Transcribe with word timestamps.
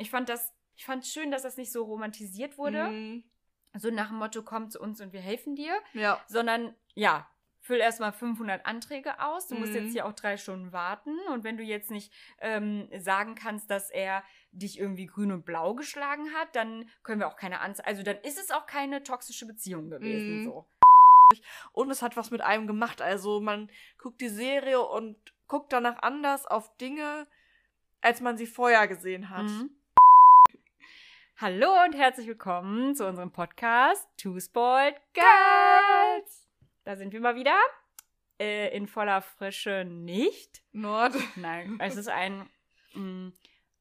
Ich 0.00 0.10
fand 0.10 0.28
das, 0.28 0.52
ich 0.76 0.84
fand 0.84 1.06
schön, 1.06 1.30
dass 1.30 1.42
das 1.42 1.56
nicht 1.56 1.72
so 1.72 1.84
romantisiert 1.84 2.58
wurde. 2.58 2.88
Mhm. 2.88 3.24
So 3.76 3.90
nach 3.90 4.08
dem 4.08 4.18
Motto, 4.18 4.42
komm 4.42 4.70
zu 4.70 4.80
uns 4.80 5.00
und 5.00 5.12
wir 5.12 5.20
helfen 5.20 5.54
dir. 5.54 5.72
Ja. 5.92 6.20
Sondern, 6.26 6.74
ja, 6.94 7.28
füll 7.60 7.78
erstmal 7.78 8.12
500 8.12 8.64
Anträge 8.66 9.20
aus. 9.22 9.46
Du 9.48 9.54
musst 9.54 9.72
Mhm. 9.72 9.78
jetzt 9.78 9.92
hier 9.92 10.06
auch 10.06 10.14
drei 10.14 10.36
Stunden 10.38 10.72
warten. 10.72 11.14
Und 11.32 11.44
wenn 11.44 11.56
du 11.58 11.62
jetzt 11.62 11.90
nicht 11.90 12.12
ähm, 12.40 12.88
sagen 12.98 13.34
kannst, 13.34 13.70
dass 13.70 13.90
er 13.90 14.24
dich 14.50 14.78
irgendwie 14.78 15.06
grün 15.06 15.30
und 15.30 15.44
blau 15.44 15.74
geschlagen 15.74 16.32
hat, 16.34 16.56
dann 16.56 16.88
können 17.02 17.20
wir 17.20 17.28
auch 17.28 17.36
keine 17.36 17.60
Anzeige. 17.60 17.86
Also 17.86 18.02
dann 18.02 18.16
ist 18.22 18.38
es 18.40 18.50
auch 18.50 18.66
keine 18.66 19.02
toxische 19.02 19.46
Beziehung 19.46 19.90
gewesen. 19.90 20.40
Mhm. 20.40 20.44
So. 20.44 20.66
Und 21.72 21.90
es 21.90 22.02
hat 22.02 22.16
was 22.16 22.30
mit 22.30 22.40
einem 22.40 22.66
gemacht. 22.66 23.02
Also 23.02 23.40
man 23.40 23.70
guckt 23.98 24.20
die 24.20 24.30
Serie 24.30 24.80
und 24.80 25.16
guckt 25.46 25.72
danach 25.72 25.98
anders 26.02 26.46
auf 26.46 26.76
Dinge, 26.78 27.28
als 28.00 28.20
man 28.20 28.36
sie 28.36 28.46
vorher 28.46 28.88
gesehen 28.88 29.28
hat. 29.30 29.44
Mhm. 29.44 29.70
Hallo 31.40 31.72
und 31.84 31.94
herzlich 31.94 32.26
willkommen 32.26 32.94
zu 32.94 33.06
unserem 33.06 33.30
Podcast 33.32 34.06
Two 34.18 34.38
Spoiled 34.40 34.96
Girls. 35.14 36.48
Da 36.84 36.96
sind 36.96 37.12
wir 37.12 37.20
mal 37.20 37.34
wieder. 37.34 37.56
Äh, 38.38 38.76
in 38.76 38.86
voller 38.86 39.22
Frische 39.22 39.84
nicht. 39.86 40.62
Nord. 40.72 41.14
Nein, 41.36 41.78
es 41.80 41.96
ist 41.96 42.08
ein, 42.08 42.48
mh, 42.94 43.32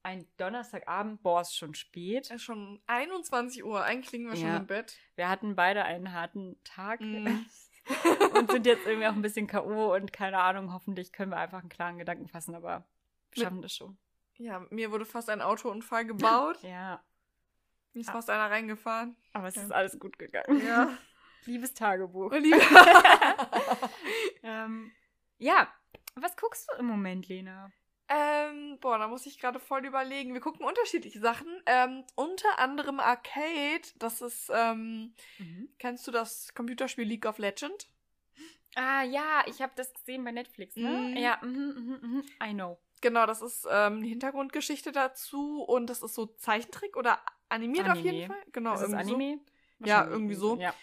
ein 0.04 0.26
Donnerstagabend. 0.38 1.22
Boah, 1.22 1.42
es 1.42 1.50
ist 1.50 1.58
schon 1.58 1.76
spät. 1.76 2.30
Ist 2.32 2.44
schon 2.44 2.82
21 2.88 3.64
Uhr. 3.66 3.84
Eigentlich 3.84 4.12
liegen 4.14 4.30
wir 4.30 4.36
schon 4.38 4.48
Ja. 4.48 4.58
im 4.58 4.68
Bett. 4.68 4.98
Wir 5.16 5.28
hatten 5.30 5.56
beide 5.56 5.84
einen 5.84 6.14
harten 6.14 6.62
Tag 6.64 7.02
Mhm. 7.02 7.46
und 8.36 8.52
sind 8.52 8.66
jetzt 8.68 8.86
irgendwie 8.86 9.08
auch 9.08 9.14
ein 9.14 9.22
bisschen 9.22 9.48
K.O. 9.48 9.96
und 9.96 10.14
keine 10.14 10.40
Ahnung, 10.40 10.74
hoffentlich 10.74 11.12
können 11.12 11.32
wir 11.32 11.38
einfach 11.38 11.60
einen 11.60 11.70
klaren 11.70 11.98
Gedanken 11.98 12.28
fassen, 12.28 12.54
aber 12.56 12.86
wir 13.32 13.44
schaffen 13.44 13.62
das 13.62 13.74
schon. 13.76 13.98
Ja, 14.38 14.66
mir 14.70 14.92
wurde 14.92 15.06
fast 15.06 15.30
ein 15.30 15.42
Autounfall 15.42 16.06
gebaut. 16.06 16.60
Ja, 16.62 17.04
Mir 17.94 18.02
ist 18.02 18.10
Ah. 18.10 18.14
fast 18.14 18.30
einer 18.30 18.50
reingefahren. 18.52 19.16
aber 19.34 19.48
es 19.48 19.56
Ja. 19.56 19.64
ist 19.64 19.72
alles 19.72 20.00
gut 20.00 20.18
gegangen. 20.20 20.66
Ja. 20.66 20.98
Liebes 21.46 21.74
Tagebuch. 21.74 22.32
Liebe- 22.34 22.60
ähm, 24.44 24.92
ja, 25.38 25.68
was 26.16 26.36
guckst 26.38 26.70
du 26.72 26.76
im 26.80 26.86
Moment, 26.88 27.28
Lena? 27.28 27.72
ähm, 28.12 28.80
boah, 28.82 28.98
da 28.98 29.08
muss 29.08 29.28
ich 29.28 29.38
gerade 29.40 29.60
voll 29.60 29.86
überlegen. 29.86 30.34
Wir 30.34 30.42
gucken 30.42 30.66
unterschiedliche 30.66 31.20
Sachen. 31.20 31.48
Ähm, 31.68 32.04
unter 32.16 32.58
anderem 32.58 33.00
Arcade. 33.00 33.84
Das 33.98 34.22
ist, 34.22 34.50
ähm, 34.52 35.14
kennst 35.78 36.08
du 36.08 36.12
das 36.12 36.52
Computerspiel 36.56 37.06
League 37.08 37.28
of 37.28 37.38
Legend? 37.38 37.88
Ah, 38.76 39.04
ja, 39.04 39.44
ich 39.46 39.62
habe 39.62 39.74
das 39.76 39.94
gesehen 39.94 40.24
bei 40.24 40.32
Netflix, 40.32 40.76
ne? 40.76 40.90
Mhm. 40.90 41.18
Ja, 41.18 41.38
mhm, 41.44 41.52
mhm, 41.52 42.00
mhm, 42.02 42.24
I 42.44 42.54
know. 42.54 42.80
Genau, 43.02 43.28
das 43.28 43.42
ist 43.44 43.68
ähm, 43.70 44.02
die 44.02 44.10
Hintergrundgeschichte 44.10 44.92
dazu 44.92 45.62
und 45.64 45.88
das 45.88 46.02
ist 46.02 46.16
so 46.16 46.26
Zeichentrick 46.26 46.98
oder 46.98 47.20
animiert 47.50 47.86
auf 47.86 47.92
Anime. 47.92 48.12
jeden 48.12 48.28
Fall. 48.28 48.44
Genau, 48.52 48.74
ist 48.74 48.82
irgendwie 48.82 49.04
so. 49.04 49.16
Anime? 49.16 49.40
Ja, 49.80 49.88
Wahrscheinlich 49.88 50.14
irgendwie 50.14 50.36
so. 50.36 50.60
Ja. 50.60 50.74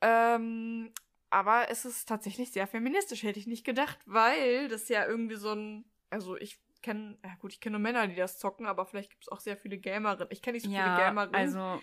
Ähm, 0.00 0.92
aber 1.30 1.70
es 1.70 1.84
ist 1.84 2.08
tatsächlich 2.08 2.52
sehr 2.52 2.66
feministisch, 2.66 3.22
hätte 3.22 3.38
ich 3.38 3.46
nicht 3.46 3.64
gedacht, 3.64 3.98
weil 4.06 4.68
das 4.68 4.88
ja 4.88 5.06
irgendwie 5.06 5.36
so 5.36 5.52
ein, 5.52 5.84
also 6.10 6.36
ich 6.36 6.58
kenne, 6.82 7.18
ja 7.22 7.34
gut, 7.36 7.52
ich 7.52 7.60
kenne 7.60 7.72
nur 7.72 7.82
Männer, 7.82 8.06
die 8.06 8.14
das 8.14 8.38
zocken, 8.38 8.66
aber 8.66 8.86
vielleicht 8.86 9.10
gibt 9.10 9.24
es 9.24 9.28
auch 9.28 9.40
sehr 9.40 9.56
viele 9.56 9.78
Gamerinnen. 9.78 10.28
Ich 10.30 10.42
kenne 10.42 10.56
nicht 10.56 10.64
so 10.64 10.70
viele 10.70 10.82
ja, 10.82 10.96
Gamerinnen. 10.96 11.34
also 11.34 11.82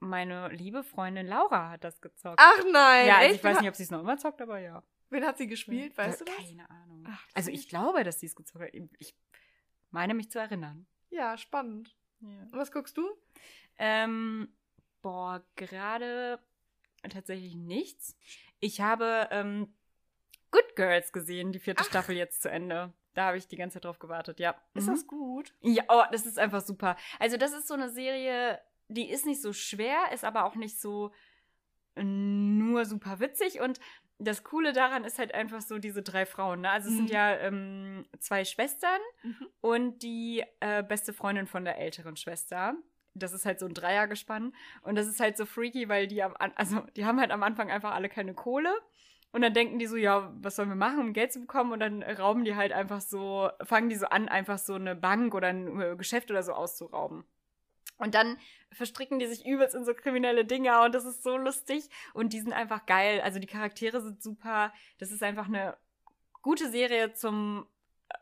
meine 0.00 0.48
liebe 0.48 0.84
Freundin 0.84 1.26
Laura 1.26 1.70
hat 1.70 1.84
das 1.84 2.00
gezockt. 2.00 2.38
Ach 2.40 2.64
nein, 2.70 3.06
ja, 3.06 3.18
also 3.18 3.34
ich 3.34 3.44
weiß 3.44 3.60
nicht, 3.60 3.68
ob 3.68 3.74
sie 3.74 3.82
es 3.82 3.90
noch 3.90 4.00
immer 4.00 4.16
zockt, 4.16 4.40
aber 4.40 4.58
ja. 4.58 4.82
Wen 5.10 5.24
hat 5.24 5.38
sie 5.38 5.46
gespielt, 5.46 5.96
weißt 5.96 6.20
ja, 6.20 6.26
du 6.26 6.32
das? 6.32 6.48
Keine 6.48 6.70
Ahnung. 6.70 7.04
Ach, 7.08 7.26
also 7.34 7.50
ich 7.50 7.68
glaube, 7.68 8.04
dass 8.04 8.20
sie 8.20 8.26
es 8.26 8.36
gezockt 8.36 8.64
hat. 8.64 8.74
Ich 8.98 9.16
meine 9.90 10.14
mich 10.14 10.30
zu 10.30 10.38
erinnern. 10.38 10.86
Ja, 11.10 11.36
spannend. 11.36 11.97
Ja. 12.20 12.28
Was 12.52 12.72
guckst 12.72 12.96
du? 12.96 13.08
Ähm, 13.78 14.48
boah, 15.02 15.44
gerade 15.56 16.38
tatsächlich 17.08 17.54
nichts. 17.54 18.16
Ich 18.60 18.80
habe 18.80 19.28
ähm, 19.30 19.72
Good 20.50 20.74
Girls 20.76 21.12
gesehen, 21.12 21.52
die 21.52 21.58
vierte 21.60 21.82
Ach. 21.82 21.88
Staffel 21.88 22.16
jetzt 22.16 22.42
zu 22.42 22.50
Ende. 22.50 22.92
Da 23.14 23.26
habe 23.26 23.36
ich 23.38 23.48
die 23.48 23.56
ganze 23.56 23.74
Zeit 23.74 23.84
drauf 23.84 23.98
gewartet, 23.98 24.38
ja. 24.40 24.54
Ist 24.74 24.86
Mhm. 24.86 24.90
das 24.92 25.06
gut? 25.06 25.54
Ja, 25.60 25.84
oh, 25.88 26.02
das 26.12 26.26
ist 26.26 26.38
einfach 26.38 26.60
super. 26.60 26.96
Also, 27.18 27.36
das 27.36 27.52
ist 27.52 27.66
so 27.68 27.74
eine 27.74 27.90
Serie, 27.90 28.60
die 28.88 29.08
ist 29.10 29.26
nicht 29.26 29.42
so 29.42 29.52
schwer, 29.52 30.12
ist 30.12 30.24
aber 30.24 30.44
auch 30.44 30.54
nicht 30.54 30.80
so 30.80 31.12
nur 31.96 32.84
super 32.84 33.18
witzig. 33.20 33.60
Und 33.60 33.80
das 34.18 34.42
Coole 34.44 34.72
daran 34.72 35.04
ist 35.04 35.18
halt 35.18 35.34
einfach 35.34 35.60
so 35.60 35.78
diese 35.78 36.02
drei 36.02 36.26
Frauen. 36.26 36.62
Ne? 36.62 36.70
Also, 36.70 36.88
es 36.88 36.96
sind 36.96 37.04
Mhm. 37.06 37.12
ja 37.14 37.36
ähm, 37.36 38.04
zwei 38.18 38.44
Schwestern 38.44 39.00
Mhm. 39.22 39.46
und 39.60 40.02
die 40.02 40.42
äh, 40.60 40.82
beste 40.82 41.12
Freundin 41.12 41.46
von 41.46 41.64
der 41.64 41.78
älteren 41.78 42.16
Schwester. 42.16 42.74
Das 43.14 43.32
ist 43.32 43.46
halt 43.46 43.58
so 43.58 43.66
ein 43.66 43.74
Dreiergespann. 43.74 44.52
Und 44.82 44.96
das 44.96 45.06
ist 45.08 45.18
halt 45.20 45.36
so 45.36 45.44
freaky, 45.46 45.88
weil 45.88 46.06
die 46.06 46.22
am, 46.22 46.34
also 46.56 46.80
die 46.96 47.04
haben 47.04 47.18
halt 47.20 47.30
am 47.32 47.42
Anfang 47.42 47.70
einfach 47.70 47.92
alle 47.94 48.08
keine 48.08 48.34
Kohle. 48.34 48.72
Und 49.30 49.42
dann 49.42 49.52
denken 49.52 49.78
die 49.78 49.86
so, 49.86 49.96
ja, 49.96 50.32
was 50.40 50.56
sollen 50.56 50.68
wir 50.70 50.76
machen, 50.76 51.00
um 51.00 51.12
Geld 51.12 51.32
zu 51.32 51.40
bekommen? 51.40 51.72
Und 51.72 51.80
dann 51.80 52.02
rauben 52.02 52.44
die 52.44 52.56
halt 52.56 52.72
einfach 52.72 53.00
so, 53.00 53.50
fangen 53.62 53.88
die 53.90 53.96
so 53.96 54.06
an, 54.06 54.28
einfach 54.28 54.58
so 54.58 54.74
eine 54.74 54.94
Bank 54.96 55.34
oder 55.34 55.48
ein 55.48 55.80
äh, 55.80 55.96
Geschäft 55.96 56.30
oder 56.30 56.42
so 56.42 56.52
auszurauben. 56.52 57.24
Und 57.98 58.14
dann 58.14 58.38
verstricken 58.72 59.18
die 59.18 59.26
sich 59.26 59.44
übelst 59.46 59.74
in 59.74 59.84
so 59.84 59.92
kriminelle 59.94 60.44
Dinger 60.44 60.84
und 60.84 60.94
das 60.94 61.04
ist 61.04 61.22
so 61.22 61.36
lustig. 61.36 61.88
Und 62.14 62.32
die 62.32 62.40
sind 62.40 62.52
einfach 62.52 62.86
geil. 62.86 63.20
Also 63.20 63.38
die 63.38 63.46
Charaktere 63.46 64.00
sind 64.00 64.22
super. 64.22 64.72
Das 64.98 65.10
ist 65.10 65.22
einfach 65.22 65.46
eine 65.48 65.76
gute 66.42 66.70
Serie 66.70 67.12
zum, 67.12 67.66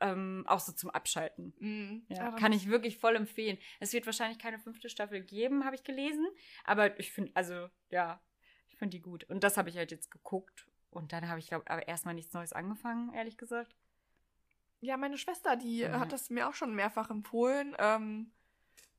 ähm, 0.01 0.45
auch 0.49 0.61
so 0.61 0.73
zum 0.73 0.91
Abschalten. 0.91 1.53
Mhm. 1.59 2.07
Ja, 2.09 2.31
kann 2.33 2.53
ich 2.53 2.69
wirklich 2.69 2.99
voll 2.99 3.17
empfehlen. 3.17 3.59
Es 3.79 3.93
wird 3.93 4.07
wahrscheinlich 4.07 4.39
keine 4.39 4.59
fünfte 4.59 4.89
Staffel 4.89 5.21
geben, 5.21 5.65
habe 5.65 5.77
ich 5.77 5.85
gelesen. 5.85 6.27
Aber 6.65 6.99
ich 6.99 7.13
finde, 7.13 7.33
also, 7.35 7.69
ja, 7.91 8.21
ich 8.69 8.77
finde 8.79 8.97
die 8.97 9.03
gut. 9.03 9.25
Und 9.25 9.45
das 9.45 9.57
habe 9.59 9.69
ich 9.69 9.77
halt 9.77 9.91
jetzt 9.91 10.11
geguckt. 10.11 10.67
Und 10.91 11.13
dann 11.13 11.29
habe 11.29 11.39
ich, 11.39 11.49
glaube 11.49 11.69
aber 11.71 11.87
erstmal 11.87 12.15
nichts 12.15 12.33
Neues 12.33 12.55
angefangen, 12.55 13.13
ehrlich 13.13 13.37
gesagt. 13.37 13.77
Ja, 14.81 14.97
meine 14.97 15.19
Schwester, 15.19 15.57
die 15.57 15.81
Ja. 15.81 16.01
hat 16.01 16.13
das 16.13 16.31
mir 16.31 16.49
auch 16.49 16.55
schon 16.55 16.75
mehrfach 16.75 17.11
empfohlen. 17.11 17.75
Ähm, 17.79 18.33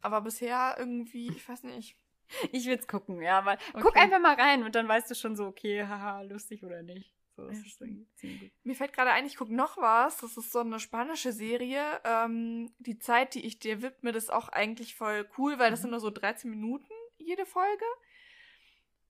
aber 0.02 0.22
bisher 0.22 0.76
irgendwie, 0.78 1.28
ich 1.28 1.48
weiß 1.48 1.64
nicht. 1.64 1.96
Ich 2.52 2.66
will 2.66 2.78
es 2.78 2.88
gucken, 2.88 3.22
ja, 3.22 3.46
weil 3.46 3.58
guck 3.74 3.86
Okay. 3.88 4.00
einfach 4.02 4.20
mal 4.20 4.36
rein 4.36 4.64
und 4.64 4.76
dann 4.76 4.88
weißt 4.88 5.10
du 5.10 5.16
schon 5.16 5.36
so, 5.38 5.46
okay, 5.46 5.86
haha, 5.86 6.22
lustig 6.24 6.64
oder 6.64 6.84
nicht. 6.84 7.14
So, 7.38 7.48
das 7.48 7.58
Ja. 8.22 8.30
Mir 8.64 8.76
fällt 8.76 8.92
gerade 8.94 9.12
ein, 9.12 9.26
ich 9.26 9.38
gucke 9.38 9.56
noch 9.56 9.78
was. 9.78 10.18
Das 10.18 10.36
ist 10.36 10.52
so 10.52 10.60
eine 10.60 10.80
spanische 10.82 11.32
Serie. 11.32 11.82
Ähm, 12.04 12.74
die 12.80 13.00
Zeit, 13.00 13.34
die 13.34 13.46
ich 13.46 13.60
dir 13.60 13.82
widme, 13.82 14.12
das 14.12 14.26
ist 14.26 14.30
auch 14.34 14.50
eigentlich 14.50 14.96
voll 14.96 15.26
cool, 15.38 15.58
weil 15.58 15.72
das 15.72 15.80
Mhm. 15.80 15.84
sind 15.84 15.92
nur 15.92 16.00
so 16.02 16.10
13 16.10 16.50
Minuten 16.50 16.92
jede 17.18 17.46
Folge. 17.46 17.86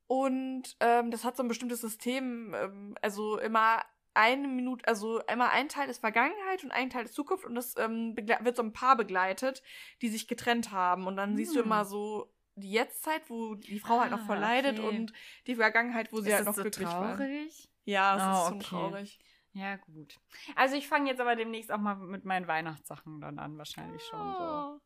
Und 0.07 0.77
ähm, 0.79 1.11
das 1.11 1.23
hat 1.23 1.35
so 1.35 1.43
ein 1.43 1.47
bestimmtes 1.49 1.81
System. 1.81 2.53
Ähm, 2.53 2.95
also 3.01 3.39
immer 3.39 3.83
eine 4.17 4.47
Minute, 4.47 4.85
also 4.88 5.22
immer 5.31 5.50
ein 5.51 5.69
Teil 5.69 5.89
ist 5.89 6.00
Vergangenheit 6.00 6.63
und 6.63 6.72
ein 6.72 6.89
Teil 6.89 7.05
ist 7.05 7.13
Zukunft 7.13 7.45
und 7.45 7.55
das 7.55 7.75
ähm, 7.78 8.16
wird 8.17 8.55
so 8.57 8.63
ein 8.63 8.73
Paar 8.73 8.97
begleitet, 8.97 9.63
die 10.01 10.09
sich 10.09 10.28
getrennt 10.28 10.72
haben. 10.72 11.07
Und 11.07 11.16
dann 11.16 11.38
siehst 11.38 11.55
du 11.55 11.59
Hm. 11.59 11.66
immer 11.66 11.85
so 11.85 12.33
die 12.56 12.72
Jetztzeit, 12.72 13.29
wo 13.29 13.56
die 13.56 13.79
Frau 13.79 14.00
halt 14.00 14.11
noch 14.11 14.22
Ah, 14.22 14.25
voll 14.25 14.38
leidet 14.39 14.79
okay. 14.79 14.88
und 14.89 15.13
die 15.45 15.56
Vergangenheit, 15.56 16.11
wo 16.11 16.19
sie 16.22 16.29
ist 16.29 16.35
halt 16.35 16.45
noch 16.47 16.56
so 16.56 16.63
glücklich 16.63 16.88
war. 16.89 17.16
traurig? 17.16 17.69
Ja, 17.85 18.16
es 18.17 18.22
Ah, 18.23 18.31
ist 18.41 18.47
schon 18.50 18.57
okay. 18.57 18.66
traurig. 18.67 19.19
Ja, 19.53 19.75
gut. 19.77 20.19
Also 20.56 20.75
ich 20.75 20.88
fange 20.88 21.09
jetzt 21.09 21.22
aber 21.22 21.35
demnächst 21.35 21.72
auch 21.72 21.77
mal 21.79 21.95
mit 21.95 22.25
meinen 22.25 22.47
Weihnachtssachen 22.47 23.22
dann 23.22 23.39
an, 23.39 23.57
wahrscheinlich 23.57 24.03
schon 24.03 24.33
so. 24.33 24.44
Oh. 24.44 24.79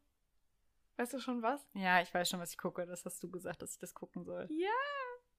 Weißt 0.98 1.14
du 1.14 1.20
schon 1.20 1.42
was? 1.42 1.66
Ja, 1.74 2.02
ich 2.02 2.14
weiß 2.14 2.30
schon, 2.30 2.40
was 2.40 2.52
ich 2.52 2.58
gucke. 2.58 2.86
Das 2.86 3.04
hast 3.06 3.24
du 3.24 3.30
gesagt, 3.32 3.62
dass 3.62 3.74
ich 3.74 3.80
das 3.80 3.94
gucken 3.94 4.24
soll. 4.24 4.48
Ja, 4.52 4.70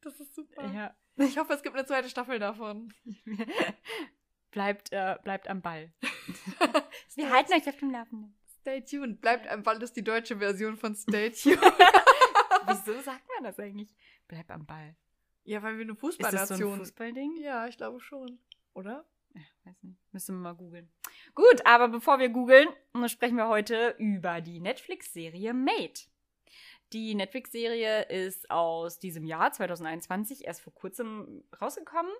das 0.02 0.20
ist 0.20 0.34
super. 0.34 0.64
Ja. 0.72 0.94
Ich 1.16 1.38
hoffe, 1.38 1.52
es 1.52 1.62
gibt 1.62 1.76
eine 1.76 1.86
zweite 1.86 2.08
Staffel 2.08 2.38
davon. 2.38 2.92
bleibt, 4.50 4.92
äh, 4.92 5.16
bleibt 5.22 5.48
am 5.48 5.62
Ball. 5.62 5.92
Wir 7.14 7.30
halten 7.30 7.52
euch 7.52 7.68
auf 7.68 7.76
dem 7.76 7.90
Laufenden. 7.90 8.36
Stay 8.60 8.80
tuned. 8.82 9.20
Bleibt 9.20 9.48
am 9.48 9.62
Ball 9.62 9.82
ist 9.82 9.94
die 9.96 10.04
deutsche 10.04 10.38
Version 10.38 10.76
von 10.76 10.94
Stay 10.94 11.30
tuned. 11.32 11.60
Wieso 12.66 13.00
sagt 13.00 13.28
man 13.34 13.44
das 13.44 13.58
eigentlich? 13.58 13.94
Bleib 14.28 14.50
am 14.50 14.64
Ball. 14.66 14.94
ja, 15.44 15.62
weil 15.62 15.76
wir 15.78 15.82
eine 15.82 15.92
Ist 15.92 16.02
das 16.02 16.02
so 16.02 16.06
Fußballnation 16.06 16.72
ein 16.72 16.78
Fußballding? 16.78 17.36
Ja, 17.40 17.66
ich 17.66 17.76
glaube 17.76 18.00
schon. 18.00 18.38
Oder? 18.74 19.04
Ja, 19.34 19.42
weiß 19.64 19.82
nicht. 19.82 19.98
Müssen 20.12 20.36
wir 20.36 20.40
mal 20.42 20.54
googeln. 20.54 20.90
Gut, 21.34 21.66
aber 21.66 21.88
bevor 21.88 22.18
wir 22.18 22.28
googeln, 22.28 22.68
sprechen 23.06 23.36
wir 23.36 23.48
heute 23.48 23.94
über 23.98 24.40
die 24.40 24.60
Netflix-Serie 24.60 25.54
Made. 25.54 26.00
Die 26.92 27.14
Netflix-Serie 27.14 28.02
ist 28.02 28.50
aus 28.50 28.98
diesem 28.98 29.24
Jahr 29.24 29.50
2021 29.50 30.44
erst 30.44 30.60
vor 30.60 30.74
kurzem 30.74 31.42
rausgekommen 31.58 32.12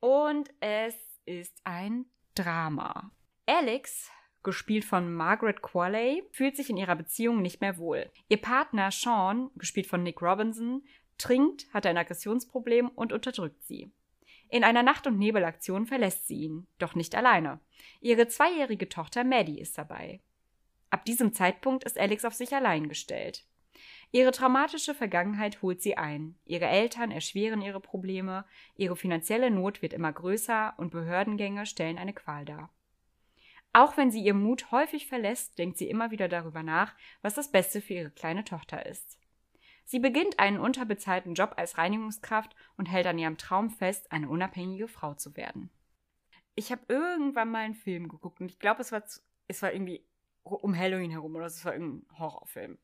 und 0.00 0.48
es 0.60 0.94
ist 1.26 1.60
ein 1.64 2.06
Drama. 2.34 3.10
Alex, 3.44 4.10
gespielt 4.42 4.86
von 4.86 5.12
Margaret 5.12 5.60
Qualley, 5.60 6.24
fühlt 6.32 6.56
sich 6.56 6.70
in 6.70 6.78
ihrer 6.78 6.96
Beziehung 6.96 7.42
nicht 7.42 7.60
mehr 7.60 7.76
wohl. 7.76 8.10
Ihr 8.30 8.40
Partner 8.40 8.90
Sean, 8.90 9.50
gespielt 9.56 9.86
von 9.86 10.02
Nick 10.02 10.22
Robinson, 10.22 10.84
trinkt, 11.18 11.66
hat 11.74 11.84
ein 11.84 11.98
Aggressionsproblem 11.98 12.88
und 12.88 13.12
unterdrückt 13.12 13.62
sie. 13.64 13.92
In 14.48 14.64
einer 14.64 14.82
Nacht- 14.82 15.06
und 15.06 15.18
Nebelaktion 15.18 15.84
verlässt 15.84 16.26
sie 16.26 16.44
ihn, 16.44 16.66
doch 16.78 16.94
nicht 16.94 17.14
alleine. 17.14 17.60
Ihre 18.00 18.26
zweijährige 18.28 18.88
Tochter 18.88 19.22
Maddie 19.22 19.60
ist 19.60 19.76
dabei. 19.76 20.22
Ab 20.88 21.04
diesem 21.04 21.34
Zeitpunkt 21.34 21.84
ist 21.84 21.98
Alex 21.98 22.24
auf 22.24 22.32
sich 22.32 22.54
allein 22.54 22.88
gestellt. 22.88 23.44
Ihre 24.10 24.30
traumatische 24.32 24.94
Vergangenheit 24.94 25.60
holt 25.60 25.82
sie 25.82 25.98
ein. 25.98 26.38
Ihre 26.46 26.66
Eltern 26.66 27.10
erschweren 27.10 27.60
ihre 27.60 27.80
Probleme, 27.80 28.46
ihre 28.74 28.96
finanzielle 28.96 29.50
Not 29.50 29.82
wird 29.82 29.92
immer 29.92 30.12
größer 30.12 30.74
und 30.78 30.90
Behördengänge 30.90 31.66
stellen 31.66 31.98
eine 31.98 32.14
Qual 32.14 32.46
dar. 32.46 32.70
Auch 33.74 33.98
wenn 33.98 34.10
sie 34.10 34.22
ihr 34.22 34.32
Mut 34.32 34.70
häufig 34.70 35.06
verlässt, 35.06 35.58
denkt 35.58 35.76
sie 35.76 35.90
immer 35.90 36.10
wieder 36.10 36.26
darüber 36.28 36.62
nach, 36.62 36.94
was 37.20 37.34
das 37.34 37.50
Beste 37.52 37.82
für 37.82 37.94
ihre 37.94 38.10
kleine 38.10 38.44
Tochter 38.44 38.86
ist. 38.86 39.18
Sie 39.84 39.98
beginnt 39.98 40.38
einen 40.38 40.58
unterbezahlten 40.58 41.34
Job 41.34 41.54
als 41.56 41.76
Reinigungskraft 41.76 42.56
und 42.76 42.86
hält 42.86 43.06
an 43.06 43.18
ihrem 43.18 43.36
Traum 43.36 43.68
fest, 43.68 44.10
eine 44.10 44.28
unabhängige 44.28 44.88
Frau 44.88 45.14
zu 45.14 45.36
werden. 45.36 45.70
Ich 46.54 46.72
habe 46.72 46.82
irgendwann 46.88 47.50
mal 47.50 47.64
einen 47.64 47.74
Film 47.74 48.08
geguckt 48.08 48.40
und 48.40 48.50
ich 48.50 48.58
glaube, 48.58 48.80
es 48.80 48.90
war, 48.90 49.02
es 49.48 49.62
war 49.62 49.72
irgendwie 49.72 50.04
um 50.42 50.76
Halloween 50.76 51.10
herum 51.10 51.36
oder 51.36 51.46
es 51.46 51.64
war 51.64 51.74
irgendein 51.74 52.18
Horrorfilm 52.18 52.78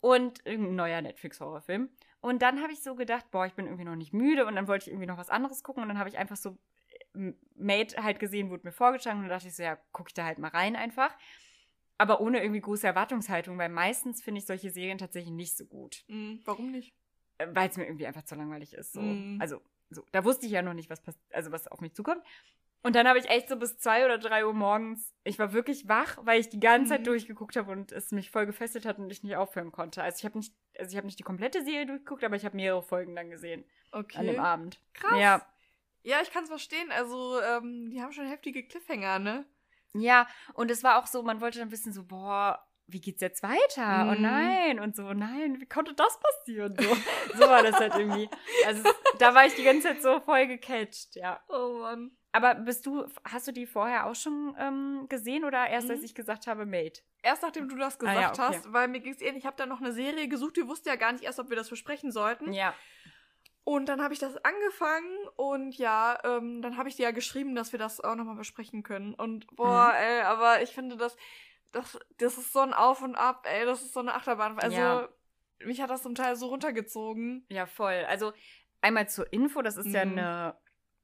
und 0.00 0.44
irgendein 0.44 0.76
neuer 0.76 1.02
Netflix-Horrorfilm. 1.02 1.88
Und 2.20 2.42
dann 2.42 2.62
habe 2.62 2.72
ich 2.72 2.82
so 2.82 2.94
gedacht, 2.94 3.30
boah, 3.30 3.46
ich 3.46 3.54
bin 3.54 3.66
irgendwie 3.66 3.84
noch 3.84 3.96
nicht 3.96 4.12
müde 4.12 4.46
und 4.46 4.56
dann 4.56 4.68
wollte 4.68 4.84
ich 4.84 4.88
irgendwie 4.88 5.06
noch 5.06 5.18
was 5.18 5.30
anderes 5.30 5.62
gucken 5.62 5.82
und 5.82 5.88
dann 5.88 5.98
habe 5.98 6.08
ich 6.08 6.18
einfach 6.18 6.36
so 6.36 6.58
äh, 7.14 7.32
Made 7.54 8.02
halt 8.02 8.18
gesehen, 8.18 8.50
wurde 8.50 8.66
mir 8.66 8.72
vorgeschlagen 8.72 9.18
und 9.18 9.24
dann 9.24 9.30
dachte 9.30 9.48
ich 9.48 9.56
so, 9.56 9.62
ja, 9.62 9.76
gucke 9.92 10.08
ich 10.08 10.14
da 10.14 10.24
halt 10.24 10.38
mal 10.38 10.48
rein 10.48 10.76
einfach. 10.76 11.16
Aber 11.98 12.20
ohne 12.20 12.42
irgendwie 12.42 12.60
große 12.60 12.86
Erwartungshaltung, 12.86 13.56
weil 13.58 13.70
meistens 13.70 14.22
finde 14.22 14.40
ich 14.40 14.46
solche 14.46 14.70
Serien 14.70 14.98
tatsächlich 14.98 15.32
nicht 15.32 15.56
so 15.56 15.64
gut. 15.64 16.04
Mhm, 16.08 16.40
warum 16.44 16.70
nicht? 16.70 16.94
Äh, 17.38 17.48
weil 17.52 17.70
es 17.70 17.76
mir 17.76 17.84
irgendwie 17.84 18.06
einfach 18.06 18.24
zu 18.24 18.34
langweilig 18.34 18.74
ist. 18.74 18.92
So. 18.92 19.00
Mhm. 19.00 19.38
Also, 19.40 19.62
so, 19.90 20.04
da 20.12 20.24
wusste 20.24 20.46
ich 20.46 20.52
ja 20.52 20.62
noch 20.62 20.74
nicht, 20.74 20.90
was, 20.90 21.00
also 21.32 21.52
was 21.52 21.68
auf 21.68 21.80
mich 21.80 21.94
zukommt. 21.94 22.22
Und 22.86 22.94
dann 22.94 23.08
habe 23.08 23.18
ich 23.18 23.28
echt 23.28 23.48
so 23.48 23.56
bis 23.56 23.78
zwei 23.78 24.04
oder 24.04 24.16
drei 24.16 24.46
Uhr 24.46 24.54
morgens, 24.54 25.12
ich 25.24 25.40
war 25.40 25.52
wirklich 25.52 25.88
wach, 25.88 26.18
weil 26.22 26.38
ich 26.38 26.50
die 26.50 26.60
ganze 26.60 26.90
Zeit 26.90 27.00
Mhm. 27.00 27.04
durchgeguckt 27.06 27.56
habe 27.56 27.72
und 27.72 27.90
es 27.90 28.12
mich 28.12 28.30
voll 28.30 28.46
gefesselt 28.46 28.86
hat 28.86 28.98
und 28.98 29.10
ich 29.10 29.24
nicht 29.24 29.34
aufhören 29.34 29.72
konnte. 29.72 30.04
Also 30.04 30.18
ich 30.20 30.24
habe 30.24 30.38
nicht, 30.38 30.54
also 30.78 30.92
ich 30.92 30.96
habe 30.96 31.06
nicht 31.06 31.18
die 31.18 31.24
komplette 31.24 31.64
Serie 31.64 31.86
durchgeguckt, 31.86 32.22
aber 32.22 32.36
ich 32.36 32.44
habe 32.44 32.54
mehrere 32.54 32.84
Folgen 32.84 33.16
dann 33.16 33.28
gesehen 33.28 33.64
Okay. 33.90 34.18
an 34.18 34.26
dem 34.26 34.38
Abend. 34.38 34.80
Krass. 34.94 35.18
Ja, 35.18 35.42
Ja, 36.04 36.18
ich 36.22 36.30
kann 36.30 36.44
es 36.44 36.48
verstehen. 36.48 36.92
Also, 36.92 37.40
ähm, 37.42 37.90
die 37.90 38.00
haben 38.00 38.12
schon 38.12 38.28
heftige 38.28 38.62
Cliffhanger, 38.64 39.18
ne? 39.18 39.44
ja. 39.94 40.28
Und 40.54 40.70
es 40.70 40.84
war 40.84 40.98
auch 41.02 41.08
so, 41.08 41.24
man 41.24 41.40
wollte 41.40 41.58
dann 41.58 41.72
wissen 41.72 41.92
so, 41.92 42.04
boah, 42.04 42.64
wie 42.86 43.00
geht's 43.00 43.20
jetzt 43.20 43.42
weiter? 43.42 44.10
Oh 44.12 44.14
Mhm. 44.14 44.22
nein 44.22 44.78
und 44.78 44.94
so, 44.94 45.12
nein, 45.12 45.60
wie 45.60 45.66
konnte 45.66 45.92
das 45.94 46.20
passieren? 46.20 46.76
So, 46.78 46.84
so 47.34 47.40
war 47.48 47.64
das 47.64 47.74
halt 47.80 47.94
irgendwie. 47.96 48.28
Also 48.64 48.88
da 49.18 49.34
war 49.34 49.44
ich 49.44 49.54
die 49.54 49.64
ganze 49.64 49.88
Zeit 49.88 50.02
so 50.02 50.20
voll 50.20 50.46
gecatcht, 50.46 51.16
ja. 51.16 51.40
Oh 51.48 51.78
Mann. 51.80 52.12
Aber 52.36 52.54
bist 52.54 52.84
du, 52.86 53.06
hast 53.24 53.48
du 53.48 53.52
die 53.52 53.66
vorher 53.66 54.06
auch 54.06 54.14
schon 54.14 54.54
ähm, 54.58 55.06
gesehen 55.08 55.44
oder 55.44 55.66
erst 55.68 55.90
als 55.90 56.00
Mhm. 56.00 56.04
ich 56.04 56.14
gesagt 56.14 56.46
habe, 56.46 56.66
Mate? 56.66 57.02
Erst 57.22 57.42
nachdem 57.42 57.68
du 57.68 57.76
das 57.76 57.98
gesagt 57.98 58.16
Ah, 58.16 58.20
ja, 58.20 58.30
okay. 58.30 58.40
hast, 58.58 58.72
weil 58.72 58.88
mir 58.88 59.00
ging's 59.00 59.20
ähnlich. 59.20 59.38
Ich 59.44 59.46
habe 59.46 59.56
da 59.56 59.64
noch 59.66 59.80
eine 59.80 59.92
Serie 59.92 60.28
gesucht. 60.28 60.56
Wir 60.56 60.68
wussten 60.68 60.88
ja 60.88 60.96
gar 60.96 61.12
nicht 61.12 61.24
erst, 61.24 61.38
ob 61.40 61.48
wir 61.48 61.56
das 61.56 61.70
besprechen 61.70 62.12
sollten. 62.12 62.52
Ja. 62.52 62.74
Und 63.64 63.88
dann 63.88 64.00
habe 64.00 64.14
ich 64.14 64.20
das 64.20 64.36
angefangen 64.44 65.16
und 65.34 65.76
ja, 65.76 66.18
ähm, 66.24 66.62
dann 66.62 66.76
habe 66.76 66.88
ich 66.88 66.94
dir 66.96 67.02
ja 67.04 67.10
geschrieben, 67.10 67.56
dass 67.56 67.72
wir 67.72 67.80
das 67.80 68.00
auch 68.00 68.14
nochmal 68.14 68.36
besprechen 68.36 68.82
können. 68.84 69.12
Und 69.14 69.46
boah, 69.56 69.88
Mhm. 69.88 69.94
ey, 70.04 70.20
aber 70.20 70.62
ich 70.62 70.70
finde 70.70 70.96
das, 70.96 71.16
das, 71.72 71.98
das 72.18 72.38
ist 72.38 72.52
so 72.52 72.60
ein 72.60 72.72
Auf 72.74 73.02
und 73.02 73.16
Ab, 73.16 73.44
ey, 73.50 73.64
das 73.64 73.82
ist 73.82 73.92
so 73.92 74.00
eine 74.00 74.14
Achterbahn. 74.14 74.58
Also, 74.60 74.76
Ja. 74.76 75.08
mich 75.64 75.80
hat 75.80 75.90
das 75.90 76.02
zum 76.02 76.14
Teil 76.14 76.36
so 76.36 76.46
runtergezogen. 76.46 77.44
Ja, 77.48 77.66
voll. 77.66 78.04
Also 78.08 78.32
einmal 78.82 79.08
zur 79.08 79.32
Info, 79.32 79.62
das 79.62 79.76
ist 79.76 79.86
ja 79.92 80.04
Mhm. 80.04 80.12
eine, 80.12 80.56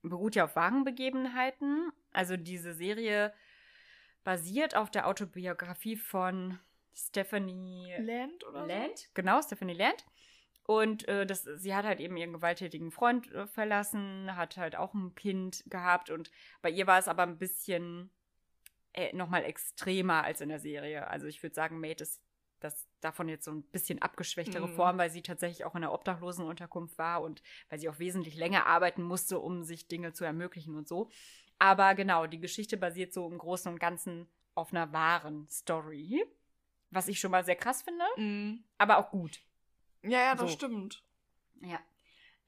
beruht 0.02 0.34
ja 0.34 0.44
auf 0.44 0.56
wahren 0.56 0.84
Begebenheiten. 0.84 1.92
Also 2.12 2.36
diese 2.36 2.74
Serie 2.74 3.32
basiert 4.24 4.76
auf 4.76 4.90
der 4.90 5.06
Autobiografie 5.08 5.96
von 5.96 6.58
Stephanie 6.94 7.94
Land 7.98 8.44
oder 8.46 8.66
Land, 8.66 9.08
genau, 9.14 9.40
Stephanie 9.40 9.74
Land. 9.74 10.04
Und 10.64 11.08
äh, 11.08 11.26
das, 11.26 11.42
sie 11.42 11.74
hat 11.74 11.84
halt 11.84 12.00
eben 12.00 12.16
ihren 12.16 12.32
gewalttätigen 12.32 12.92
Freund 12.92 13.32
äh, 13.32 13.46
verlassen, 13.46 14.36
hat 14.36 14.56
halt 14.56 14.76
auch 14.76 14.94
ein 14.94 15.14
Kind 15.14 15.64
gehabt 15.66 16.10
und 16.10 16.30
bei 16.60 16.70
ihr 16.70 16.86
war 16.86 16.98
es 16.98 17.08
aber 17.08 17.24
ein 17.24 17.38
bisschen 17.38 18.10
äh, 18.92 19.14
nochmal 19.14 19.44
extremer 19.44 20.22
als 20.22 20.40
in 20.40 20.50
der 20.50 20.60
Serie. 20.60 21.08
Also 21.08 21.26
ich 21.26 21.42
würde 21.42 21.54
sagen, 21.54 21.80
Mate 21.80 22.04
ist 22.04 22.22
das 22.64 22.86
davon 23.00 23.28
jetzt 23.28 23.44
so 23.44 23.50
ein 23.50 23.62
bisschen 23.62 24.00
abgeschwächtere 24.00 24.66
Mhm. 24.68 24.74
Form, 24.74 24.98
weil 24.98 25.10
sie 25.10 25.22
tatsächlich 25.22 25.64
auch 25.64 25.74
in 25.74 25.82
der 25.82 25.92
Obdachlosenunterkunft 25.92 26.98
war 26.98 27.22
und 27.22 27.42
weil 27.68 27.78
sie 27.78 27.88
auch 27.88 27.98
wesentlich 27.98 28.36
länger 28.36 28.66
arbeiten 28.66 29.02
musste, 29.02 29.38
um 29.38 29.62
sich 29.64 29.88
Dinge 29.88 30.12
zu 30.12 30.24
ermöglichen 30.24 30.76
und 30.76 30.88
so. 30.88 31.08
Aber 31.58 31.94
genau, 31.94 32.26
die 32.26 32.40
Geschichte 32.40 32.76
basiert 32.76 33.12
so 33.12 33.28
im 33.28 33.38
Großen 33.38 33.70
und 33.72 33.78
Ganzen 33.78 34.26
auf 34.54 34.72
einer 34.72 34.92
wahren 34.92 35.48
Story, 35.48 36.24
was 36.90 37.08
ich 37.08 37.18
schon 37.20 37.30
mal 37.30 37.44
sehr 37.44 37.56
krass 37.56 37.82
finde? 37.82 38.04
Mhm. 38.16 38.64
aber 38.78 38.98
auch 38.98 39.10
gut. 39.10 39.40
Ja, 40.02 40.18
ja, 40.20 40.34
das 40.34 40.50
So. 40.50 40.56
stimmt. 40.56 41.02
Ja. 41.60 41.78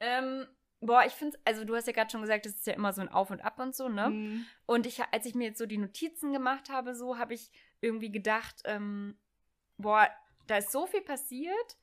Ähm, 0.00 0.46
boah, 0.80 1.04
ich 1.06 1.12
finde, 1.12 1.38
also 1.44 1.64
du 1.64 1.74
hast 1.76 1.86
ja 1.86 1.92
gerade 1.92 2.10
schon 2.10 2.20
gesagt, 2.20 2.44
es 2.46 2.56
ist 2.56 2.66
ja 2.66 2.74
immer 2.74 2.92
so 2.92 3.00
ein 3.00 3.08
Auf 3.08 3.30
und 3.30 3.40
Ab 3.44 3.58
und 3.60 3.74
so, 3.74 3.88
ne? 3.88 4.10
Mhm. 4.10 4.46
Und 4.66 4.86
ich, 4.86 5.00
als 5.12 5.24
ich 5.26 5.34
mir 5.34 5.48
jetzt 5.48 5.58
so 5.58 5.66
die 5.66 5.78
Notizen 5.78 6.32
gemacht 6.32 6.68
habe, 6.68 6.94
so 6.94 7.16
habe 7.16 7.32
ich 7.34 7.50
irgendwie 7.80 8.10
gedacht, 8.10 8.62
ähm, 8.64 9.16
boah, 9.78 10.08
da 10.46 10.58
ist 10.58 10.72
so 10.72 10.86
viel 10.86 11.02
passiert. 11.02 11.78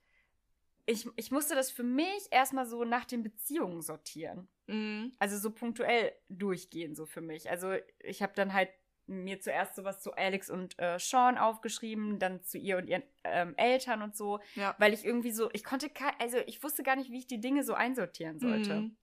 Ich, 0.85 1.07
ich 1.15 1.31
musste 1.31 1.55
das 1.55 1.71
für 1.71 1.83
mich 1.83 2.27
erstmal 2.31 2.65
so 2.65 2.83
nach 2.83 3.05
den 3.05 3.23
Beziehungen 3.23 3.81
sortieren. 3.81 4.47
Mhm. 4.67 5.13
Also 5.19 5.37
so 5.37 5.51
punktuell 5.51 6.13
durchgehen, 6.29 6.95
so 6.95 7.05
für 7.05 7.21
mich. 7.21 7.49
Also 7.49 7.73
ich 7.99 8.21
habe 8.21 8.33
dann 8.35 8.53
halt 8.53 8.69
mir 9.07 9.39
zuerst 9.39 9.75
sowas 9.75 10.01
zu 10.01 10.13
Alex 10.13 10.49
und 10.49 10.79
äh, 10.79 10.97
Sean 10.97 11.37
aufgeschrieben, 11.37 12.17
dann 12.19 12.43
zu 12.43 12.57
ihr 12.57 12.77
und 12.77 12.87
ihren 12.87 13.03
ähm, 13.23 13.55
Eltern 13.57 14.01
und 14.01 14.15
so, 14.15 14.39
Ja. 14.55 14.75
weil 14.79 14.93
ich 14.93 15.03
irgendwie 15.05 15.31
so, 15.31 15.49
ich 15.53 15.63
konnte, 15.63 15.89
also 16.19 16.37
ich 16.47 16.63
wusste 16.63 16.83
gar 16.83 16.95
nicht, 16.95 17.11
wie 17.11 17.17
ich 17.19 17.27
die 17.27 17.41
Dinge 17.41 17.63
so 17.63 17.73
einsortieren 17.73 18.39
sollte. 18.39 18.75
Mhm. 18.81 18.97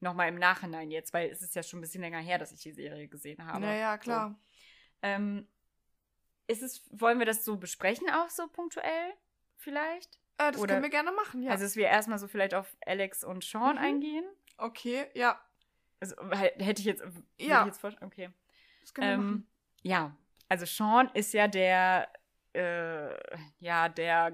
Nochmal 0.00 0.28
im 0.28 0.38
Nachhinein 0.38 0.90
jetzt, 0.90 1.12
weil 1.12 1.28
es 1.30 1.42
ist 1.42 1.54
ja 1.54 1.62
schon 1.62 1.78
ein 1.78 1.82
bisschen 1.82 2.00
länger 2.00 2.20
her, 2.20 2.38
dass 2.38 2.52
ich 2.52 2.60
die 2.62 2.72
Serie 2.72 3.06
gesehen 3.06 3.44
habe. 3.44 3.60
Naja, 3.60 3.98
klar. 3.98 4.30
So. 4.30 4.36
Ähm, 5.02 5.48
ist 6.50 6.62
es, 6.62 6.82
wollen 6.90 7.18
wir 7.18 7.26
das 7.26 7.44
so 7.44 7.56
besprechen, 7.56 8.10
auch 8.10 8.28
so 8.28 8.46
punktuell 8.48 9.12
vielleicht? 9.56 10.18
Äh, 10.38 10.52
das 10.52 10.60
Oder- 10.60 10.74
können 10.74 10.82
wir 10.82 10.90
gerne 10.90 11.12
machen, 11.12 11.42
ja. 11.42 11.50
Also, 11.52 11.64
dass 11.64 11.76
wir 11.76 11.86
erstmal 11.86 12.18
so 12.18 12.26
vielleicht 12.28 12.54
auf 12.54 12.76
Alex 12.86 13.24
und 13.24 13.44
Sean 13.44 13.76
Mhm. 13.76 13.82
eingehen? 13.82 14.24
okay, 14.58 15.06
ja. 15.14 15.40
Also, 16.00 16.14
hätte 16.30 16.80
ich 16.80 16.84
jetzt, 16.86 17.02
Ja. 17.38 17.60
ich 17.60 17.66
jetzt 17.66 17.80
vorstellen, 17.80 18.06
okay. 18.10 18.30
Das 18.82 18.92
können 18.94 19.06
wir 19.08 19.14
Ähm, 19.14 19.26
machen. 19.30 19.46
ja, 19.82 20.16
also 20.48 20.64
Sean 20.66 21.10
ist 21.14 21.32
ja 21.34 21.46
der, 21.48 22.08
äh, 22.54 23.14
ja, 23.58 23.88
der 23.88 24.30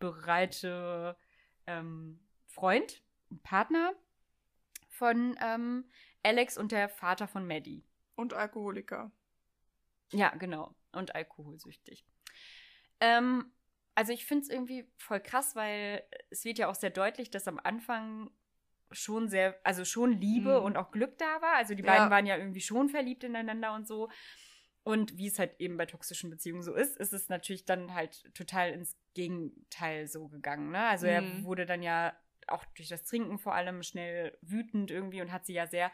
gewaltbereite 0.00 1.16
ähm, 1.66 2.18
Freund, 2.46 3.02
Partner 3.42 3.92
von 4.88 5.36
ähm, 5.40 5.84
Alex 6.22 6.56
und 6.58 6.72
der 6.72 6.88
Vater 6.88 7.28
von 7.28 7.46
Maddie. 7.46 7.84
Und 8.16 8.34
Alkoholiker. 8.34 9.10
Ja, 10.12 10.30
genau. 10.30 10.74
Und 10.92 11.14
alkoholsüchtig. 11.14 12.04
Ähm, 13.00 13.52
also 13.94 14.12
ich 14.12 14.24
finde 14.26 14.44
es 14.44 14.50
irgendwie 14.50 14.90
voll 14.96 15.20
krass, 15.20 15.54
weil 15.56 16.02
es 16.30 16.44
wird 16.44 16.58
ja 16.58 16.68
auch 16.68 16.74
sehr 16.74 16.90
deutlich, 16.90 17.30
dass 17.30 17.48
am 17.48 17.58
Anfang 17.62 18.30
schon 18.92 19.28
sehr, 19.28 19.58
also 19.64 19.84
schon 19.84 20.12
Liebe 20.20 20.58
Mhm. 20.58 20.64
und 20.64 20.76
auch 20.76 20.90
Glück 20.90 21.16
da 21.18 21.40
war. 21.40 21.54
Also 21.56 21.74
die 21.74 21.82
Ja. 21.82 21.92
beiden 21.92 22.10
waren 22.10 22.26
ja 22.26 22.36
irgendwie 22.36 22.60
schon 22.60 22.88
verliebt 22.88 23.24
ineinander 23.24 23.74
und 23.74 23.86
so. 23.86 24.10
Und 24.82 25.16
wie 25.18 25.26
es 25.28 25.38
halt 25.38 25.60
eben 25.60 25.76
bei 25.76 25.86
toxischen 25.86 26.30
Beziehungen 26.30 26.62
so 26.62 26.74
ist, 26.74 26.96
ist 26.96 27.12
es 27.12 27.28
natürlich 27.28 27.64
dann 27.66 27.94
halt 27.94 28.34
total 28.34 28.70
ins 28.72 28.96
Gegenteil 29.14 30.08
so 30.08 30.28
gegangen. 30.28 30.70
Ne? 30.70 30.84
Also 30.86 31.06
er 31.06 31.22
Mhm. 31.22 31.44
wurde 31.44 31.66
dann 31.66 31.82
ja 31.82 32.16
auch 32.46 32.64
durch 32.76 32.88
das 32.88 33.04
Trinken 33.04 33.38
vor 33.38 33.54
allem 33.54 33.82
schnell 33.82 34.36
wütend 34.40 34.90
irgendwie 34.90 35.20
und 35.20 35.30
hat 35.32 35.46
sie 35.46 35.52
ja 35.52 35.66
sehr 35.66 35.92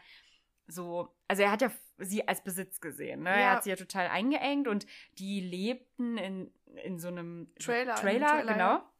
so, 0.67 1.15
also 1.27 1.43
er 1.43 1.51
hat 1.51 1.61
ja 1.61 1.71
sie 1.97 2.27
als 2.27 2.43
Besitz 2.43 2.79
gesehen, 2.81 3.23
ne? 3.23 3.29
Er 3.29 3.39
Ja. 3.39 3.51
hat 3.55 3.63
sie 3.63 3.69
ja 3.69 3.75
total 3.75 4.07
eingeengt 4.07 4.67
und 4.67 4.85
die 5.13 5.39
lebten 5.39 6.17
in, 6.17 6.53
in 6.83 6.99
so 6.99 7.07
einem 7.07 7.51
Trailer, 7.59 7.95
Trailer, 7.95 8.27
Trailer, 8.27 8.53
genau. 8.53 8.65
ja. 8.65 8.93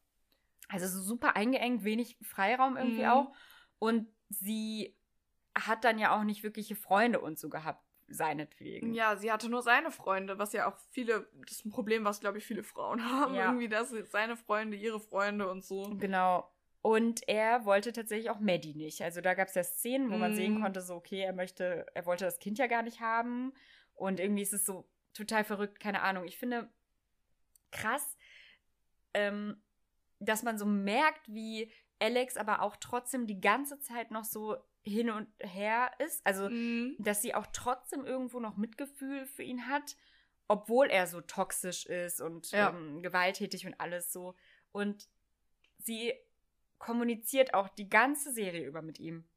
Also 0.69 0.87
so 0.87 1.01
super 1.01 1.35
eingeengt, 1.35 1.83
wenig 1.83 2.17
Freiraum 2.21 2.75
irgendwie 2.77 3.03
Mhm. 3.03 3.09
auch. 3.09 3.35
Und 3.79 4.07
sie 4.29 4.97
hat 5.57 5.83
dann 5.83 5.99
ja 5.99 6.17
auch 6.17 6.23
nicht 6.23 6.43
wirkliche 6.43 6.75
Freunde 6.75 7.19
und 7.21 7.37
so 7.39 7.49
gehabt, 7.49 7.83
seinetwegen. 8.07 8.93
Ja, 8.93 9.15
sie 9.17 9.31
hatte 9.31 9.49
nur 9.49 9.61
seine 9.61 9.91
Freunde, 9.91 10.37
was 10.39 10.53
ja 10.53 10.67
auch 10.69 10.77
viele, 10.91 11.29
das 11.45 11.57
ist 11.57 11.65
ein 11.65 11.71
Problem, 11.71 12.03
was, 12.05 12.19
glaube 12.19 12.37
ich, 12.37 12.45
viele 12.45 12.63
Frauen 12.63 12.99
haben. 13.11 13.33
Ja. 13.35 13.45
Irgendwie, 13.45 13.69
dass 13.69 13.89
seine 14.11 14.35
Freunde, 14.37 14.77
ihre 14.77 14.99
Freunde 14.99 15.49
und 15.49 15.63
so. 15.63 15.83
Genau. 15.97 16.51
Und 16.87 17.27
er 17.27 17.65
wollte 17.65 17.91
tatsächlich 17.91 18.29
auch 18.29 18.39
Maddie 18.39 18.73
nicht. 18.73 19.01
Also 19.01 19.19
da 19.19 19.33
gab 19.33 19.49
es 19.49 19.55
ja 19.55 19.63
Szenen, 19.65 20.09
wo 20.09 20.17
man 20.17 20.31
Mhm. 20.31 20.35
sehen 20.35 20.55
konnte, 20.55 20.81
so, 20.81 20.95
okay, 20.95 21.19
er 21.19 21.33
möchte, 21.33 21.85
er 21.93 22.05
wollte 22.05 22.23
das 22.23 22.39
Kind 22.39 22.59
ja 22.59 22.67
gar 22.67 22.81
nicht 22.81 23.01
haben. 23.01 23.51
Und 23.93 24.21
irgendwie 24.21 24.43
ist 24.43 24.53
es 24.53 24.65
so 24.65 24.87
total 25.13 25.43
verrückt, 25.43 25.81
keine 25.81 26.01
Ahnung. 26.01 26.23
Ich 26.23 26.37
finde 26.37 26.69
krass, 27.71 28.15
ähm, 29.13 29.61
dass 30.19 30.43
man 30.43 30.57
so 30.57 30.65
merkt, 30.65 31.27
wie 31.27 31.73
Alex 31.99 32.37
aber 32.37 32.61
auch 32.61 32.77
trotzdem 32.77 33.27
die 33.27 33.41
ganze 33.41 33.81
Zeit 33.81 34.09
noch 34.09 34.23
so 34.23 34.55
hin 34.85 35.09
und 35.09 35.27
her 35.39 35.91
ist. 35.99 36.25
Also 36.25 36.47
Mhm. 36.49 36.95
dass 36.99 37.21
sie 37.21 37.35
auch 37.35 37.47
trotzdem 37.47 38.05
irgendwo 38.05 38.39
noch 38.39 38.55
Mitgefühl 38.55 39.25
für 39.25 39.43
ihn 39.43 39.67
hat 39.67 39.97
obwohl 40.49 40.87
er 40.87 41.07
so 41.07 41.19
toxisch 41.19 41.85
ist 41.87 42.21
und 42.21 42.53
Ja. 42.53 42.69
ähm, 42.69 43.01
gewalttätig 43.03 43.65
und 43.67 43.77
alles 43.81 44.13
so. 44.13 44.33
Und 44.71 45.09
sie 45.79 46.13
kommuniziert 46.77 47.53
auch 47.53 47.69
die 47.69 47.89
ganze 47.89 48.31
Serie 48.31 48.65
über 48.65 48.81
mit 48.81 48.99
ihm. 48.99 49.27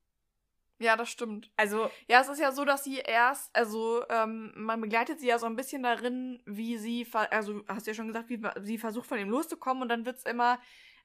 Ja, 0.81 0.97
das 0.97 1.11
stimmt. 1.11 1.51
Also, 1.57 1.91
Ja, 2.09 2.23
es 2.23 2.29
ist 2.29 2.41
ja 2.41 2.53
so, 2.53 2.65
dass 2.65 2.85
sie 2.85 2.97
erst, 2.97 3.55
also 3.55 4.03
ähm, 4.09 4.53
man 4.57 4.81
begleitet 4.81 5.21
sie 5.21 5.27
ja 5.27 5.39
so 5.39 5.45
ein 5.45 5.57
bisschen 5.57 5.83
darin, 5.83 6.43
wie 6.47 6.79
sie, 6.79 7.07
also 7.13 7.63
hast 7.69 7.87
du 7.87 7.91
ja 7.91 7.95
schon 7.95 8.07
gesagt, 8.09 8.31
wie 8.31 8.41
sie 8.63 8.79
versucht 8.79 9.07
von 9.07 9.19
ihm 9.19 9.29
loszukommen 9.29 9.83
und 9.83 9.91
dann 9.91 10.07
wird's 10.07 10.25
immer, 10.25 10.59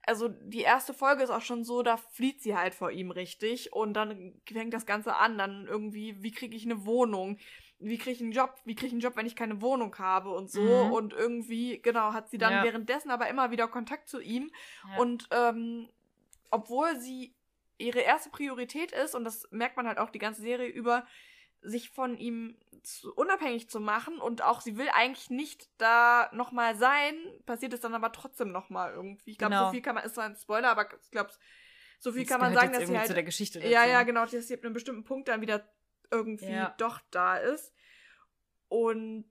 also 0.07 0.29
die 0.29 0.61
erste 0.61 0.93
Folge 0.93 1.23
ist 1.23 1.29
auch 1.29 1.41
schon 1.41 1.65
so, 1.65 1.83
da 1.83 1.97
flieht 1.97 2.41
sie 2.41 2.55
halt 2.55 2.73
vor 2.73 2.89
ihm 2.89 3.11
richtig 3.11 3.73
und 3.73 3.93
dann 3.93 4.39
fängt 4.49 4.73
das 4.73 4.85
Ganze 4.85 5.17
an, 5.17 5.37
dann 5.37 5.67
irgendwie, 5.67 6.23
wie 6.23 6.31
kriege 6.31 6.55
ich 6.55 6.63
eine 6.63 6.85
Wohnung? 6.85 7.37
Wie 7.79 7.97
kriege 7.97 8.11
ich 8.11 8.21
einen 8.21 8.31
Job? 8.31 8.55
Wie 8.63 8.75
kriege 8.75 8.87
ich 8.87 8.93
einen 8.93 9.01
Job, 9.01 9.17
wenn 9.17 9.25
ich 9.25 9.35
keine 9.35 9.61
Wohnung 9.61 9.97
habe 9.97 10.29
und 10.29 10.49
so? 10.49 10.61
Mhm. 10.61 10.91
Und 10.91 11.13
irgendwie, 11.13 11.81
genau, 11.81 12.13
hat 12.13 12.29
sie 12.29 12.37
dann 12.37 12.53
Ja. 12.53 12.63
währenddessen 12.63 13.11
aber 13.11 13.27
immer 13.27 13.51
wieder 13.51 13.67
Kontakt 13.67 14.07
zu 14.07 14.21
ihm 14.21 14.51
ja. 14.87 15.01
und 15.01 15.27
ähm, 15.31 15.89
obwohl 16.51 16.99
sie 16.99 17.35
ihre 17.77 17.99
erste 17.99 18.29
Priorität 18.29 18.91
ist, 18.91 19.15
und 19.15 19.23
das 19.25 19.47
merkt 19.51 19.75
man 19.77 19.87
halt 19.87 19.97
auch 19.97 20.09
die 20.09 20.19
ganze 20.19 20.41
Serie 20.41 20.67
über, 20.67 21.05
sich 21.61 21.89
von 21.89 22.17
ihm 22.17 22.57
zu, 22.83 23.11
unabhängig 23.15 23.69
zu 23.69 23.79
machen 23.79 24.19
und 24.19 24.43
auch 24.43 24.61
sie 24.61 24.77
will 24.77 24.87
eigentlich 24.93 25.29
nicht 25.31 25.67
da 25.79 26.29
nochmal 26.31 26.75
sein, 26.75 27.15
passiert 27.47 27.73
es 27.73 27.79
dann 27.81 27.95
aber 27.95 28.11
trotzdem 28.11 28.51
nochmal 28.51 28.93
irgendwie. 28.93 29.31
Ich 29.31 29.37
glaube, 29.39 29.55
Genau. 29.55 29.65
so 29.65 29.71
viel 29.71 29.81
kann 29.81 29.95
man, 29.95 30.03
ist 30.03 30.13
zwar 30.15 30.25
ein 30.25 30.35
Spoiler, 30.35 30.69
aber 30.69 30.87
ich 31.01 31.11
glaube, 31.11 31.31
so 31.99 32.11
viel 32.11 32.21
das 32.21 32.29
kann 32.29 32.39
man 32.41 32.53
sagen, 32.53 32.71
dass 32.73 32.85
sie 32.87 32.95
halt 32.97 33.07
zu 33.07 33.13
der 33.15 33.23
Geschichte 33.23 33.59
dazu. 33.59 33.71
ja, 33.71 33.85
ja, 33.85 34.03
genau, 34.03 34.25
dass 34.25 34.47
sie 34.47 34.53
ab 34.53 34.63
einem 34.63 34.73
bestimmten 34.73 35.03
Punkt 35.05 35.27
dann 35.27 35.41
wieder 35.41 35.67
irgendwie 36.11 36.51
Ja. 36.51 36.75
doch 36.77 37.01
da 37.09 37.37
ist. 37.37 37.73
Und 38.67 39.25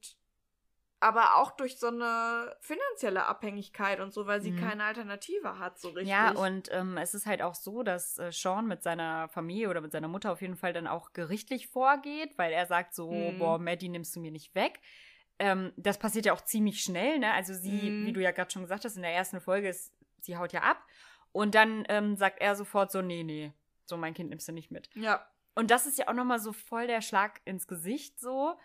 aber 1.04 1.36
auch 1.36 1.50
durch 1.52 1.78
so 1.78 1.88
eine 1.88 2.56
finanzielle 2.60 3.26
Abhängigkeit 3.26 4.00
und 4.00 4.12
so, 4.12 4.26
weil 4.26 4.40
sie 4.40 4.52
Mhm. 4.52 4.56
keine 4.56 4.84
Alternative 4.84 5.58
hat, 5.58 5.78
so 5.78 5.88
richtig. 5.88 6.08
Ja, 6.08 6.30
und 6.32 6.70
ähm, 6.72 6.96
es 6.96 7.12
ist 7.14 7.26
halt 7.26 7.42
auch 7.42 7.54
so, 7.54 7.82
dass 7.82 8.18
äh, 8.18 8.32
Sean 8.32 8.66
mit 8.66 8.82
seiner 8.82 9.28
Familie 9.28 9.68
oder 9.68 9.82
mit 9.82 9.92
seiner 9.92 10.08
Mutter 10.08 10.32
auf 10.32 10.40
jeden 10.40 10.56
Fall 10.56 10.72
dann 10.72 10.86
auch 10.86 11.12
gerichtlich 11.12 11.68
vorgeht, 11.68 12.36
weil 12.38 12.52
er 12.52 12.66
sagt 12.66 12.94
so, 12.94 13.10
Mhm. 13.32 13.38
boah, 13.38 13.58
Maddie 13.58 13.90
nimmst 13.90 14.16
du 14.16 14.20
mir 14.20 14.30
nicht 14.32 14.54
weg. 14.54 14.80
Ähm, 15.38 15.72
das 15.76 15.98
passiert 15.98 16.24
ja 16.26 16.32
auch 16.32 16.40
ziemlich 16.40 16.80
schnell, 16.80 17.18
ne? 17.18 17.32
Also 17.34 17.52
sie, 17.54 17.90
Mhm. 17.90 18.06
wie 18.06 18.12
du 18.12 18.22
ja 18.22 18.30
gerade 18.30 18.50
schon 18.50 18.62
gesagt 18.62 18.84
hast, 18.84 18.96
in 18.96 19.02
der 19.02 19.12
ersten 19.12 19.40
Folge 19.40 19.68
ist, 19.68 19.92
sie 20.20 20.36
haut 20.38 20.52
ja 20.52 20.62
ab. 20.62 20.82
Und 21.32 21.54
dann 21.54 21.84
ähm, 21.88 22.16
sagt 22.16 22.40
er 22.40 22.56
sofort 22.56 22.90
so, 22.92 23.02
nee, 23.02 23.24
nee, 23.24 23.52
so 23.84 23.96
mein 23.98 24.14
Kind 24.14 24.30
nimmst 24.30 24.48
du 24.48 24.52
nicht 24.52 24.70
mit. 24.70 24.88
ja. 24.94 25.26
Und 25.56 25.70
das 25.70 25.86
ist 25.86 25.98
ja 25.98 26.08
auch 26.08 26.14
nochmal 26.14 26.40
so 26.40 26.52
voll 26.52 26.86
der 26.88 27.00
Schlag 27.02 27.40
ins 27.44 27.68
Gesicht 27.68 28.18
so. 28.18 28.58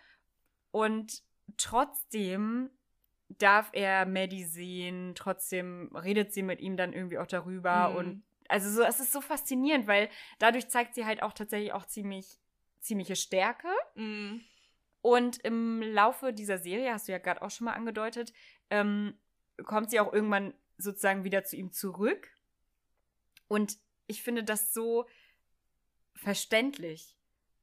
Und 0.72 1.22
trotzdem 1.56 2.70
darf 3.38 3.70
er 3.72 4.06
Maddie 4.06 4.44
sehen, 4.44 5.14
trotzdem 5.14 5.94
redet 5.94 6.32
sie 6.32 6.42
mit 6.42 6.60
ihm 6.60 6.76
dann 6.76 6.92
irgendwie 6.92 7.18
auch 7.18 7.26
darüber. 7.26 7.90
Mhm. 7.90 7.96
Und 7.96 8.22
also 8.48 8.68
so, 8.70 8.82
es 8.82 8.98
ist 9.00 9.12
so 9.12 9.20
faszinierend, 9.20 9.86
weil 9.86 10.08
dadurch 10.38 10.68
zeigt 10.68 10.94
sie 10.94 11.06
halt 11.06 11.22
auch 11.22 11.32
tatsächlich 11.32 11.72
auch 11.72 11.86
ziemlich, 11.86 12.40
ziemliche 12.80 13.16
Stärke. 13.16 13.68
Mhm. 13.94 14.42
Und 15.02 15.38
im 15.38 15.80
Laufe 15.80 16.32
dieser 16.32 16.58
Serie, 16.58 16.92
hast 16.92 17.08
du 17.08 17.12
ja 17.12 17.18
gerade 17.18 17.40
auch 17.42 17.50
schon 17.50 17.66
mal 17.66 17.74
angedeutet, 17.74 18.32
ähm, 18.68 19.18
kommt 19.64 19.90
sie 19.90 20.00
auch 20.00 20.12
irgendwann 20.12 20.52
sozusagen 20.76 21.24
wieder 21.24 21.44
zu 21.44 21.56
ihm 21.56 21.72
zurück. 21.72 22.28
Und 23.48 23.78
ich 24.06 24.22
finde 24.22 24.44
das 24.44 24.74
so 24.74 25.06
verständlich. 26.14 27.16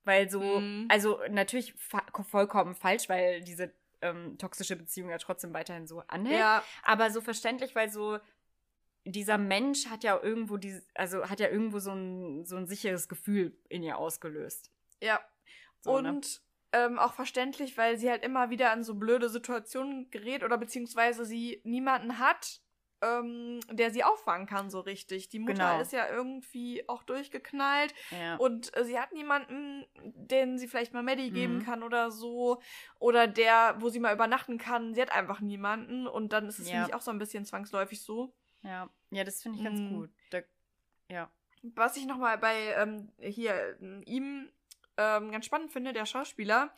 Weil 0.03 0.29
so, 0.29 0.41
Mhm. 0.41 0.85
also 0.89 1.19
natürlich 1.29 1.73
vollkommen 1.73 2.75
falsch, 2.75 3.09
weil 3.09 3.41
diese 3.41 3.73
ähm, 4.01 4.37
toxische 4.37 4.75
Beziehung 4.75 5.09
ja 5.09 5.17
trotzdem 5.17 5.53
weiterhin 5.53 5.87
so 5.87 6.03
anhält. 6.07 6.39
Ja, 6.39 6.63
Aber 6.83 7.11
so 7.11 7.21
verständlich, 7.21 7.75
weil 7.75 7.89
so 7.89 8.19
dieser 9.05 9.37
Mensch 9.37 9.87
hat 9.87 10.03
ja 10.03 10.19
irgendwo 10.21 10.57
die, 10.57 10.79
also 10.93 11.29
hat 11.29 11.39
ja 11.39 11.47
irgendwo 11.47 11.79
so 11.79 11.91
ein, 11.91 12.45
so 12.45 12.57
ein 12.57 12.67
sicheres 12.67 13.07
Gefühl 13.07 13.57
in 13.69 13.83
ihr 13.83 13.97
ausgelöst. 13.97 14.71
ja. 15.01 15.19
So, 15.79 16.01
ne? 16.01 16.09
und 16.09 16.41
ähm, 16.73 16.99
auch 16.99 17.13
verständlich, 17.13 17.77
weil 17.77 17.97
sie 17.97 18.09
halt 18.09 18.23
immer 18.23 18.49
wieder 18.49 18.71
an 18.71 18.83
so 18.83 18.95
blöde 18.95 19.29
Situationen 19.29 20.09
gerät 20.09 20.43
oder 20.43 20.57
beziehungsweise 20.57 21.23
sie 21.23 21.61
niemanden 21.63 22.19
hat, 22.19 22.61
ähm, 23.01 23.59
der 23.71 23.91
sie 23.91 24.03
auffangen 24.03 24.47
kann 24.47 24.69
so 24.69 24.79
richtig. 24.79 25.29
Die 25.29 25.39
Mutter 25.39 25.53
Genau. 25.53 25.81
ist 25.81 25.91
ja 25.93 26.09
irgendwie 26.09 26.87
auch 26.89 27.03
durchgeknallt 27.03 27.93
Ja. 28.11 28.35
und 28.37 28.75
äh, 28.75 28.83
sie 28.83 28.99
hat 28.99 29.13
niemanden, 29.13 29.85
den 29.95 30.57
sie 30.57 30.67
vielleicht 30.67 30.93
mal 30.93 31.03
Maddie 31.03 31.31
geben 31.31 31.57
Mhm. 31.57 31.63
kann 31.63 31.83
oder 31.83 32.11
so 32.11 32.61
oder 32.99 33.27
der, 33.27 33.75
wo 33.79 33.89
sie 33.89 33.99
mal 33.99 34.13
übernachten 34.13 34.57
kann. 34.57 34.93
Sie 34.95 35.01
hat 35.01 35.11
einfach 35.11 35.39
niemanden 35.41 36.07
und 36.07 36.33
dann 36.33 36.47
ist 36.47 36.59
es 36.59 36.71
Ja. 36.71 36.81
mich 36.81 36.93
auch 36.93 37.01
so 37.01 37.11
ein 37.11 37.19
bisschen 37.19 37.45
zwangsläufig 37.45 38.01
so. 38.01 38.33
Ja, 38.63 38.89
ja, 39.11 39.23
das 39.23 39.41
finde 39.43 39.57
ich 39.59 39.63
ganz 39.63 39.79
Mm. 39.79 39.93
gut. 39.93 40.09
Da, 40.31 40.39
ja. 41.09 41.29
Was 41.61 41.97
ich 41.97 42.05
nochmal 42.05 42.37
bei 42.37 42.73
ähm, 42.77 43.11
hier 43.19 43.77
äh, 43.81 44.01
ihm 44.05 44.49
ähm, 44.97 45.31
ganz 45.31 45.45
spannend 45.45 45.71
finde, 45.71 45.93
der 45.93 46.05
Schauspieler, 46.05 46.73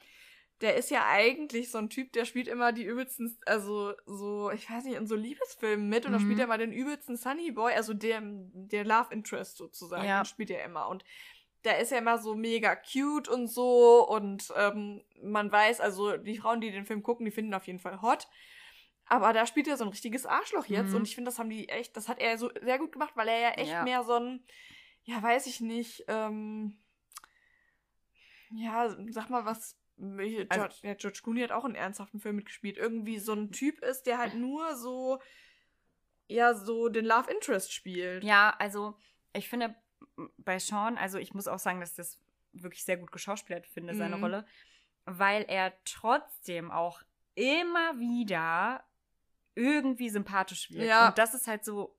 der 0.61 0.75
ist 0.75 0.89
ja 0.91 1.05
eigentlich 1.07 1.71
so 1.71 1.77
ein 1.77 1.89
Typ, 1.89 2.11
der 2.13 2.25
spielt 2.25 2.47
immer 2.47 2.73
die 2.73 2.83
übelsten, 2.83 3.37
also 3.45 3.93
so, 4.05 4.51
ich 4.51 4.69
weiß 4.69 4.83
nicht, 4.83 4.95
in 4.97 5.07
so 5.07 5.15
Liebesfilmen 5.15 5.87
mit 5.87 6.05
und 6.05 6.11
da 6.11 6.19
Mhm. 6.19 6.23
spielt 6.23 6.39
er 6.39 6.47
mal 6.47 6.57
den 6.57 6.73
übelsten 6.73 7.15
Sunny 7.15 7.51
Boy, 7.51 7.73
also 7.73 7.93
der, 7.93 8.21
der 8.23 8.83
Love 8.83 9.13
Interest 9.13 9.57
sozusagen, 9.57 10.05
Ja. 10.07 10.19
den 10.21 10.25
spielt 10.25 10.49
er 10.51 10.63
immer 10.65 10.87
und 10.89 11.03
der 11.63 11.79
ist 11.79 11.91
ja 11.91 11.97
immer 11.97 12.17
so 12.17 12.35
mega 12.35 12.75
cute 12.75 13.27
und 13.27 13.47
so 13.47 14.07
und 14.07 14.51
ähm, 14.55 15.03
man 15.21 15.51
weiß, 15.51 15.81
also 15.81 16.17
die 16.17 16.37
Frauen, 16.37 16.61
die 16.61 16.71
den 16.71 16.85
Film 16.85 17.03
gucken, 17.03 17.25
die 17.25 17.31
finden 17.31 17.53
auf 17.53 17.67
jeden 17.67 17.79
Fall 17.79 18.01
hot. 18.01 18.27
Aber 19.05 19.33
da 19.33 19.45
spielt 19.45 19.67
er 19.67 19.75
so 19.75 19.83
ein 19.83 19.89
richtiges 19.89 20.25
Arschloch 20.25 20.67
jetzt 20.67 20.91
Mhm. 20.91 20.97
und 20.97 21.07
ich 21.07 21.15
finde, 21.15 21.29
das 21.29 21.39
haben 21.39 21.49
die 21.49 21.67
echt, 21.67 21.97
das 21.97 22.07
hat 22.07 22.19
er 22.19 22.37
so 22.37 22.49
sehr 22.61 22.77
gut 22.77 22.91
gemacht, 22.91 23.13
weil 23.15 23.27
er 23.27 23.39
ja 23.39 23.49
echt 23.51 23.71
Ja. 23.71 23.83
mehr 23.83 24.03
so 24.03 24.13
ein, 24.13 24.43
ja, 25.03 25.21
weiß 25.21 25.47
ich 25.47 25.61
nicht, 25.61 26.05
ähm, 26.07 26.77
ja, 28.51 28.95
sag 29.09 29.29
mal 29.29 29.45
was, 29.45 29.75
George, 29.99 30.47
Also- 30.49 30.87
ja, 30.87 30.93
George 30.93 31.19
Clooney 31.23 31.41
hat 31.41 31.51
auch 31.51 31.65
einen 31.65 31.75
ernsthaften 31.75 32.19
Film 32.19 32.37
mitgespielt, 32.37 32.77
irgendwie 32.77 33.19
so 33.19 33.33
ein 33.33 33.51
Typ 33.51 33.79
ist, 33.83 34.03
der 34.03 34.17
halt 34.17 34.33
nur 34.35 34.75
so, 34.75 35.19
ja, 36.27 36.53
so 36.53 36.89
den 36.89 37.05
Love 37.05 37.29
Interest 37.31 37.73
spielt. 37.73 38.23
ja, 38.23 38.55
also 38.59 38.97
ich 39.33 39.49
finde 39.49 39.75
bei 40.37 40.57
Sean, 40.59 40.97
also 40.97 41.17
ich 41.17 41.33
muss 41.33 41.47
auch 41.47 41.59
sagen, 41.59 41.79
dass 41.81 41.95
das 41.95 42.19
wirklich 42.53 42.83
sehr 42.83 42.97
gut 42.97 43.11
geschauspielert 43.11 43.67
finde, 43.67 43.93
seine 43.95 44.15
Mhm. 44.17 44.23
Rolle, 44.23 44.45
weil 45.05 45.43
er 45.47 45.73
trotzdem 45.85 46.71
auch 46.71 47.01
immer 47.35 47.99
wieder 47.99 48.83
irgendwie 49.55 50.09
sympathisch 50.09 50.71
wirkt. 50.71 50.87
Ja. 50.87 51.09
Und 51.09 51.17
das 51.17 51.33
ist 51.33 51.47
halt 51.47 51.63
so 51.65 51.95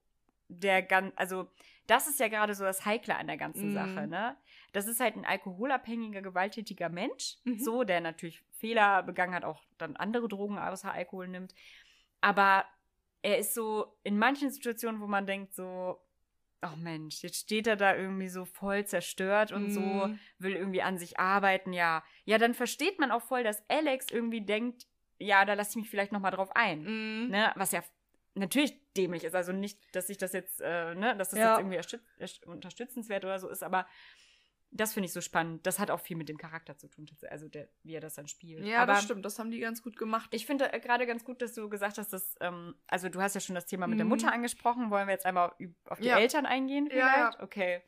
der 0.48 0.82
ganz, 0.82 1.12
also 1.16 1.50
das 1.86 2.08
ist 2.08 2.18
ja 2.20 2.28
gerade 2.28 2.54
so 2.54 2.64
das 2.64 2.84
Heikle 2.84 3.16
an 3.16 3.26
der 3.26 3.36
ganzen 3.36 3.70
Mhm. 3.70 3.74
Sache, 3.74 4.06
ne? 4.06 4.36
Das 4.72 4.86
ist 4.86 5.00
halt 5.00 5.16
ein 5.16 5.24
alkoholabhängiger, 5.24 6.22
gewalttätiger 6.22 6.88
Mensch, 6.88 7.36
Mhm. 7.44 7.58
so, 7.58 7.84
der 7.84 8.00
natürlich 8.00 8.42
Fehler 8.52 9.02
begangen 9.02 9.34
hat, 9.34 9.44
auch 9.44 9.62
dann 9.78 9.96
andere 9.96 10.28
Drogen 10.28 10.58
außer 10.58 10.92
Alkohol 10.92 11.28
nimmt. 11.28 11.54
Aber 12.20 12.64
er 13.22 13.38
ist 13.38 13.54
so 13.54 13.96
in 14.02 14.18
manchen 14.18 14.50
Situationen, 14.50 15.00
wo 15.00 15.06
man 15.06 15.26
denkt 15.26 15.54
so, 15.54 16.00
oh 16.62 16.76
Mensch, 16.76 17.22
jetzt 17.22 17.38
steht 17.38 17.66
er 17.66 17.76
da 17.76 17.96
irgendwie 17.96 18.28
so 18.28 18.44
voll 18.44 18.84
zerstört 18.84 19.50
und 19.50 19.70
so, 19.70 19.80
Mhm. 19.80 20.18
will 20.38 20.56
irgendwie 20.56 20.82
an 20.82 20.98
sich 20.98 21.18
arbeiten, 21.18 21.72
ja. 21.72 22.04
Ja, 22.24 22.36
dann 22.38 22.52
versteht 22.54 22.98
man 22.98 23.10
auch 23.10 23.22
voll, 23.22 23.42
dass 23.44 23.62
Alex 23.68 24.06
irgendwie 24.10 24.42
denkt, 24.42 24.86
ja, 25.18 25.44
da 25.44 25.54
lasse 25.54 25.70
ich 25.70 25.76
mich 25.76 25.90
vielleicht 25.90 26.12
noch 26.12 26.20
mal 26.20 26.30
drauf 26.30 26.54
ein. 26.54 26.82
Mhm. 27.24 27.30
Ne? 27.30 27.52
Was 27.56 27.72
ja 27.72 27.82
natürlich 28.34 28.78
dämlich 28.96 29.24
ist. 29.24 29.34
Also 29.34 29.52
nicht, 29.52 29.78
dass 29.94 30.08
ich 30.08 30.18
das 30.18 30.32
jetzt, 30.32 30.60
äh, 30.60 30.94
ne, 30.94 31.16
dass 31.16 31.30
das 31.30 31.38
Ja. 31.38 31.50
jetzt 31.52 31.60
irgendwie 31.60 31.76
erstüt- 31.78 32.04
erst- 32.18 32.46
unterstützenswert 32.46 33.24
oder 33.24 33.38
so 33.38 33.48
ist, 33.48 33.62
aber 33.62 33.86
das 34.72 34.94
finde 34.94 35.06
ich 35.06 35.12
so 35.12 35.20
spannend. 35.20 35.66
Das 35.66 35.78
hat 35.78 35.90
auch 35.90 36.00
viel 36.00 36.16
mit 36.16 36.28
dem 36.28 36.38
Charakter 36.38 36.76
zu 36.78 36.88
tun, 36.88 37.06
also 37.28 37.48
der, 37.48 37.68
wie 37.82 37.94
er 37.94 38.00
das 38.00 38.14
dann 38.14 38.28
spielt. 38.28 38.64
Ja, 38.64 38.82
aber 38.82 38.92
das 38.94 39.04
stimmt, 39.04 39.24
das 39.24 39.38
haben 39.38 39.50
die 39.50 39.58
ganz 39.60 39.82
gut 39.82 39.96
gemacht. 39.96 40.30
ich 40.32 40.46
finde 40.46 40.72
äh, 40.72 40.78
gerade 40.80 41.06
ganz 41.06 41.24
gut, 41.24 41.42
dass 41.42 41.54
du 41.54 41.68
gesagt 41.68 41.98
hast, 41.98 42.12
dass, 42.12 42.36
ähm, 42.40 42.74
also 42.86 43.08
du 43.08 43.20
hast 43.20 43.34
ja 43.34 43.40
schon 43.40 43.54
das 43.56 43.66
Thema 43.66 43.86
mit 43.86 43.98
der 43.98 44.04
Mhm. 44.04 44.10
Mutter 44.10 44.32
angesprochen. 44.32 44.90
Wollen 44.90 45.06
wir 45.08 45.12
jetzt 45.14 45.26
einmal 45.26 45.52
auf 45.86 45.98
die 45.98 46.06
Ja. 46.06 46.18
Eltern 46.18 46.46
eingehen 46.46 46.86
Ja, 46.86 46.90
vielleicht? 46.92 47.34
ja. 47.38 47.42
Okay. 47.42 47.82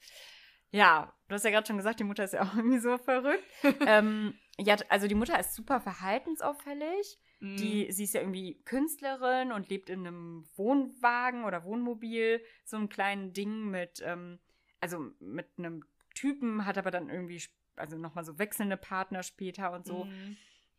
Ja, 0.74 1.12
du 1.28 1.34
hast 1.34 1.44
ja 1.44 1.50
gerade 1.50 1.66
schon 1.66 1.76
gesagt, 1.76 2.00
die 2.00 2.04
Mutter 2.04 2.24
ist 2.24 2.32
ja 2.32 2.42
auch 2.42 2.54
irgendwie 2.56 2.78
so 2.78 2.96
verrückt. 2.98 3.44
ähm, 3.86 4.34
ja, 4.58 4.76
also 4.88 5.06
die 5.06 5.14
Mutter 5.14 5.38
ist 5.38 5.54
super 5.54 5.80
verhaltensauffällig. 5.80 7.18
Mhm. 7.40 7.56
Die, 7.56 7.92
sie 7.92 8.04
ist 8.04 8.14
ja 8.14 8.20
irgendwie 8.20 8.62
Künstlerin 8.64 9.52
und 9.52 9.68
lebt 9.68 9.90
in 9.90 10.06
einem 10.06 10.48
Wohnwagen 10.56 11.44
oder 11.44 11.64
Wohnmobil, 11.64 12.42
so 12.64 12.76
einem 12.76 12.88
kleinen 12.88 13.32
Ding 13.32 13.70
mit, 13.70 14.00
ähm, 14.04 14.38
also 14.80 15.10
mit 15.20 15.48
einem 15.58 15.84
Typen, 16.14 16.66
hat 16.66 16.78
aber 16.78 16.90
dann 16.90 17.08
irgendwie, 17.10 17.42
also 17.76 17.96
nochmal 17.96 18.24
so 18.24 18.38
wechselnde 18.38 18.76
Partner 18.76 19.22
später 19.22 19.72
und 19.72 19.86
so. 19.86 20.04
Mhm. 20.06 20.36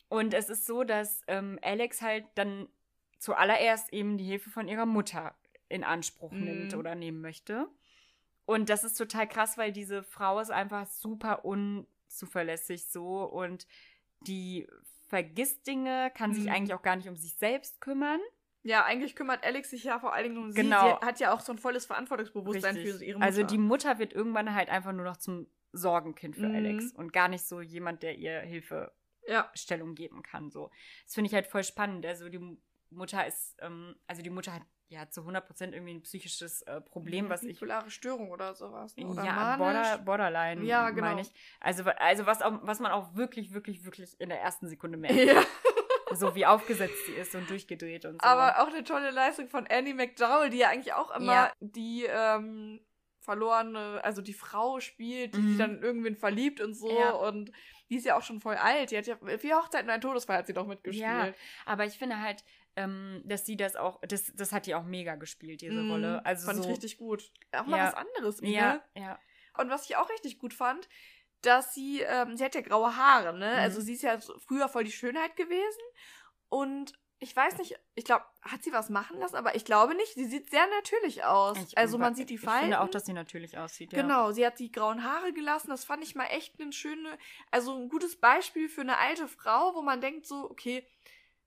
Und 0.09 0.33
es 0.33 0.49
ist 0.49 0.65
so, 0.65 0.83
dass 0.83 1.21
ähm, 1.27 1.59
Alex 1.61 2.01
halt 2.01 2.25
dann 2.35 2.67
zuallererst 3.19 3.91
eben 3.93 4.17
die 4.17 4.25
Hilfe 4.25 4.49
von 4.49 4.67
ihrer 4.67 4.85
Mutter 4.85 5.35
in 5.69 5.83
Anspruch 5.83 6.31
Mhm. 6.31 6.43
nimmt 6.43 6.73
oder 6.75 6.93
nehmen 6.95 7.21
möchte. 7.21 7.67
Und 8.45 8.69
das 8.69 8.83
ist 8.83 8.95
total 8.95 9.27
krass, 9.27 9.57
weil 9.57 9.71
diese 9.71 10.03
Frau 10.03 10.39
ist 10.39 10.51
einfach 10.51 10.85
super 10.87 11.45
unzuverlässig 11.45 12.85
so 12.87 13.23
und 13.23 13.65
die 14.27 14.67
vergisst 15.07 15.65
Dinge, 15.67 16.11
kann 16.15 16.33
sich 16.33 16.45
Mhm. 16.45 16.49
eigentlich 16.49 16.73
auch 16.73 16.81
gar 16.81 16.95
nicht 16.95 17.07
um 17.07 17.15
sich 17.15 17.35
selbst 17.35 17.79
kümmern. 17.81 18.19
Ja, 18.63 18.85
eigentlich 18.85 19.15
kümmert 19.15 19.43
Alex 19.43 19.69
sich 19.71 19.83
ja 19.83 19.99
vor 19.99 20.13
allen 20.13 20.23
Dingen 20.29 20.37
um 20.37 20.51
sie. 20.51 20.61
Genau. 20.61 20.97
Sie 20.99 21.05
hat 21.05 21.19
ja 21.19 21.33
auch 21.33 21.41
so 21.41 21.51
ein 21.51 21.57
volles 21.57 21.85
Verantwortungsbewusstsein 21.85 22.75
Richtig. 22.75 22.95
für 22.95 23.03
ihre 23.05 23.17
Mutter. 23.19 23.25
Also 23.27 23.43
die 23.43 23.57
Mutter 23.57 23.99
wird 23.99 24.13
irgendwann 24.13 24.55
halt 24.55 24.69
einfach 24.69 24.93
nur 24.93 25.03
noch 25.05 25.17
zum 25.17 25.47
Sorgenkind 25.73 26.35
für 26.35 26.47
Mhm. 26.47 26.55
Alex 26.55 26.91
und 26.93 27.11
gar 27.13 27.27
nicht 27.27 27.45
so 27.45 27.59
jemand, 27.61 28.03
der 28.03 28.15
ihr 28.17 28.39
Hilfestellung 28.41 29.89
ja. 29.89 29.93
geben 29.95 30.23
kann. 30.23 30.49
So. 30.51 30.69
Das 31.05 31.13
finde 31.15 31.27
ich 31.29 31.33
halt 31.33 31.47
voll 31.47 31.63
spannend. 31.63 32.05
Also 32.05 32.29
die 32.29 32.39
Mu- 32.39 32.57
Mutter 32.89 33.25
ist, 33.25 33.55
ähm, 33.59 33.95
also 34.07 34.21
die 34.21 34.29
Mutter 34.29 34.53
hat 34.53 34.61
ja 34.89 35.09
zu 35.09 35.21
100% 35.21 35.73
irgendwie 35.73 35.95
ein 35.95 36.03
psychisches 36.03 36.61
äh, 36.63 36.79
Problem, 36.79 37.27
was 37.27 37.41
ich 37.43 37.53
Bipolare 37.59 37.89
Störung 37.89 38.29
oder 38.29 38.53
sowas. 38.53 38.95
ne? 38.95 39.07
Oder 39.07 39.23
ja. 39.25 39.57
Border, 39.57 39.97
Borderline, 39.97 40.63
Ja, 40.63 40.91
genau. 40.91 41.07
meine 41.07 41.21
ich. 41.21 41.31
Also, 41.59 41.83
also 41.83 42.25
was, 42.27 42.41
auch, 42.43 42.59
was 42.61 42.79
man 42.79 42.91
auch 42.91 43.15
wirklich, 43.15 43.53
wirklich, 43.53 43.83
wirklich 43.83 44.19
in 44.21 44.29
der 44.29 44.39
ersten 44.39 44.67
Sekunde 44.67 44.97
merkt. 44.97 45.17
Ja. 45.17 45.43
So 46.15 46.35
wie 46.35 46.45
aufgesetzt 46.45 47.05
sie 47.05 47.13
ist 47.13 47.35
und 47.35 47.49
durchgedreht 47.49 48.05
und 48.05 48.21
so. 48.21 48.27
Aber 48.27 48.61
auch 48.61 48.67
eine 48.67 48.83
tolle 48.83 49.11
Leistung 49.11 49.49
von 49.49 49.67
Annie 49.67 49.93
McDowell, 49.93 50.49
die 50.49 50.57
ja 50.57 50.69
eigentlich 50.69 50.93
auch 50.93 51.11
immer 51.15 51.33
Ja. 51.33 51.53
die 51.59 52.05
ähm, 52.09 52.79
verlorene, 53.19 54.01
also 54.03 54.21
die 54.21 54.33
Frau 54.33 54.79
spielt, 54.79 55.33
die 55.35 55.39
Mhm. 55.39 55.47
sich 55.49 55.57
dann 55.57 55.81
irgendwen 55.81 56.15
verliebt 56.17 56.59
und 56.61 56.73
so. 56.73 56.91
Ja. 56.91 57.11
Und 57.11 57.51
die 57.89 57.95
ist 57.95 58.05
ja 58.05 58.17
auch 58.17 58.23
schon 58.23 58.41
voll 58.41 58.55
alt. 58.55 58.91
Die 58.91 58.97
hat 58.97 59.07
ja 59.07 59.17
vier 59.37 59.57
Hochzeiten 59.57 59.87
und 59.87 59.93
ein 59.93 60.01
Todesfall 60.01 60.37
hat 60.37 60.47
sie 60.47 60.53
doch 60.53 60.67
mitgespielt. 60.67 61.05
Ja, 61.05 61.33
aber 61.65 61.85
ich 61.85 61.97
finde 61.97 62.19
halt, 62.19 62.43
ähm, 62.75 63.21
dass 63.25 63.45
sie 63.45 63.55
das 63.55 63.75
auch, 63.75 64.01
das, 64.01 64.33
das 64.35 64.51
hat 64.51 64.65
die 64.65 64.75
auch 64.75 64.83
mega 64.83 65.15
gespielt, 65.15 65.61
diese 65.61 65.73
Mhm. 65.73 65.91
Rolle. 65.91 66.25
Also 66.25 66.47
fand 66.47 66.57
so, 66.57 66.63
ich 66.65 66.71
richtig 66.75 66.97
gut. 66.97 67.31
Auch 67.51 67.65
mal 67.65 67.77
Ja. 67.77 67.87
was 67.87 67.93
anderes 67.93 68.41
wieder. 68.41 68.51
Ja, 68.95 69.01
ja. 69.01 69.19
Und 69.57 69.69
was 69.69 69.85
ich 69.85 69.95
auch 69.95 70.09
richtig 70.09 70.39
gut 70.39 70.53
fand, 70.53 70.89
dass 71.45 71.73
sie, 71.73 72.01
ähm, 72.01 72.35
sie 72.37 72.43
hat 72.43 72.55
ja 72.55 72.61
graue 72.61 72.95
Haare, 72.95 73.37
ne? 73.37 73.51
Mhm. 73.53 73.59
Also 73.59 73.81
sie 73.81 73.93
ist 73.93 74.01
ja 74.03 74.17
früher 74.47 74.67
voll 74.69 74.83
die 74.83 74.91
Schönheit 74.91 75.35
gewesen. 75.35 75.81
Und 76.49 76.93
ich 77.19 77.33
weiß 77.33 77.57
nicht, 77.57 77.79
ich 77.95 78.03
glaube, 78.03 78.25
hat 78.41 78.63
sie 78.63 78.73
was 78.73 78.89
machen 78.89 79.17
lassen, 79.17 79.37
aber 79.37 79.55
ich 79.55 79.63
glaube 79.63 79.95
nicht. 79.95 80.13
Sie 80.13 80.25
sieht 80.25 80.49
sehr 80.49 80.67
natürlich 80.67 81.23
aus. 81.23 81.57
Ich- 81.57 81.77
also 81.77 81.97
man 81.97 82.15
sieht 82.15 82.29
die 82.29 82.33
Ich 82.35 82.41
Falten. 82.41 82.63
finde 82.63 82.81
auch, 82.81 82.89
dass 82.89 83.05
sie 83.05 83.13
natürlich 83.13 83.57
aussieht. 83.57 83.93
Ja. 83.93 84.01
Genau, 84.01 84.31
sie 84.33 84.45
hat 84.45 84.59
die 84.59 84.71
grauen 84.71 85.03
Haare 85.05 85.31
gelassen. 85.31 85.69
Das 85.69 85.85
fand 85.85 86.03
ich 86.03 86.15
mal 86.15 86.25
echt 86.25 86.59
eine 86.59 86.73
schöne, 86.73 87.17
also 87.49 87.73
ein 87.77 87.87
gutes 87.87 88.19
Beispiel 88.19 88.67
für 88.67 88.81
eine 88.81 88.97
alte 88.97 89.29
Frau, 89.29 89.73
wo 89.73 89.81
man 89.81 90.01
denkt 90.01 90.25
so, 90.27 90.49
okay, 90.51 90.85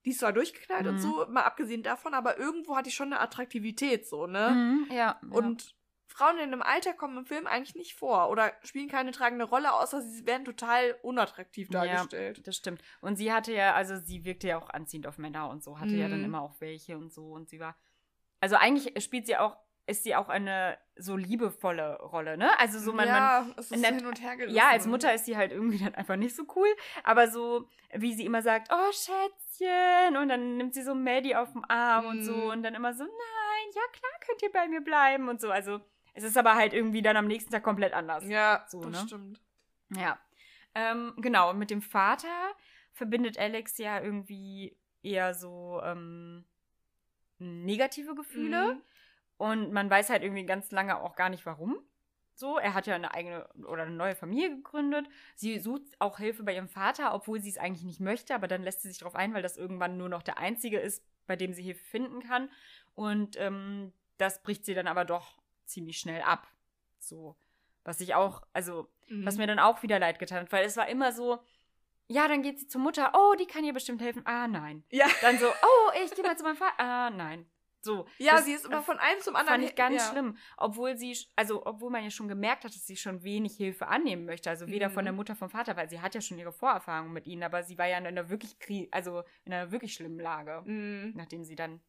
die 0.06 0.10
ist 0.10 0.20
zwar 0.20 0.32
durchgeknallt 0.32 0.86
und 0.86 0.94
Mhm. 0.94 0.98
so, 1.00 1.26
mal 1.28 1.42
abgesehen 1.42 1.82
davon, 1.82 2.14
aber 2.14 2.38
irgendwo 2.38 2.74
hat 2.76 2.86
die 2.86 2.90
schon 2.92 3.12
eine 3.12 3.20
Attraktivität 3.20 4.08
so, 4.08 4.26
ne? 4.26 4.50
Mhm, 4.52 4.88
ja. 4.96 5.20
Und 5.30 5.75
Frauen 6.16 6.36
in 6.38 6.44
einem 6.44 6.62
Alter 6.62 6.94
kommen 6.94 7.18
im 7.18 7.26
Film 7.26 7.46
eigentlich 7.46 7.74
nicht 7.74 7.94
vor 7.94 8.30
oder 8.30 8.52
spielen 8.62 8.88
keine 8.88 9.10
tragende 9.12 9.44
Rolle, 9.44 9.72
außer 9.74 10.00
sie 10.00 10.26
werden 10.26 10.44
total 10.46 10.96
unattraktiv 11.02 11.68
dargestellt. 11.68 12.38
ja, 12.38 12.42
das 12.42 12.56
stimmt. 12.56 12.80
Und 13.02 13.16
sie 13.16 13.32
hatte 13.32 13.52
ja, 13.52 13.74
also 13.74 13.96
sie 13.96 14.24
wirkte 14.24 14.48
ja 14.48 14.58
auch 14.58 14.70
anziehend 14.70 15.06
auf 15.06 15.18
Männer 15.18 15.50
und 15.50 15.62
so, 15.62 15.78
hatte 15.78 15.94
ja 15.94 16.08
dann 16.08 16.20
Mhm. 16.20 16.24
immer 16.24 16.40
auch 16.42 16.54
welche 16.60 16.96
und 16.96 17.12
so. 17.12 17.32
Und 17.32 17.50
sie 17.50 17.60
war, 17.60 17.76
also 18.40 18.56
eigentlich 18.56 19.02
spielt 19.04 19.26
sie 19.26 19.36
auch, 19.36 19.58
ist 19.88 20.04
sie 20.04 20.16
auch 20.16 20.28
eine 20.28 20.78
so 20.96 21.16
liebevolle 21.16 21.98
Rolle, 22.00 22.36
ne? 22.38 22.58
Also 22.58 22.78
so 22.80 22.92
man, 22.92 23.06
man 23.08 23.16
ja, 23.16 23.46
es 23.58 23.70
ist 23.70 23.80
nett- 23.80 23.96
hin 23.96 24.06
und 24.06 24.20
her 24.22 24.36
gerissen. 24.36 24.56
Ja, 24.56 24.70
als 24.70 24.86
Mutter 24.86 25.12
ist 25.14 25.26
sie 25.26 25.36
halt 25.36 25.52
irgendwie 25.52 25.78
dann 25.78 25.94
einfach 25.94 26.16
nicht 26.16 26.34
so 26.34 26.44
cool. 26.56 26.66
Aber 27.04 27.28
so, 27.30 27.68
wie 27.92 28.14
sie 28.14 28.24
immer 28.24 28.42
sagt, 28.42 28.72
oh 28.72 28.90
Schätzchen. 28.92 30.16
Und 30.16 30.28
dann 30.28 30.56
nimmt 30.56 30.74
sie 30.74 30.82
so 30.82 30.94
Maddie 30.94 31.36
auf 31.36 31.52
den 31.52 31.64
Arm 31.66 32.06
und 32.06 32.22
so. 32.22 32.32
Mhm. 32.34 32.48
Und 32.50 32.62
dann 32.62 32.74
immer 32.74 32.94
so, 32.94 33.04
nein, 33.04 33.70
ja 33.74 33.82
klar 33.92 34.12
könnt 34.26 34.42
ihr 34.42 34.50
bei 34.52 34.66
mir 34.68 34.80
bleiben 34.80 35.28
und 35.28 35.40
so. 35.40 35.50
Also 35.50 35.80
es 36.16 36.24
ist 36.24 36.36
aber 36.38 36.54
halt 36.54 36.72
irgendwie 36.72 37.02
dann 37.02 37.16
am 37.16 37.26
nächsten 37.26 37.52
Tag 37.52 37.62
komplett 37.62 37.92
anders. 37.92 38.24
Ja, 38.26 38.64
So, 38.68 38.80
das 38.80 39.02
ne? 39.02 39.06
stimmt. 39.06 39.40
Ja. 39.94 40.18
Ähm, 40.74 41.12
genau, 41.18 41.50
und 41.50 41.58
mit 41.58 41.70
dem 41.70 41.82
Vater 41.82 42.54
verbindet 42.92 43.38
Alex 43.38 43.78
ja 43.78 44.00
irgendwie 44.00 44.76
eher 45.02 45.34
so 45.34 45.80
ähm, 45.84 46.44
negative 47.38 48.14
Gefühle. 48.14 48.74
Mhm. 48.74 48.82
Und 49.38 49.72
man 49.72 49.90
weiß 49.90 50.08
halt 50.08 50.22
irgendwie 50.22 50.46
ganz 50.46 50.70
lange 50.70 50.98
auch 50.98 51.14
gar 51.14 51.28
nicht 51.28 51.44
warum. 51.44 51.78
So, 52.34 52.58
er 52.58 52.74
hat 52.74 52.86
ja 52.86 52.94
eine 52.94 53.14
eigene 53.14 53.46
oder 53.66 53.82
eine 53.82 53.94
neue 53.94 54.14
Familie 54.14 54.50
gegründet. 54.50 55.06
Sie 55.36 55.58
sucht 55.58 55.82
auch 55.98 56.18
Hilfe 56.18 56.42
bei 56.42 56.54
ihrem 56.54 56.68
Vater, 56.68 57.14
obwohl 57.14 57.40
sie 57.40 57.50
es 57.50 57.58
eigentlich 57.58 57.84
nicht 57.84 58.00
möchte, 58.00 58.34
aber 58.34 58.48
dann 58.48 58.62
lässt 58.62 58.82
sie 58.82 58.88
sich 58.88 58.98
darauf 58.98 59.14
ein, 59.14 59.34
weil 59.34 59.42
das 59.42 59.56
irgendwann 59.56 59.96
nur 59.98 60.08
noch 60.08 60.22
der 60.22 60.38
einzige 60.38 60.78
ist, 60.78 61.02
bei 61.26 61.36
dem 61.36 61.52
sie 61.52 61.62
Hilfe 61.62 61.84
finden 61.84 62.20
kann. 62.20 62.50
Und 62.94 63.36
ähm, 63.38 63.92
das 64.18 64.42
bricht 64.42 64.64
sie 64.64 64.74
dann 64.74 64.86
aber 64.86 65.04
doch 65.04 65.38
ziemlich 65.66 65.98
schnell 65.98 66.22
ab. 66.22 66.46
So. 66.98 67.36
Was 67.84 68.00
ich 68.00 68.14
auch, 68.14 68.42
also, 68.52 68.88
Mhm. 69.08 69.24
was 69.26 69.36
mir 69.38 69.46
dann 69.46 69.58
auch 69.60 69.82
wieder 69.82 69.98
leid 69.98 70.18
getan 70.18 70.40
hat, 70.40 70.52
weil 70.52 70.64
es 70.64 70.76
war 70.76 70.88
immer 70.88 71.12
so, 71.12 71.38
ja, 72.08 72.26
dann 72.28 72.42
geht 72.42 72.58
sie 72.58 72.66
zur 72.68 72.80
Mutter, 72.80 73.12
oh, 73.14 73.34
die 73.38 73.46
kann 73.46 73.64
ihr 73.64 73.72
bestimmt 73.72 74.00
helfen. 74.02 74.22
Ah, 74.26 74.48
nein. 74.48 74.84
ja. 74.90 75.06
Dann 75.22 75.38
so, 75.38 75.46
oh, 75.48 75.90
ich 76.04 76.10
gehe 76.14 76.24
mal 76.24 76.36
zu 76.36 76.44
meinem 76.44 76.56
Vater. 76.56 76.78
Ah, 76.78 77.10
nein. 77.10 77.46
So. 77.82 78.06
Ja, 78.18 78.32
das 78.36 78.46
sie 78.46 78.52
ist 78.54 78.64
immer 78.66 78.82
von 78.82 78.98
einem 78.98 79.20
zum 79.20 79.36
anderen. 79.36 79.60
Fand 79.60 79.70
ich 79.70 79.76
ganz 79.76 80.02
ja. 80.02 80.10
schlimm. 80.10 80.36
Obwohl 80.56 80.96
sie, 80.96 81.16
also, 81.36 81.64
obwohl 81.64 81.90
man 81.90 82.02
ja 82.02 82.10
schon 82.10 82.26
gemerkt 82.26 82.64
hat, 82.64 82.74
dass 82.74 82.84
sie 82.84 82.96
schon 82.96 83.22
wenig 83.22 83.56
Hilfe 83.56 83.86
annehmen 83.86 84.24
möchte. 84.24 84.50
Also 84.50 84.66
weder 84.66 84.88
Mhm. 84.88 84.94
von 84.94 85.04
der 85.04 85.12
Mutter, 85.12 85.36
vom 85.36 85.50
Vater, 85.50 85.76
weil 85.76 85.88
sie 85.88 86.00
hat 86.00 86.14
ja 86.16 86.20
schon 86.20 86.36
ihre 86.38 86.52
Vorerfahrungen 86.52 87.12
mit 87.12 87.28
ihnen, 87.28 87.44
aber 87.44 87.62
sie 87.62 87.78
war 87.78 87.86
ja 87.86 87.98
in 87.98 88.06
einer 88.08 88.28
wirklich, 88.28 88.56
also 88.92 89.22
in 89.44 89.52
einer 89.52 89.70
wirklich 89.70 89.94
schlimmen 89.94 90.18
Lage, 90.18 90.62
Mhm. 90.64 91.12
nachdem 91.14 91.44
sie 91.44 91.54
dann 91.54 91.80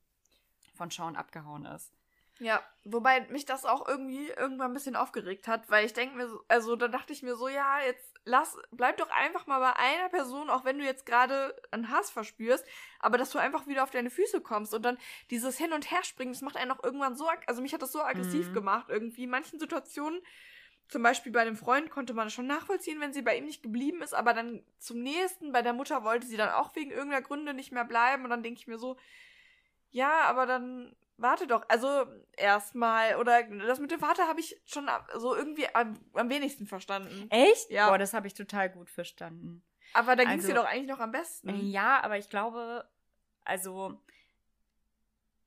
von 0.76 0.92
Sean 0.92 1.16
abgehauen 1.16 1.66
ist. 1.66 1.97
Ja, 2.40 2.62
wobei 2.84 3.22
mich 3.30 3.46
das 3.46 3.66
auch 3.66 3.88
irgendwie 3.88 4.28
irgendwann 4.28 4.72
ein 4.72 4.74
bisschen 4.74 4.96
aufgeregt 4.96 5.48
hat, 5.48 5.70
weil 5.70 5.86
ich 5.86 5.94
denke 5.94 6.16
mir, 6.16 6.28
so, 6.28 6.44
also 6.48 6.76
da 6.76 6.88
dachte 6.88 7.12
ich 7.12 7.24
mir 7.24 7.36
so, 7.36 7.48
ja, 7.48 7.80
jetzt 7.82 8.14
lass, 8.26 8.56
bleib 8.72 8.98
doch 8.98 9.10
einfach 9.10 9.48
mal 9.48 9.60
bei 9.60 9.76
einer 9.76 10.10
Person, 10.10 10.50
auch 10.52 10.64
wenn 10.64 10.78
du 10.78 10.86
jetzt 10.86 11.06
gerade 11.06 11.60
einen 11.72 11.90
Hass 11.90 12.12
verspürst, 12.12 12.64
aber 13.00 13.18
dass 13.18 13.32
du 13.32 13.40
einfach 13.40 13.66
wieder 13.66 13.82
auf 13.84 13.90
deine 13.90 14.12
Füße 14.12 14.42
kommst 14.42 14.74
und 14.76 14.84
dann 14.84 15.00
dieses 15.32 15.58
Hin- 15.58 15.74
und 15.74 15.90
Herspringen, 15.90 16.34
das 16.34 16.42
macht 16.44 16.58
einen 16.58 16.72
auch 16.72 16.84
irgendwann 16.84 17.16
so, 17.16 17.28
also 17.48 17.62
mich 17.62 17.74
hat 17.74 17.82
das 17.82 17.92
so 17.92 18.02
aggressiv 18.02 18.50
Mhm. 18.50 18.54
gemacht 18.54 18.86
irgendwie. 18.90 19.24
In 19.24 19.32
manchen 19.32 19.60
Situationen, 19.60 20.22
zum 20.90 21.02
Beispiel 21.02 21.32
bei 21.32 21.42
einem 21.42 21.58
Freund, 21.58 21.90
konnte 21.90 22.14
man 22.14 22.30
schon 22.30 22.46
nachvollziehen, 22.48 23.00
wenn 23.02 23.14
sie 23.14 23.24
bei 23.24 23.36
ihm 23.36 23.46
nicht 23.46 23.64
geblieben 23.64 24.04
ist, 24.04 24.14
aber 24.14 24.34
dann 24.34 24.64
zum 24.78 25.02
nächsten, 25.02 25.52
bei 25.52 25.64
der 25.64 25.74
Mutter 25.74 26.04
wollte 26.04 26.28
sie 26.28 26.38
dann 26.38 26.50
auch 26.50 26.76
wegen 26.76 26.92
irgendeiner 26.92 27.24
Gründe 27.24 27.54
nicht 27.56 27.72
mehr 27.72 27.86
bleiben 27.86 28.24
und 28.26 28.30
dann 28.30 28.44
denke 28.44 28.60
ich 28.60 28.68
mir 28.68 28.78
so, 28.78 28.96
ja, 29.90 30.22
aber 30.22 30.46
dann 30.46 30.96
warte 31.18 31.48
doch. 31.48 31.64
Also 31.70 32.06
erstmal, 32.38 33.16
oder 33.18 33.44
das 33.44 33.80
mit 33.80 33.92
dem 33.92 34.00
Vater 34.00 34.28
habe 34.28 34.40
ich 34.40 34.60
schon 34.66 34.90
so 35.18 35.36
irgendwie 35.36 35.68
am, 35.74 36.00
am 36.14 36.30
wenigsten 36.30 36.66
verstanden. 36.68 37.28
Echt? 37.30 37.70
Ja. 37.70 37.90
Boah, 37.90 37.98
das 37.98 38.14
habe 38.14 38.28
ich 38.28 38.34
total 38.34 38.70
gut 38.70 38.90
verstanden. 38.90 39.64
Aber 39.94 40.16
da 40.16 40.24
ging 40.24 40.34
es 40.40 40.46
Also- 40.46 40.50
dir 40.50 40.54
doch 40.56 40.66
eigentlich 40.66 40.90
noch 40.90 41.00
am 41.00 41.12
besten. 41.12 41.70
Ja, 41.70 42.02
aber 42.04 42.18
ich 42.18 42.30
glaube, 42.30 42.88
also 43.44 44.00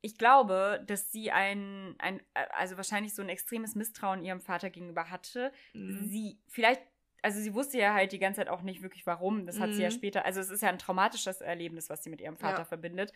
ich 0.03 0.17
glaube, 0.17 0.83
dass 0.87 1.13
sie 1.13 1.31
ein, 1.31 1.95
ein, 1.99 2.23
also 2.55 2.77
wahrscheinlich 2.79 3.15
so 3.15 3.21
ein 3.23 3.29
extremes 3.29 3.75
Misstrauen 3.75 4.25
ihrem 4.25 4.41
Vater 4.41 4.71
gegenüber 4.71 5.11
hatte. 5.11 5.53
Mhm. 5.75 6.09
Sie, 6.09 6.41
vielleicht, 6.49 6.81
also 7.23 7.39
sie 7.39 7.53
wusste 7.53 7.77
ja 7.79 7.93
halt 7.93 8.13
die 8.13 8.19
ganze 8.19 8.41
Zeit 8.41 8.49
auch 8.49 8.63
nicht 8.63 8.81
wirklich 8.83 9.05
warum. 9.07 9.45
Das 9.45 9.61
hat 9.61 9.75
sie 9.75 9.83
ja 9.83 9.91
Mhm. 9.91 9.95
später, 9.95 10.25
also 10.25 10.41
es 10.41 10.49
ist 10.49 10.63
ja 10.63 10.71
ein 10.71 10.79
traumatisches 10.79 11.43
Erlebnis, 11.43 11.91
was 11.91 12.03
sie 12.03 12.09
mit 12.09 12.23
ihrem 12.23 12.39
Vater 12.39 12.61
Ja. 12.61 12.65
verbindet. 12.65 13.13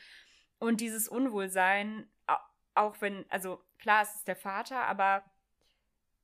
Und 0.65 0.81
dieses 0.81 1.09
Unwohlsein, 1.09 2.09
au- 2.27 2.37
auch 2.75 3.01
wenn, 3.01 3.25
also 3.31 3.63
klar, 3.79 4.03
es 4.03 4.15
ist 4.15 4.29
der 4.29 4.37
Vater, 4.37 4.87
aber 4.87 5.25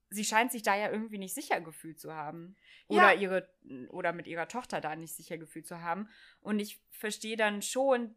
sie 0.08 0.24
scheint 0.24 0.50
sich 0.50 0.62
da 0.62 0.74
ja 0.76 0.90
irgendwie 0.90 1.18
nicht 1.18 1.34
sicher 1.34 1.60
gefühlt 1.60 2.00
zu 2.00 2.14
haben. 2.14 2.56
Oder 2.88 3.12
Ja. 3.12 3.20
ihre, 3.20 3.48
oder 3.90 4.12
mit 4.12 4.26
ihrer 4.26 4.48
Tochter 4.48 4.80
da 4.80 4.96
nicht 4.96 5.14
sicher 5.14 5.38
gefühlt 5.38 5.66
zu 5.66 5.80
haben. 5.82 6.08
Und 6.40 6.58
ich 6.58 6.82
verstehe 6.90 7.36
dann 7.36 7.62
schon 7.62 8.16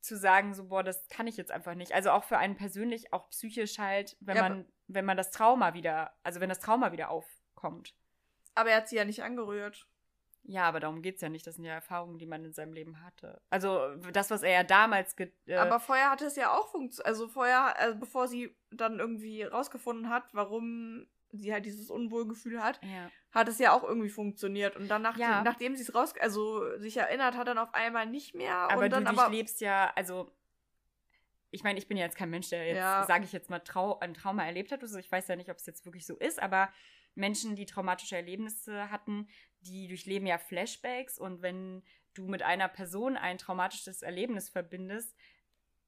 zu 0.00 0.16
sagen, 0.16 0.54
so, 0.54 0.68
boah, 0.68 0.82
das 0.82 1.08
kann 1.08 1.26
ich 1.26 1.36
jetzt 1.36 1.50
einfach 1.50 1.74
nicht. 1.74 1.92
Also 1.92 2.10
auch 2.10 2.24
für 2.24 2.38
einen 2.38 2.56
persönlich, 2.56 3.12
auch 3.12 3.28
psychisch 3.30 3.78
halt, 3.78 4.16
wenn 4.20 4.36
Ja, 4.36 4.48
man, 4.48 4.72
wenn 4.88 5.04
man 5.04 5.16
das 5.16 5.30
Trauma 5.30 5.74
wieder, 5.74 6.16
also 6.22 6.40
wenn 6.40 6.48
das 6.48 6.60
Trauma 6.60 6.92
wieder 6.92 7.10
aufkommt. 7.10 7.94
Aber 8.54 8.70
er 8.70 8.78
hat 8.78 8.88
sie 8.88 8.96
ja 8.96 9.04
nicht 9.04 9.22
angerührt. 9.22 9.88
Ja, 10.44 10.64
aber 10.64 10.80
darum 10.80 11.02
geht's 11.02 11.20
ja 11.20 11.28
nicht. 11.28 11.46
Das 11.46 11.56
sind 11.56 11.64
ja 11.64 11.74
Erfahrungen, 11.74 12.18
die 12.18 12.26
man 12.26 12.44
in 12.44 12.52
seinem 12.52 12.72
Leben 12.72 13.02
hatte. 13.04 13.40
Also 13.50 13.94
das, 14.12 14.30
was 14.30 14.42
er 14.42 14.52
ja 14.52 14.64
damals 14.64 15.16
äh, 15.18 15.54
Aber 15.56 15.78
vorher 15.78 16.10
hatte 16.10 16.24
es 16.26 16.36
ja 16.36 16.52
auch 16.52 16.68
funktioniert. 16.68 17.06
Also 17.06 17.28
vorher, 17.28 17.78
also 17.78 17.98
bevor 17.98 18.26
sie 18.26 18.56
dann 18.70 18.98
irgendwie 18.98 19.42
rausgefunden 19.44 20.08
hat, 20.08 20.24
warum 20.32 21.06
sie 21.30 21.52
halt 21.52 21.64
dieses 21.64 21.90
Unwohlgefühl 21.90 22.62
hat, 22.62 22.80
ja. 22.82 23.10
hat 23.30 23.48
es 23.48 23.58
ja 23.58 23.72
auch 23.72 23.84
irgendwie 23.84 24.10
funktioniert. 24.10 24.76
Und 24.76 24.88
dann, 24.88 25.02
nach 25.02 25.16
Ja. 25.16 25.42
nachdem 25.42 25.76
sie 25.76 25.82
es 25.82 25.94
raus, 25.94 26.12
also 26.20 26.78
sich 26.78 26.96
erinnert 26.96 27.36
hat, 27.36 27.48
dann 27.48 27.58
auf 27.58 27.72
einmal 27.72 28.06
nicht 28.06 28.34
mehr. 28.34 28.54
Aber 28.54 28.76
und 28.76 28.82
du 28.82 28.88
dann 28.90 29.06
aber 29.06 29.22
durchlebst 29.22 29.60
ja, 29.60 29.92
also 29.94 30.30
ich 31.50 31.62
meine, 31.62 31.78
ich 31.78 31.86
bin 31.86 31.96
ja 31.96 32.04
jetzt 32.04 32.16
kein 32.16 32.30
Mensch, 32.30 32.48
der 32.48 32.66
jetzt, 32.66 32.78
Ja. 32.78 33.04
sage 33.06 33.24
ich 33.24 33.32
jetzt 33.32 33.50
mal, 33.50 33.60
Trau 33.60 33.98
ein 34.00 34.14
Trauma 34.14 34.44
erlebt 34.44 34.72
hat. 34.72 34.82
Also 34.82 34.98
ich 34.98 35.12
weiß 35.12 35.28
ja 35.28 35.36
nicht, 35.36 35.50
ob 35.50 35.58
es 35.58 35.66
jetzt 35.66 35.84
wirklich 35.84 36.06
so 36.06 36.16
ist, 36.16 36.42
aber 36.42 36.70
Menschen, 37.14 37.56
die 37.56 37.66
traumatische 37.66 38.16
Erlebnisse 38.16 38.90
hatten, 38.90 39.28
die 39.62 39.88
durchleben 39.88 40.26
ja 40.26 40.38
Flashbacks 40.38 41.18
und 41.18 41.42
wenn 41.42 41.82
du 42.14 42.28
mit 42.28 42.42
einer 42.42 42.68
Person 42.68 43.16
ein 43.16 43.38
traumatisches 43.38 44.02
Erlebnis 44.02 44.48
verbindest, 44.48 45.16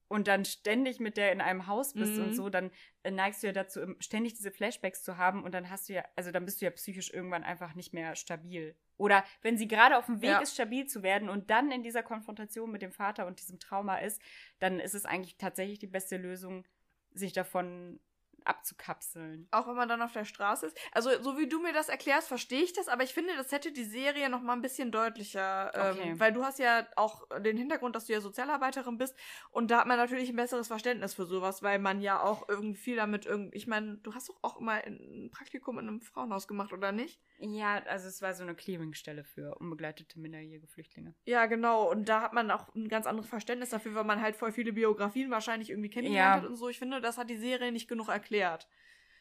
und 0.09 0.29
dann 0.29 0.45
ständig 0.45 1.01
mit 1.01 1.17
der 1.17 1.33
in 1.33 1.41
einem 1.41 1.67
Haus 1.67 1.95
bist 1.95 2.19
Mhm. 2.19 2.25
und 2.25 2.35
so, 2.35 2.49
dann 2.49 2.71
äh, 3.03 3.11
neigst 3.11 3.43
du 3.43 3.49
ja 3.49 3.53
dazu, 3.53 3.81
ständig 4.01 4.35
diese 4.35 4.51
Flashbacks 4.51 5.03
zu 5.03 5.17
haben 5.17 5.43
und 5.43 5.53
dann 5.53 5.71
hast 5.71 5.89
du 5.89 5.95
ja, 5.95 6.05
also 6.15 6.31
dann 6.31 6.45
bist 6.45 6.61
du 6.61 6.67
ja 6.67 6.71
psychisch 6.71 7.13
irgendwann 7.13 7.43
einfach 7.43 7.75
nicht 7.75 7.93
mehr 7.93 8.15
stabil. 8.15 8.77
Oder 8.97 9.25
wenn 9.43 9.59
sie 9.59 9.67
gerade 9.67 9.97
auf 9.99 10.07
dem 10.07 10.21
Weg 10.21 10.31
Ja. 10.31 10.39
ist, 10.41 10.55
stabil 10.55 10.87
zu 10.87 11.03
werden 11.03 11.29
und 11.29 11.51
dann 11.51 11.73
in 11.73 11.83
dieser 11.83 12.03
Konfrontation 12.03 12.71
mit 12.71 12.83
dem 12.83 12.93
Vater 12.93 13.27
und 13.27 13.41
diesem 13.41 13.59
Trauma 13.59 13.97
ist, 13.97 14.21
dann 14.61 14.79
ist 14.79 14.95
es 14.95 15.05
eigentlich 15.05 15.37
tatsächlich 15.37 15.79
die 15.79 15.89
beste 15.89 16.17
Lösung, 16.17 16.65
sich 17.13 17.33
davon 17.33 17.99
abzukapseln. 18.45 19.49
Auch 19.51 19.67
wenn 19.69 19.75
man 19.77 19.89
dann 19.89 20.03
auf 20.03 20.13
der 20.13 20.25
Straße 20.25 20.67
ist. 20.67 20.79
Also, 20.93 21.11
so 21.23 21.39
wie 21.39 21.49
du 21.49 21.61
mir 21.61 21.73
das 21.73 21.89
erklärst, 21.89 22.29
verstehe 22.29 22.63
ich 22.63 22.73
das, 22.73 22.89
aber 22.89 23.03
ich 23.03 23.15
finde, 23.15 23.35
das 23.37 23.53
hätte 23.53 23.73
die 23.73 23.85
Serie 23.85 24.29
noch 24.29 24.43
mal 24.43 24.53
ein 24.53 24.63
bisschen 24.63 24.91
deutlicher. 24.91 25.69
Okay. 25.75 26.11
Ähm, 26.11 26.21
weil 26.21 26.33
du 26.33 26.45
hast 26.45 26.59
ja 26.59 26.87
auch 26.97 27.27
den 27.41 27.57
Hintergrund, 27.57 27.97
dass 27.97 28.07
du 28.07 28.13
ja 28.13 28.21
Sozialarbeiterin 28.21 28.99
bist. 28.99 29.17
Und 29.51 29.71
da 29.71 29.81
hat 29.81 29.87
man 29.87 29.99
natürlich 29.99 30.29
ein 30.31 30.37
besseres 30.37 30.69
Verständnis 30.69 31.15
für 31.15 31.27
sowas, 31.27 31.63
weil 31.63 31.79
man 31.79 32.01
ja 32.01 32.21
auch 32.23 32.49
irgendwie 32.49 32.79
viel 32.79 32.97
damit 32.97 33.27
irgendwie. 33.27 33.57
Ich 33.57 33.67
meine, 33.67 33.97
du 33.99 34.15
hast 34.15 34.29
doch 34.29 34.39
auch 34.43 34.61
immer 34.61 34.73
ein 34.73 35.31
Praktikum 35.33 35.79
in 35.79 35.89
einem 35.89 36.01
Frauenhaus 36.01 36.47
gemacht, 36.49 36.73
oder 36.73 36.93
nicht? 36.93 37.21
Ja, 37.39 37.83
also 37.87 38.09
es 38.09 38.23
war 38.23 38.33
so 38.35 38.43
eine 38.43 38.55
Clearingstelle 38.55 39.25
für 39.25 39.55
unbegleitete 39.57 40.19
minderjährige 40.19 40.67
Flüchtlinge. 40.67 41.15
Ja, 41.25 41.47
genau. 41.47 41.91
Und 41.91 42.09
da 42.09 42.21
hat 42.23 42.33
man 42.33 42.51
auch 42.51 42.75
ein 42.75 42.89
ganz 42.89 43.07
anderes 43.07 43.29
Verständnis 43.29 43.71
dafür, 43.71 43.95
weil 43.95 44.05
man 44.05 44.21
halt 44.21 44.37
voll 44.37 44.53
viele 44.53 44.73
Biografien 44.73 45.31
wahrscheinlich 45.31 45.71
irgendwie 45.71 45.91
kennengelernt 45.91 46.37
Ja. 46.37 46.43
hat 46.43 46.49
und 46.49 46.57
so. 46.57 46.69
Ich 46.69 46.79
finde, 46.79 47.01
das 47.01 47.19
hat 47.19 47.31
die 47.31 47.37
Serie 47.37 47.73
nicht 47.73 47.89
genug 47.89 48.09
erklärt. 48.09 48.34
Ja, 48.37 48.59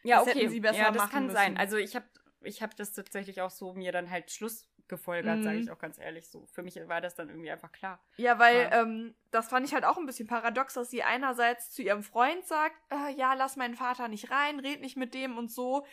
Das 0.03 0.27
okay. 0.27 0.39
hätten 0.39 0.49
sie 0.51 0.59
besser 0.59 0.77
ja, 0.77 0.91
das 0.91 1.09
kann 1.09 1.23
müssen. 1.25 1.35
sein. 1.35 1.57
Also 1.57 1.77
ich 1.77 1.95
habe 1.95 2.05
ich 2.41 2.61
hab 2.61 2.75
das 2.75 2.91
tatsächlich 2.93 3.41
auch 3.41 3.51
so 3.51 3.73
mir 3.73 3.91
dann 3.93 4.09
halt 4.09 4.29
Schluss 4.31 4.67
gefolgert, 4.89 5.39
Mhm. 5.39 5.43
sage 5.43 5.57
ich 5.59 5.71
auch 5.71 5.79
ganz 5.79 5.97
ehrlich 5.97 6.29
so. 6.29 6.45
Für 6.47 6.61
mich 6.61 6.75
war 6.89 6.99
das 6.99 7.15
dann 7.15 7.29
irgendwie 7.29 7.49
einfach 7.49 7.71
klar. 7.71 8.03
Ja, 8.17 8.37
weil 8.37 8.63
Ja. 8.63 8.81
ähm, 8.81 9.15
das 9.31 9.47
fand 9.47 9.65
ich 9.65 9.73
halt 9.73 9.85
auch 9.85 9.97
ein 9.97 10.05
bisschen 10.05 10.27
paradox, 10.27 10.73
dass 10.73 10.89
sie 10.89 11.03
einerseits 11.03 11.71
zu 11.71 11.81
ihrem 11.81 12.03
Freund 12.03 12.45
sagt, 12.45 12.75
äh, 12.91 13.13
ja, 13.15 13.33
lass 13.33 13.55
meinen 13.55 13.75
Vater 13.75 14.09
nicht 14.09 14.29
rein, 14.29 14.59
red 14.59 14.81
nicht 14.81 14.97
mit 14.97 15.13
dem 15.13 15.37
und 15.37 15.49
so. 15.51 15.85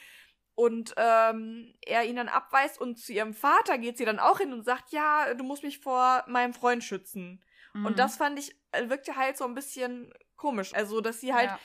Und 0.56 0.92
ähm, 0.96 1.72
er 1.86 2.04
ihn 2.04 2.16
dann 2.16 2.28
abweist 2.28 2.80
und 2.80 2.98
zu 2.98 3.12
ihrem 3.12 3.32
Vater 3.32 3.78
geht 3.78 3.96
sie 3.96 4.04
dann 4.04 4.18
auch 4.18 4.38
hin 4.38 4.52
und 4.52 4.64
sagt, 4.64 4.90
ja, 4.90 5.32
du 5.34 5.44
musst 5.44 5.62
mich 5.62 5.78
vor 5.78 6.24
meinem 6.26 6.52
Freund 6.52 6.82
schützen. 6.82 7.42
Mhm. 7.72 7.86
Und 7.86 7.98
das 8.00 8.16
fand 8.16 8.38
ich, 8.40 8.54
äh, 8.72 8.88
wirkte 8.90 9.14
halt 9.16 9.38
so 9.38 9.44
ein 9.44 9.54
bisschen 9.54 10.12
komisch. 10.36 10.74
Also, 10.74 11.00
dass 11.00 11.20
sie 11.20 11.32
halt 11.32 11.50
ja. 11.50 11.60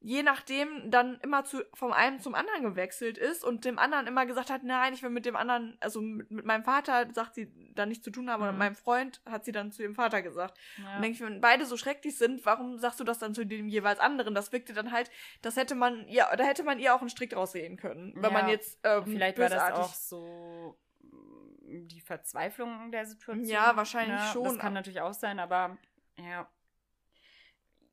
Je 0.00 0.22
nachdem 0.22 0.90
dann 0.92 1.18
immer 1.22 1.44
zu, 1.44 1.64
vom 1.74 1.92
einen 1.92 2.20
zum 2.20 2.34
anderen 2.36 2.62
gewechselt 2.62 3.18
ist 3.18 3.42
und 3.44 3.64
dem 3.64 3.78
anderen 3.80 4.06
immer 4.06 4.26
gesagt 4.26 4.48
hat, 4.48 4.62
nein, 4.62 4.94
ich 4.94 5.02
will 5.02 5.10
mit 5.10 5.26
dem 5.26 5.34
anderen, 5.34 5.76
also 5.80 6.00
mit, 6.00 6.30
mit 6.30 6.44
meinem 6.44 6.62
Vater, 6.62 7.08
sagt 7.12 7.34
sie, 7.34 7.52
dann 7.74 7.88
nichts 7.88 8.04
zu 8.04 8.10
tun 8.12 8.30
haben, 8.30 8.42
aber 8.42 8.52
Mhm. 8.52 8.58
mit 8.58 8.66
meinem 8.66 8.76
Freund 8.76 9.20
hat 9.26 9.44
sie 9.44 9.50
dann 9.50 9.72
zu 9.72 9.82
ihrem 9.82 9.96
Vater 9.96 10.22
gesagt. 10.22 10.56
ja. 10.76 10.96
Und 10.96 11.02
denke 11.02 11.16
ich, 11.16 11.20
wenn 11.20 11.40
beide 11.40 11.66
so 11.66 11.76
schrecklich 11.76 12.16
sind, 12.16 12.46
warum 12.46 12.78
sagst 12.78 13.00
du 13.00 13.04
das 13.04 13.18
dann 13.18 13.34
zu 13.34 13.44
dem 13.44 13.68
jeweils 13.68 13.98
anderen? 13.98 14.34
Das 14.36 14.52
wirkte 14.52 14.72
dann 14.72 14.92
halt, 14.92 15.10
das 15.42 15.56
hätte 15.56 15.74
man, 15.74 16.06
ja, 16.08 16.34
da 16.36 16.44
hätte 16.44 16.62
man 16.62 16.78
ihr 16.78 16.94
auch 16.94 17.00
einen 17.00 17.10
Strick 17.10 17.30
draus 17.30 17.50
sehen 17.52 17.76
können. 17.76 18.12
Wenn 18.14 18.22
Ja. 18.22 18.30
man 18.30 18.48
jetzt 18.48 18.78
ähm, 18.84 19.02
Vielleicht 19.04 19.38
war 19.38 19.48
das 19.48 19.62
bösartig- 19.64 19.80
auch 19.84 19.94
so 19.94 20.78
mm, 21.02 21.88
die 21.88 22.00
Verzweiflung 22.00 22.92
der 22.92 23.04
Situation. 23.04 23.44
Ja, 23.44 23.74
wahrscheinlich 23.76 24.16
Ja, 24.20 24.32
schon. 24.32 24.44
Das 24.44 24.58
kann 24.58 24.72
natürlich 24.74 25.00
auch 25.00 25.12
sein, 25.14 25.38
aber 25.40 25.76
ja. 26.18 26.48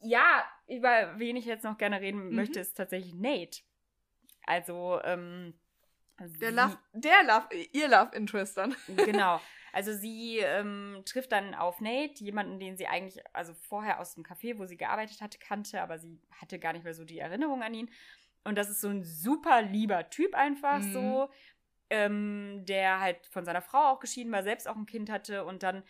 Ja, 0.06 0.46
über 0.68 1.18
wen 1.18 1.36
ich 1.36 1.46
jetzt 1.46 1.64
noch 1.64 1.78
gerne 1.78 2.02
reden 2.02 2.30
Mhm. 2.30 2.36
möchte, 2.36 2.60
ist 2.60 2.76
tatsächlich 2.76 3.14
Nate. 3.14 3.62
Also, 4.46 5.00
ähm, 5.04 5.54
Der 6.20 6.52
Love, 6.52 6.78
der 6.94 7.24
Love, 7.24 7.48
ihr 7.72 7.88
Love 7.88 8.16
Interest 8.16 8.58
dann. 8.58 8.76
genau. 8.88 9.42
Also 9.74 9.94
sie 9.94 10.38
ähm, 10.40 11.02
trifft 11.06 11.34
dann 11.34 11.54
auf 11.54 11.82
Nate, 11.82 12.24
jemanden, 12.24 12.60
den 12.60 12.78
sie 12.78 12.88
eigentlich, 12.88 13.22
also 13.34 13.54
vorher 13.54 14.00
aus 14.00 14.14
dem 14.16 14.24
Café, 14.24 14.58
wo 14.58 14.66
sie 14.66 14.78
gearbeitet 14.78 15.20
hatte, 15.22 15.38
kannte, 15.38 15.82
aber 15.82 15.98
sie 16.00 16.18
hatte 16.40 16.60
gar 16.60 16.72
nicht 16.72 16.84
mehr 16.86 16.94
so 16.94 17.04
die 17.04 17.20
Erinnerung 17.20 17.62
an 17.62 17.74
ihn. 17.74 17.90
Und 18.46 18.58
das 18.58 18.70
ist 18.70 18.80
so 18.80 18.88
ein 18.88 19.04
super 19.04 19.62
lieber 19.64 20.10
Typ 20.10 20.34
einfach 20.34 20.80
Mhm. 20.80 20.94
so, 20.94 21.30
ähm, 21.90 22.64
der 22.66 23.02
halt 23.02 23.26
von 23.28 23.44
seiner 23.44 23.62
Frau 23.62 23.90
auch 23.92 24.00
geschieden 24.00 24.32
war, 24.32 24.44
selbst 24.44 24.68
auch 24.68 24.78
ein 24.78 24.86
Kind 24.86 25.10
hatte 25.10 25.44
und 25.44 25.62
dann 25.64 25.84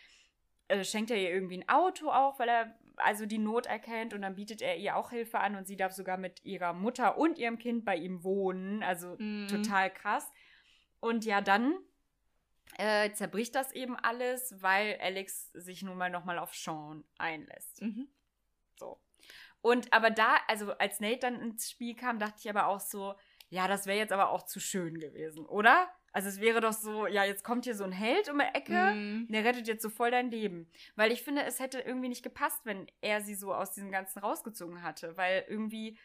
äh, 0.68 0.84
schenkt 0.84 1.12
er 1.12 1.18
ihr 1.18 1.30
irgendwie 1.30 1.58
ein 1.60 1.70
Auto 1.70 2.10
auch, 2.10 2.40
weil 2.40 2.50
er 2.50 2.76
also 2.98 3.26
die 3.26 3.38
Not 3.38 3.66
erkennt 3.66 4.14
und 4.14 4.22
dann 4.22 4.36
bietet 4.36 4.62
er 4.62 4.78
ihr 4.78 4.96
auch 4.96 5.10
Hilfe 5.10 5.40
an 5.40 5.56
und 5.56 5.66
sie 5.68 5.78
darf 5.78 5.94
sogar 5.94 6.18
mit 6.18 6.44
ihrer 6.46 6.74
Mutter 6.74 7.18
und 7.18 7.38
ihrem 7.38 7.58
Kind 7.58 7.86
bei 7.86 7.96
ihm 7.96 8.24
wohnen. 8.24 8.84
Also 8.84 9.16
Mhm. 9.20 9.48
total 9.48 9.92
krass. 9.92 10.30
Und 11.00 11.26
ja, 11.26 11.42
dann 11.42 11.78
äh, 12.78 13.12
zerbricht 13.14 13.56
das 13.56 13.72
eben 13.72 13.96
alles, 13.96 14.56
weil 14.62 14.98
Alex 15.02 15.52
sich 15.54 15.82
nun 15.84 15.98
mal 15.98 16.10
nochmal 16.10 16.40
auf 16.40 16.54
Sean 16.54 17.04
einlässt. 17.18 17.82
Mhm. 17.82 18.08
So. 18.78 19.00
Und 19.62 19.94
aber 19.94 20.10
da, 20.12 20.38
also 20.48 20.72
als 20.74 21.00
Nate 21.00 21.20
dann 21.20 21.42
ins 21.42 21.70
Spiel 21.72 21.96
kam, 21.96 22.20
dachte 22.20 22.36
ich 22.40 22.50
aber 22.50 22.68
auch 22.68 22.80
so, 22.80 23.16
ja, 23.50 23.68
das 23.68 23.86
wäre 23.86 23.98
jetzt 23.98 24.12
aber 24.12 24.30
auch 24.30 24.44
zu 24.44 24.60
schön 24.60 25.00
gewesen, 25.00 25.46
oder? 25.46 25.88
Also 26.16 26.30
es 26.30 26.40
wäre 26.40 26.62
doch 26.62 26.72
so, 26.72 27.08
ja, 27.08 27.26
jetzt 27.26 27.44
kommt 27.44 27.66
hier 27.66 27.76
so 27.76 27.84
ein 27.84 27.92
Held 27.92 28.30
um 28.30 28.40
die 28.40 28.46
Ecke, 28.46 28.72
Mhm. 28.94 29.28
der 29.30 29.44
rettet 29.44 29.68
jetzt 29.68 29.82
so 29.84 29.90
voll 29.90 30.12
dein 30.12 30.32
Leben. 30.32 30.72
Weil 30.96 31.12
ich 31.12 31.22
finde, 31.24 31.44
es 31.44 31.60
hätte 31.60 31.80
irgendwie 31.82 32.08
nicht 32.08 32.24
gepasst, 32.24 32.62
wenn 32.64 32.88
er 33.02 33.20
sie 33.22 33.36
so 33.36 33.54
aus 33.54 33.74
diesem 33.74 33.92
Ganzen 33.92 34.20
rausgezogen 34.20 34.82
hatte. 34.82 35.18
Weil 35.18 35.44
irgendwie, 35.50 36.00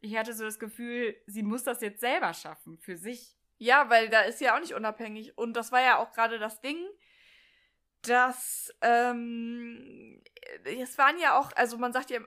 ich 0.00 0.16
hatte 0.16 0.32
so 0.32 0.44
das 0.44 0.60
Gefühl, 0.60 1.16
sie 1.26 1.42
muss 1.42 1.64
das 1.64 1.80
jetzt 1.80 1.98
selber 2.00 2.34
schaffen, 2.34 2.78
für 2.78 2.96
sich. 2.96 3.36
Ja, 3.56 3.90
weil 3.90 4.08
da 4.08 4.20
ist 4.20 4.38
sie 4.38 4.44
ja 4.44 4.54
auch 4.56 4.60
nicht 4.60 4.74
unabhängig. 4.74 5.36
Und 5.36 5.54
das 5.54 5.72
war 5.72 5.82
ja 5.82 5.98
auch 5.98 6.12
gerade 6.12 6.38
das 6.38 6.60
Ding, 6.60 6.78
dass 8.02 8.72
ähm, 8.80 10.22
es 10.64 10.96
waren 10.98 11.18
ja 11.18 11.36
auch, 11.38 11.50
also 11.56 11.78
man 11.78 11.92
sagt 11.92 12.10
ja, 12.10 12.20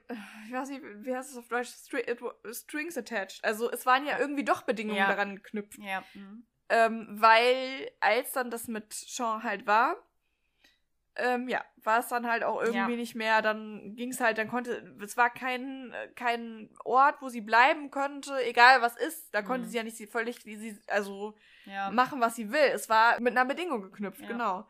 ich 0.47 0.51
weiß 0.51 0.69
nicht, 0.69 0.81
wie 0.83 1.15
heißt 1.15 1.31
es 1.31 1.37
auf 1.37 1.47
Deutsch, 1.47 1.69
wa- 1.93 2.35
Strings 2.51 2.97
attached. 2.97 3.41
Also 3.43 3.71
es 3.71 3.85
waren 3.85 4.05
ja 4.05 4.19
irgendwie 4.19 4.43
doch 4.43 4.63
Bedingungen 4.63 4.97
Ja. 4.97 5.07
daran 5.07 5.35
geknüpft. 5.37 5.79
Ja. 5.81 6.03
Mhm. 6.13 6.45
Ähm, 6.71 7.05
weil 7.19 7.91
als 7.99 8.31
dann 8.31 8.49
das 8.49 8.67
mit 8.69 8.93
Sean 8.93 9.43
halt 9.43 9.67
war, 9.67 9.97
ähm, 11.17 11.49
ja, 11.49 11.61
war 11.83 11.99
es 11.99 12.07
dann 12.07 12.25
halt 12.25 12.43
auch 12.43 12.61
irgendwie 12.61 12.93
Ja. 12.93 12.97
nicht 12.97 13.15
mehr, 13.15 13.41
dann 13.41 13.95
ging 13.97 14.11
es 14.11 14.21
halt, 14.21 14.37
dann 14.37 14.47
konnte, 14.47 14.95
es 15.01 15.17
war 15.17 15.29
kein, 15.29 15.93
kein 16.15 16.69
Ort, 16.85 17.21
wo 17.21 17.27
sie 17.27 17.41
bleiben 17.41 17.91
könnte, 17.91 18.41
egal 18.45 18.81
was 18.81 18.95
ist, 18.95 19.33
da 19.33 19.41
konnte 19.41 19.65
Mhm. 19.65 19.69
sie 19.69 19.77
ja 19.77 19.83
nicht 19.83 19.97
sie 19.97 20.07
völlig, 20.07 20.45
wie 20.45 20.55
sie, 20.55 20.79
also 20.87 21.35
Ja. 21.65 21.91
machen, 21.91 22.21
was 22.21 22.35
sie 22.37 22.49
will. 22.51 22.71
Es 22.73 22.87
war 22.87 23.19
mit 23.19 23.35
einer 23.37 23.45
Bedingung 23.45 23.81
geknüpft, 23.81 24.21
Ja. 24.21 24.27
genau. 24.29 24.65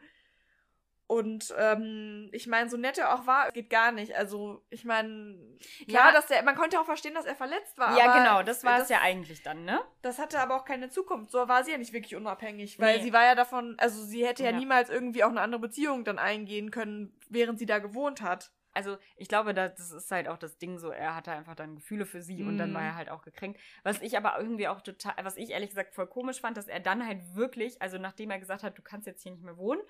Und 1.11 1.53
ähm, 1.57 2.29
ich 2.31 2.47
meine, 2.47 2.69
so 2.69 2.77
nett 2.77 2.97
er 2.97 3.13
auch 3.13 3.27
war, 3.27 3.51
geht 3.51 3.69
gar 3.69 3.91
nicht. 3.91 4.15
Also, 4.15 4.63
ich 4.69 4.85
meine, 4.85 5.37
klar, 5.85 6.07
Ja. 6.07 6.11
dass 6.13 6.27
der, 6.27 6.41
man 6.43 6.55
konnte 6.55 6.79
auch 6.79 6.85
verstehen, 6.85 7.13
dass 7.13 7.25
er 7.25 7.35
verletzt 7.35 7.77
war. 7.77 7.97
ja, 7.97 8.17
genau, 8.17 8.43
das 8.43 8.63
war 8.63 8.79
es 8.79 8.87
ja 8.87 9.01
eigentlich 9.01 9.43
dann, 9.43 9.65
ne? 9.65 9.81
Das 10.03 10.19
hatte 10.19 10.39
aber 10.39 10.55
auch 10.55 10.63
keine 10.63 10.89
Zukunft. 10.89 11.29
So 11.31 11.49
war 11.49 11.65
sie 11.65 11.71
ja 11.71 11.77
nicht 11.77 11.91
wirklich 11.91 12.15
unabhängig, 12.15 12.79
weil 12.79 12.97
Nee. 12.97 13.03
sie 13.03 13.11
war 13.11 13.25
ja 13.25 13.35
davon, 13.35 13.75
also 13.77 14.01
sie 14.05 14.25
hätte 14.25 14.43
ja. 14.43 14.51
Ja. 14.51 14.57
niemals 14.57 14.89
irgendwie 14.89 15.25
auch 15.25 15.29
eine 15.31 15.41
andere 15.41 15.59
Beziehung 15.59 16.05
dann 16.05 16.17
eingehen 16.17 16.71
können, 16.71 17.13
während 17.29 17.59
sie 17.59 17.65
da 17.65 17.79
gewohnt 17.79 18.21
hat. 18.21 18.53
Also 18.71 18.97
ich 19.17 19.27
glaube, 19.27 19.53
da- 19.53 19.67
das 19.67 19.91
ist 19.91 20.09
halt 20.11 20.29
auch 20.29 20.37
das 20.37 20.59
Ding 20.59 20.79
so, 20.79 20.91
er 20.91 21.13
hatte 21.13 21.33
einfach 21.33 21.55
dann 21.55 21.75
Gefühle 21.75 22.05
für 22.05 22.21
sie 22.21 22.41
und 22.41 22.57
dann 22.57 22.69
Mhm. 22.69 22.75
war 22.75 22.83
er 22.83 22.95
halt 22.95 23.09
auch 23.09 23.21
gekränkt. 23.23 23.59
Was 23.83 24.01
ich 24.01 24.15
aber 24.15 24.37
irgendwie 24.39 24.69
auch 24.69 24.79
total, 24.79 25.15
was 25.23 25.35
ich 25.35 25.49
ehrlich 25.49 25.71
gesagt 25.71 25.93
voll 25.93 26.07
komisch 26.07 26.39
fand, 26.39 26.55
dass 26.55 26.69
er 26.69 26.79
dann 26.79 27.05
halt 27.05 27.35
wirklich, 27.35 27.81
also 27.81 27.97
nachdem 27.97 28.31
er 28.31 28.39
gesagt 28.39 28.63
hat, 28.63 28.77
du 28.77 28.81
kannst 28.81 29.07
jetzt 29.07 29.23
hier 29.23 29.33
nicht 29.33 29.43
mehr 29.43 29.57
wohnen, 29.57 29.81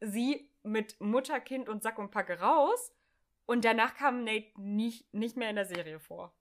sie 0.00 0.50
mit 0.64 1.00
Mutter, 1.00 1.38
Kind 1.40 1.68
und 1.68 1.82
Sack 1.82 1.98
und 1.98 2.10
Packe 2.10 2.40
raus 2.40 2.92
und 3.46 3.64
danach 3.64 3.94
kam 3.94 4.24
Nate 4.24 4.50
nicht, 4.56 5.12
nicht 5.14 5.36
mehr 5.36 5.50
in 5.50 5.56
der 5.56 5.66
Serie 5.66 6.00
vor. 6.00 6.34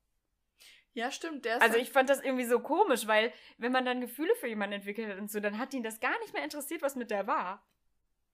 Ja, 0.94 1.12
stimmt. 1.12 1.48
Also 1.48 1.62
halt- 1.62 1.76
ich 1.82 1.92
fand 1.92 2.10
das 2.10 2.22
irgendwie 2.22 2.46
so 2.46 2.60
komisch, 2.60 3.08
weil 3.08 3.34
wenn 3.58 3.72
man 3.72 3.86
dann 3.86 4.02
Gefühle 4.02 4.34
für 4.36 4.48
jemanden 4.48 4.76
entwickelt 4.76 5.10
hat 5.12 5.18
und 5.20 5.32
so, 5.32 5.40
dann 5.40 5.58
hat 5.58 5.74
ihn 5.74 5.84
das 5.84 6.00
gar 6.00 6.18
nicht 6.20 6.34
mehr 6.34 6.44
interessiert, 6.44 6.82
was 6.82 6.96
mit 6.96 7.12
der 7.12 7.28
war. 7.28 7.66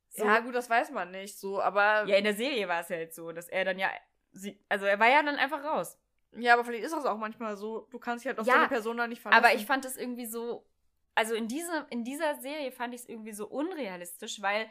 So. 0.09 0.25
Ja, 0.25 0.39
gut, 0.39 0.55
das 0.55 0.69
weiß 0.69 0.91
man 0.91 1.11
nicht 1.11 1.37
so, 1.37 1.61
aber. 1.61 2.05
Ja, 2.05 2.17
in 2.17 2.23
der 2.23 2.33
Serie 2.33 2.67
war 2.67 2.81
es 2.81 2.89
ja 2.89 2.97
jetzt 2.97 3.15
so, 3.15 3.31
dass 3.31 3.47
er 3.47 3.63
dann 3.63 3.79
ja, 3.79 3.89
sie, 4.31 4.59
also 4.67 4.85
er 4.85 4.99
war 4.99 5.09
ja 5.09 5.23
dann 5.23 5.35
einfach 5.35 5.63
raus. 5.63 5.97
Ja, 6.33 6.53
aber 6.53 6.65
vielleicht 6.65 6.83
ist 6.83 6.93
das 6.93 7.05
auch 7.05 7.17
manchmal 7.17 7.55
so. 7.57 7.87
Du 7.91 7.99
kannst 7.99 8.23
dich 8.23 8.29
halt 8.29 8.39
auf 8.39 8.45
Ja, 8.45 8.53
so 8.53 8.59
eine 8.59 8.67
Person 8.67 8.97
da 8.97 9.07
nicht 9.07 9.21
verlassen. 9.21 9.43
Aber 9.43 9.55
ich 9.55 9.65
fand 9.65 9.85
es 9.85 9.97
irgendwie 9.97 10.25
so, 10.25 10.65
also 11.15 11.33
in, 11.33 11.47
diese, 11.47 11.87
in 11.89 12.03
dieser 12.03 12.35
Serie 12.35 12.71
fand 12.71 12.93
ich 12.93 13.01
es 13.01 13.09
irgendwie 13.09 13.31
so 13.31 13.47
unrealistisch, 13.47 14.41
weil 14.41 14.69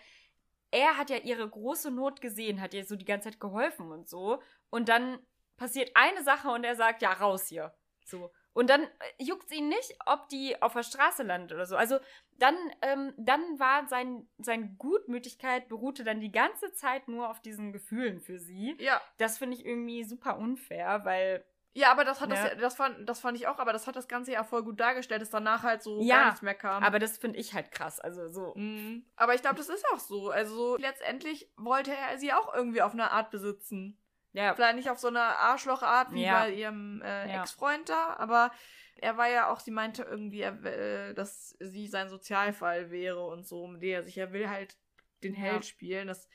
er 0.70 0.96
hat 0.96 1.10
ja 1.10 1.16
ihre 1.16 1.48
große 1.48 1.90
Not 1.90 2.20
gesehen, 2.20 2.60
hat 2.60 2.74
ihr 2.74 2.84
so 2.84 2.96
die 2.96 3.04
ganze 3.04 3.30
Zeit 3.30 3.40
geholfen 3.40 3.90
und 3.90 4.08
so. 4.08 4.42
Und 4.70 4.88
dann 4.88 5.18
passiert 5.56 5.90
eine 5.94 6.22
Sache 6.22 6.48
und 6.50 6.64
er 6.64 6.76
sagt, 6.76 7.02
ja, 7.02 7.12
raus 7.12 7.48
hier. 7.48 7.74
So. 8.04 8.30
Und 8.52 8.70
dann 8.70 8.82
äh, 8.82 8.88
juckt 9.18 9.44
es 9.44 9.56
ihn 9.56 9.68
nicht, 9.68 9.96
ob 10.06 10.28
die 10.30 10.60
auf 10.60 10.72
der 10.72 10.82
Straße 10.82 11.22
landet 11.22 11.52
oder 11.52 11.66
so. 11.66 11.76
Also 11.76 11.98
dann, 12.38 12.56
ähm, 12.82 13.12
dann 13.16 13.40
war 13.58 13.86
sein, 13.86 14.28
seine 14.38 14.68
Gutmütigkeit 14.78 15.68
beruhte 15.68 16.04
dann 16.04 16.20
die 16.20 16.32
ganze 16.32 16.72
Zeit 16.72 17.08
nur 17.08 17.30
auf 17.30 17.40
diesen 17.40 17.72
Gefühlen 17.72 18.20
für 18.20 18.38
sie. 18.38 18.76
Ja. 18.80 19.00
Das 19.18 19.38
finde 19.38 19.56
ich 19.56 19.64
irgendwie 19.64 20.04
super 20.04 20.38
unfair, 20.38 21.04
weil 21.04 21.44
Ja, 21.78 21.90
aber 21.92 22.04
das 22.04 22.20
hat 22.20 22.30
das, 22.32 22.38
Ja. 22.40 22.48
ja, 22.48 22.54
das 22.56 22.74
fand, 22.76 23.08
das 23.08 23.20
fand 23.20 23.36
ich 23.38 23.46
auch, 23.46 23.58
aber 23.58 23.72
das 23.72 23.86
hat 23.86 23.94
das 23.96 24.08
Ganze 24.08 24.32
ja 24.32 24.42
voll 24.44 24.62
gut 24.64 24.80
dargestellt, 24.80 25.22
dass 25.22 25.30
danach 25.30 25.62
halt 25.62 25.82
so 25.82 26.00
Ja, 26.02 26.16
gar 26.16 26.24
nichts 26.26 26.42
mehr 26.42 26.54
kam. 26.54 26.82
aber 26.82 26.98
das 26.98 27.18
finde 27.18 27.38
ich 27.38 27.54
halt 27.54 27.70
krass. 27.70 28.00
Also 28.00 28.28
so. 28.30 28.52
Mhm. 28.56 29.04
Aber 29.16 29.34
ich 29.34 29.42
glaube, 29.42 29.56
das 29.56 29.68
ist 29.68 29.84
auch 29.92 29.98
so. 30.00 30.30
Also 30.30 30.76
letztendlich 30.78 31.50
wollte 31.56 31.92
er 31.92 32.18
sie 32.18 32.32
auch 32.32 32.52
irgendwie 32.54 32.82
auf 32.82 32.92
eine 32.92 33.10
Art 33.12 33.30
besitzen. 33.30 33.96
Ja. 34.32 34.54
Vielleicht 34.54 34.76
nicht 34.76 34.90
auf 34.90 34.98
so 34.98 35.08
eine 35.08 35.20
Arschlochart 35.22 36.12
wie 36.12 36.24
Ja. 36.24 36.40
bei 36.40 36.50
ihrem 36.52 37.00
äh, 37.02 37.32
Ja. 37.32 37.40
Ex-Freund 37.42 37.88
da, 37.88 38.14
aber 38.18 38.50
er 39.00 39.16
war 39.16 39.28
ja 39.28 39.48
auch, 39.50 39.60
sie 39.60 39.70
meinte 39.70 40.02
irgendwie, 40.02 40.40
er, 40.40 40.62
äh, 40.64 41.14
dass 41.14 41.56
sie 41.60 41.86
sein 41.86 42.08
Sozialfall 42.08 42.90
wäre 42.90 43.24
und 43.24 43.46
so, 43.46 43.62
um 43.62 43.78
den 43.80 43.90
er 43.90 44.02
sich, 44.02 44.18
er 44.18 44.32
will 44.32 44.48
halt 44.48 44.76
den. 45.22 45.34
Held 45.34 45.64
spielen. 45.64 46.08
Das 46.08 46.28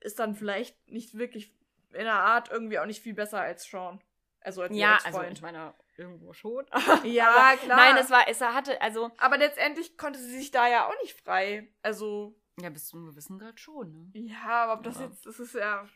ist 0.00 0.18
dann 0.18 0.34
vielleicht 0.34 0.76
nicht 0.88 1.16
wirklich 1.16 1.54
in 1.92 2.04
der 2.04 2.14
Art 2.20 2.50
irgendwie 2.50 2.78
auch 2.78 2.86
nicht 2.86 3.02
viel 3.02 3.14
besser 3.14 3.40
als 3.40 3.64
Sean. 3.64 4.00
Also 4.48 4.62
als 4.62 4.74
Ja, 4.74 4.94
also 5.04 5.08
Ex-Freund. 5.08 5.32
ich 5.36 5.42
meine, 5.42 5.74
irgendwo 5.98 6.32
schon. 6.32 6.64
ja, 7.04 7.28
Aber 7.28 7.56
klar. 7.58 7.76
Nein, 7.76 7.96
es 8.02 8.08
war, 8.08 8.26
es 8.28 8.40
hatte, 8.40 8.80
also, 8.80 9.10
aber 9.18 9.36
letztendlich 9.36 9.98
konnte 9.98 10.18
sie 10.18 10.38
sich 10.38 10.50
da 10.50 10.66
ja 10.66 10.88
auch 10.88 10.94
nicht 11.02 11.20
frei. 11.20 11.68
Also, 11.82 12.34
ja, 12.58 12.70
bis 12.70 12.86
zu 12.88 12.96
einem 12.96 13.06
gewissen 13.08 13.38
Grad 13.38 13.60
schon, 13.60 13.92
ne? 13.92 14.10
ja, 14.14 14.64
aber 14.64 14.72
ob 14.72 14.84
das 14.84 14.98
Ja. 14.98 15.04
jetzt, 15.04 15.26
das 15.26 15.38
ist 15.38 15.54
ja. 15.54 15.86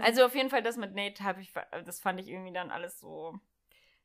Also 0.00 0.24
auf 0.24 0.34
jeden 0.36 0.48
Fall 0.48 0.62
das 0.62 0.76
mit 0.76 0.94
Nate 0.94 1.24
habe 1.24 1.40
ich, 1.40 1.52
das 1.84 1.98
fand 1.98 2.20
ich 2.20 2.28
irgendwie 2.28 2.52
dann 2.52 2.70
alles 2.70 3.00
so, 3.00 3.36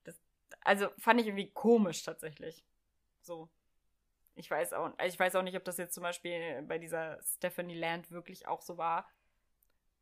das, 0.06 0.20
also 0.62 0.90
fand 0.98 1.22
ich 1.22 1.28
irgendwie 1.28 1.52
komisch 1.52 2.02
tatsächlich. 2.02 2.66
So. 3.22 3.48
Ich 4.34 4.50
weiß 4.50 4.74
auch, 4.74 4.92
ich 5.06 5.20
weiß 5.20 5.36
auch 5.36 5.44
nicht, 5.44 5.56
ob 5.56 5.64
das 5.66 5.78
jetzt 5.78 5.94
zum 5.94 6.02
Beispiel 6.02 6.64
bei 6.64 6.80
dieser 6.80 7.22
Stephanie 7.22 7.78
Land 7.78 8.10
wirklich 8.10 8.48
auch 8.48 8.64
so 8.64 8.78
war. 8.80 9.08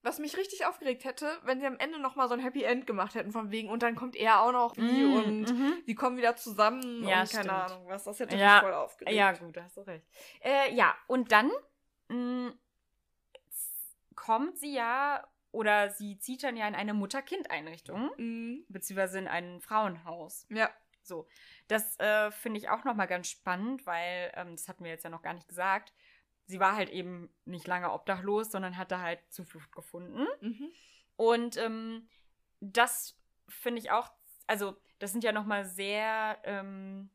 Was 0.04 0.18
mich 0.18 0.36
richtig 0.36 0.66
aufgeregt 0.66 1.04
hätte, 1.04 1.32
wenn 1.44 1.60
sie 1.60 1.68
am 1.68 1.78
Ende 1.78 2.00
nochmal 2.00 2.28
so 2.28 2.34
ein 2.34 2.40
Happy 2.40 2.64
End 2.64 2.88
gemacht 2.88 3.14
hätten, 3.14 3.32
von 3.32 3.52
wegen, 3.52 3.70
und 3.70 3.84
dann 3.84 3.96
kommt 3.96 4.16
er 4.16 4.42
auch 4.42 4.52
noch 4.52 4.76
wie 4.76 5.04
Mm, 5.04 5.14
und 5.14 5.52
mhm. 5.52 5.84
die 5.86 5.94
kommen 5.94 6.18
wieder 6.18 6.36
zusammen 6.36 7.04
Ja, 7.04 7.22
und 7.22 7.30
keine 7.32 7.44
stimmt. 7.44 7.50
Ahnung 7.50 7.88
was. 7.88 8.04
Das 8.06 8.20
hätte 8.20 8.36
Ja, 8.36 8.54
mich 8.56 8.62
voll 8.62 8.74
aufgeregt. 8.74 9.16
Ja, 9.16 9.32
gut, 9.34 9.56
da 9.56 9.64
hast 9.64 9.78
du 9.78 9.82
recht. 9.82 10.08
Äh, 10.42 10.74
ja, 10.74 10.96
und 11.08 11.32
dann 11.32 11.52
mh, 12.10 12.54
kommt 14.16 14.58
sie 14.58 14.74
ja, 14.74 15.24
oder 15.52 15.90
sie 15.92 16.18
zieht 16.18 16.44
dann 16.44 16.58
ja 16.58 16.68
in 16.68 16.76
eine 16.76 16.94
Mutter-Kind-Einrichtung, 16.94 18.12
Mhm. 18.18 18.66
beziehungsweise 18.70 19.20
in 19.20 19.28
ein 19.28 19.62
Frauenhaus. 19.62 20.48
Ja. 20.50 20.70
So, 21.04 21.28
das 21.68 22.00
äh, 22.00 22.30
finde 22.32 22.60
ich 22.60 22.70
auch 22.70 22.84
nochmal 22.84 23.08
ganz 23.08 23.28
spannend, 23.28 23.86
weil, 23.88 24.32
ähm, 24.36 24.56
das 24.56 24.68
hatten 24.68 24.84
wir 24.84 24.92
jetzt 24.92 25.04
ja 25.04 25.10
noch 25.10 25.24
gar 25.24 25.34
nicht 25.34 25.48
gesagt, 25.48 25.94
sie 26.52 26.60
war 26.60 26.76
halt 26.76 26.90
eben 26.90 27.30
nicht 27.46 27.66
lange 27.66 27.92
obdachlos, 27.92 28.52
sondern 28.52 28.78
hatte 28.78 29.00
halt 29.00 29.20
Zuflucht 29.30 29.72
gefunden. 29.72 30.28
Mhm. 30.42 30.72
Und 31.16 31.58
ähm, 31.58 32.08
das 32.60 33.18
finde 33.48 33.80
ich 33.80 33.92
auch, 33.92 34.12
also 34.48 34.76
das 35.00 35.14
sind 35.14 35.24
ja 35.24 35.32
nochmal 35.32 35.66
sehr, 35.66 36.38
ähm, 36.44 37.10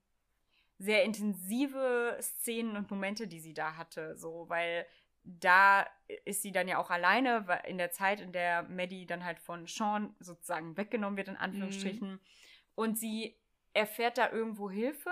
sehr 0.78 1.04
intensive 1.04 2.16
Szenen 2.20 2.76
und 2.76 2.90
Momente, 2.90 3.28
die 3.28 3.40
sie 3.40 3.54
da 3.54 3.76
hatte, 3.76 4.16
so, 4.16 4.48
weil 4.48 4.86
da 5.22 5.86
ist 6.24 6.42
sie 6.42 6.52
dann 6.52 6.68
ja 6.68 6.78
auch 6.78 6.90
alleine, 6.90 7.46
weil 7.46 7.62
in 7.66 7.78
der 7.78 7.90
Zeit, 7.90 8.20
in 8.20 8.32
der 8.32 8.62
Maddie 8.62 9.06
dann 9.06 9.24
halt 9.24 9.38
von 9.38 9.66
Sean 9.66 10.14
sozusagen 10.20 10.76
weggenommen 10.76 11.16
wird, 11.16 11.28
in 11.28 11.36
Anführungsstrichen. 11.36 12.20
Und 12.74 12.98
sie 12.98 13.36
erfährt 13.72 14.18
da 14.18 14.30
irgendwo 14.30 14.70
Hilfe. 14.70 15.10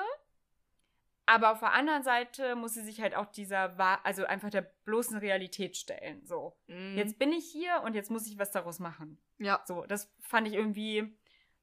Aber 1.27 1.53
auf 1.53 1.61
der 1.61 1.73
anderen 1.73 2.03
Seite 2.03 2.55
muss 2.55 2.75
sie 2.75 2.83
sich 2.83 3.01
halt 3.01 3.15
auch 3.15 3.27
dieser, 3.27 3.79
also 4.05 4.27
einfach 4.27 4.51
der 4.51 4.63
bloßen 4.85 5.17
Realität 5.19 5.77
stellen. 5.77 6.25
So, 6.27 6.57
Mhm. 6.67 6.97
jetzt 6.99 7.19
bin 7.19 7.33
ich 7.33 7.51
hier 7.51 7.81
und 7.83 7.95
jetzt 7.95 8.11
muss 8.11 8.27
ich 8.27 8.39
was 8.39 8.51
daraus 8.51 8.79
machen. 8.79 9.19
Ja. 9.39 9.63
So, 9.67 9.87
das 9.87 10.13
fand 10.21 10.47
ich 10.47 10.55
irgendwie 10.55 11.17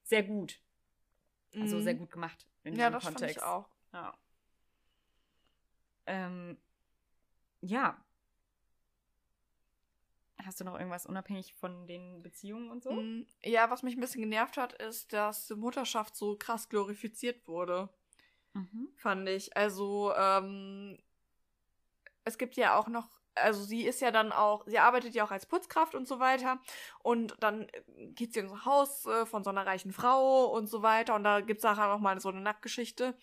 sehr 0.04 0.24
gut. 0.24 0.60
Also 1.60 1.78
Mhm. 1.78 1.82
sehr 1.84 1.96
gut 1.96 2.10
gemacht 2.12 2.48
in 2.64 2.74
Ja, 2.76 2.90
diesem 2.90 2.94
das 2.94 3.04
Kontext. 3.04 3.22
fand 3.22 3.32
ich 3.38 3.44
auch. 3.44 3.70
Ja. 3.94 4.18
Ähm, 6.08 6.58
ja. 7.62 8.04
Hast 10.44 10.60
du 10.60 10.64
noch 10.64 10.74
irgendwas 10.76 11.06
unabhängig 11.06 11.54
von 11.54 11.86
den 11.86 12.24
Beziehungen 12.24 12.72
und 12.72 12.82
so? 12.84 12.94
Mhm. 12.94 13.28
Ja, 13.44 13.70
was 13.70 13.84
mich 13.84 13.96
ein 13.96 14.00
bisschen 14.02 14.22
genervt 14.24 14.58
hat, 14.58 14.74
ist, 14.74 15.14
dass 15.14 15.50
Mutterschaft 15.52 16.16
so 16.16 16.36
krass 16.36 16.68
glorifiziert 16.68 17.48
wurde. 17.48 17.90
Mhm. 18.54 18.90
fand 18.98 19.30
ich. 19.30 19.56
Also, 19.56 20.14
ähm, 20.16 20.98
es 22.24 22.38
gibt 22.38 22.56
ja 22.56 22.78
auch 22.78 22.88
noch, 22.88 23.08
also 23.36 23.64
sie 23.64 23.86
ist 23.86 24.02
ja 24.02 24.12
dann 24.12 24.32
auch, 24.32 24.66
sie 24.68 24.80
arbeitet 24.80 25.16
ja 25.16 25.24
auch 25.24 25.32
als 25.32 25.46
Putzkraft 25.46 25.96
und 25.96 26.08
so 26.08 26.20
weiter. 26.20 26.60
Und 27.04 27.36
dann 27.40 27.68
äh, 27.70 28.08
geht 28.08 28.34
sie 28.34 28.42
ins 28.42 28.66
Haus 28.66 29.06
äh, 29.06 29.26
von 29.26 29.44
so 29.44 29.50
einer 29.50 29.66
reichen 29.66 29.94
Frau 29.94 30.46
und 30.46 30.68
so 30.68 30.82
weiter. 30.82 31.16
Und 31.16 31.24
da 31.24 31.42
gibt's 31.42 31.64
nachher 31.64 31.88
noch 31.88 32.00
mal 32.00 32.20
so 32.20 32.30
eine 32.30 32.42
Nackgeschichte. 32.42 33.16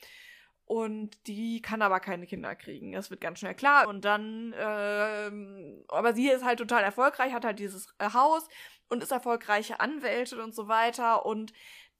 Und 0.65 1.27
die 1.27 1.63
kann 1.63 1.81
aber 1.81 1.99
keine 1.99 2.27
Kinder 2.27 2.55
kriegen. 2.55 2.93
Das 2.93 3.11
wird 3.11 3.23
ganz 3.23 3.39
schnell 3.39 3.55
klar. 3.55 3.89
Und 3.89 4.05
dann, 4.05 4.55
ähm, 4.59 5.83
aber 5.89 6.13
sie 6.13 6.29
ist 6.29 6.45
halt 6.45 6.59
total 6.59 6.83
erfolgreich, 6.83 7.33
hat 7.33 7.47
halt 7.47 7.59
dieses 7.59 7.95
äh, 7.99 8.13
Haus 8.13 8.49
und 8.91 9.03
ist 9.03 9.13
erfolgreiche 9.13 9.81
Anwältin 9.81 10.41
und 10.41 10.55
so 10.55 10.69
weiter. 10.69 11.25
Und 11.25 11.55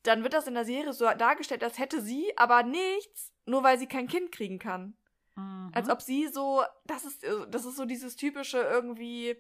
dann 0.09 0.23
wird 0.23 0.35
das 0.35 0.47
in 0.47 0.55
der 0.55 0.65
Serie 0.65 0.93
so 0.93 1.05
dargestellt, 1.05 1.63
als 1.63 1.79
hätte 1.79 2.01
sie 2.01 2.33
aber 2.37 2.63
nichts, 2.63 3.33
nur 3.47 3.63
weil 3.63 3.79
sie 3.79 3.87
kein 3.87 4.09
Kind 4.09 4.33
kriegen 4.33 4.59
kann. 4.59 4.97
Mhm. 5.37 5.71
Als 5.75 5.89
ob 5.89 6.03
sie 6.03 6.27
so, 6.29 6.63
das 6.85 7.05
ist, 7.05 7.25
äh, 7.25 7.47
das 7.49 7.65
ist 7.65 7.77
so 7.77 7.85
dieses 7.85 8.17
typische 8.17 8.59
irgendwie, 8.59 9.37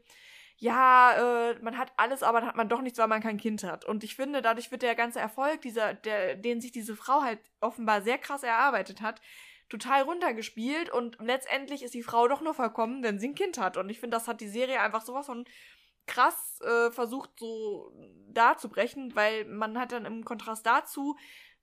ja, 0.56 1.50
äh, 1.50 1.58
man 1.62 1.78
hat 1.78 1.92
alles, 1.96 2.22
aber 2.22 2.40
dann 2.40 2.48
hat 2.48 2.56
man 2.56 2.68
doch 2.68 2.82
nichts, 2.82 2.98
weil 2.98 3.08
man 3.08 3.22
kein 3.22 3.38
Kind 3.38 3.64
hat. 3.64 3.84
Und 3.84 4.04
ich 4.04 4.14
finde, 4.14 4.42
dadurch 4.42 4.70
wird 4.70 4.82
der 4.82 4.94
ganze 4.94 5.20
Erfolg, 5.20 5.62
dieser, 5.62 5.94
der, 5.94 6.34
den 6.34 6.60
sich 6.60 6.72
diese 6.72 6.96
Frau 6.96 7.22
halt 7.22 7.40
offenbar 7.60 8.02
sehr 8.02 8.18
krass 8.18 8.42
erarbeitet 8.42 9.00
hat, 9.00 9.20
total 9.68 10.02
runtergespielt 10.02 10.90
und 10.90 11.18
letztendlich 11.20 11.82
ist 11.82 11.94
die 11.94 12.02
Frau 12.02 12.26
doch 12.26 12.40
nur 12.40 12.54
vollkommen, 12.54 13.02
wenn 13.02 13.18
sie 13.18 13.28
ein 13.28 13.34
Kind 13.34 13.58
hat. 13.58 13.76
Und 13.76 13.90
ich 13.90 14.00
finde, 14.00 14.16
das 14.16 14.28
hat 14.28 14.40
die 14.40 14.48
Serie 14.48 14.80
einfach 14.80 15.02
sowas 15.02 15.26
von 15.26 15.44
krass 16.08 16.60
äh, 16.62 16.90
versucht 16.90 17.30
so 17.38 17.92
darzubrechen, 18.30 19.14
weil 19.14 19.44
man 19.44 19.78
hat 19.78 19.92
dann 19.92 20.04
im 20.06 20.24
Kontrast 20.24 20.66
dazu 20.66 21.16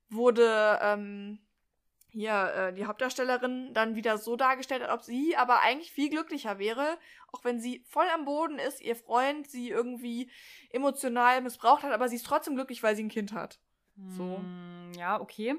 wurde 0.08 0.78
ähm, 0.80 1.38
hier 2.08 2.52
äh, 2.54 2.72
die 2.72 2.86
Hauptdarstellerin 2.86 3.74
dann 3.74 3.94
wieder 3.96 4.16
so 4.18 4.36
dargestellt, 4.36 4.82
als 4.82 4.92
ob 4.92 5.02
sie 5.02 5.36
aber 5.36 5.60
eigentlich 5.60 5.90
viel 5.92 6.08
glücklicher 6.08 6.58
wäre, 6.58 6.98
auch 7.32 7.44
wenn 7.44 7.60
sie 7.60 7.84
voll 7.88 8.06
am 8.14 8.24
Boden 8.24 8.58
ist, 8.58 8.80
ihr 8.80 8.96
Freund 8.96 9.50
sie 9.50 9.68
irgendwie 9.68 10.30
emotional 10.70 11.42
missbraucht 11.42 11.82
hat, 11.82 11.92
aber 11.92 12.08
sie 12.08 12.16
ist 12.16 12.24
trotzdem 12.26 12.54
glücklich, 12.54 12.82
weil 12.82 12.96
sie 12.96 13.02
ein 13.04 13.08
Kind 13.10 13.32
hat. 13.32 13.60
so. 14.16 14.38
Mm, 14.38 14.92
Ja, 14.96 15.20
okay. 15.20 15.56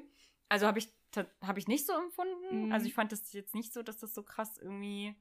Also 0.49 0.65
habe 0.65 0.79
ich, 0.79 0.89
ta- 1.11 1.27
hab 1.41 1.57
ich 1.57 1.67
nicht 1.67 1.85
so 1.85 1.93
empfunden. 1.93 2.65
Mhm. 2.67 2.71
Also 2.71 2.87
ich 2.87 2.93
fand 2.93 3.11
das 3.11 3.33
jetzt 3.33 3.53
nicht 3.53 3.73
so, 3.73 3.83
dass 3.83 3.97
das 3.97 4.13
so 4.13 4.23
krass 4.23 4.57
irgendwie 4.57 5.13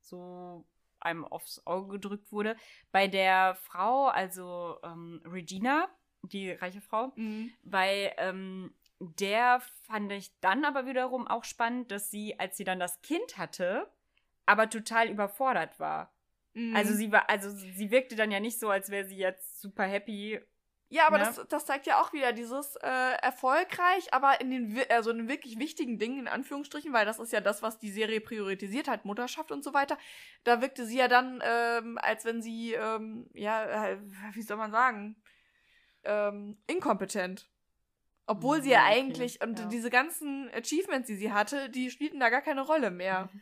so 0.00 0.64
einem 1.00 1.24
aufs 1.24 1.66
Auge 1.66 1.92
gedrückt 1.92 2.32
wurde. 2.32 2.56
Bei 2.92 3.08
der 3.08 3.54
Frau, 3.54 4.06
also 4.06 4.78
ähm, 4.82 5.22
Regina, 5.24 5.88
die 6.22 6.50
reiche 6.50 6.80
Frau, 6.80 7.12
bei 7.62 8.14
ähm, 8.18 8.74
der 9.00 9.62
fand 9.86 10.10
ich 10.12 10.32
dann 10.40 10.64
aber 10.64 10.86
wiederum 10.86 11.26
auch 11.28 11.44
spannend, 11.44 11.90
dass 11.92 12.10
sie, 12.10 12.38
als 12.38 12.56
sie 12.56 12.64
dann 12.64 12.80
das 12.80 13.00
Kind 13.02 13.38
hatte, 13.38 13.88
aber 14.46 14.68
total 14.68 15.08
überfordert 15.08 15.78
war. 15.78 16.12
Mhm. 16.54 16.74
Also 16.74 16.94
sie 16.94 17.12
war, 17.12 17.30
also 17.30 17.50
sie 17.50 17.90
wirkte 17.90 18.16
dann 18.16 18.32
ja 18.32 18.40
nicht 18.40 18.58
so, 18.58 18.68
als 18.70 18.90
wäre 18.90 19.06
sie 19.06 19.18
jetzt 19.18 19.60
super 19.60 19.84
happy. 19.84 20.40
Ja, 20.90 21.06
aber 21.06 21.18
Ne? 21.18 21.24
das, 21.24 21.46
das 21.48 21.66
zeigt 21.66 21.86
ja 21.86 22.00
auch 22.00 22.12
wieder 22.14 22.32
dieses 22.32 22.76
äh, 22.76 22.86
erfolgreich, 23.20 24.12
aber 24.14 24.40
in 24.40 24.50
den, 24.50 24.78
also 24.90 25.10
in 25.10 25.18
den 25.18 25.28
wirklich 25.28 25.58
wichtigen 25.58 25.98
Dingen, 25.98 26.20
in 26.20 26.28
Anführungsstrichen, 26.28 26.92
weil 26.94 27.04
das 27.04 27.18
ist 27.18 27.32
ja 27.32 27.40
das, 27.42 27.60
was 27.62 27.78
die 27.78 27.90
Serie 27.90 28.22
priorisiert 28.22 28.88
hat, 28.88 29.04
Mutterschaft 29.04 29.52
und 29.52 29.62
so 29.62 29.74
weiter. 29.74 29.98
Da 30.44 30.62
wirkte 30.62 30.86
sie 30.86 30.96
ja 30.96 31.08
dann, 31.08 31.42
ähm, 31.44 31.98
als 32.00 32.24
wenn 32.24 32.40
sie, 32.40 32.72
ähm, 32.72 33.28
ja, 33.34 33.86
äh, 33.90 33.98
wie 34.32 34.42
soll 34.42 34.56
man 34.56 34.70
sagen, 34.72 35.16
ähm, 36.04 36.62
inkompetent. 36.66 37.50
Obwohl 38.26 38.62
sie 38.62 38.70
ja 38.70 38.80
Mhm, 38.80 38.86
okay, 38.86 38.98
eigentlich, 39.00 39.40
und 39.42 39.58
ja. 39.58 39.66
diese 39.66 39.90
ganzen 39.90 40.50
Achievements, 40.54 41.06
die 41.06 41.16
sie 41.16 41.32
hatte, 41.32 41.70
die 41.70 41.90
spielten 41.90 42.20
da 42.20 42.30
gar 42.30 42.42
keine 42.42 42.62
Rolle 42.62 42.90
mehr. 42.90 43.28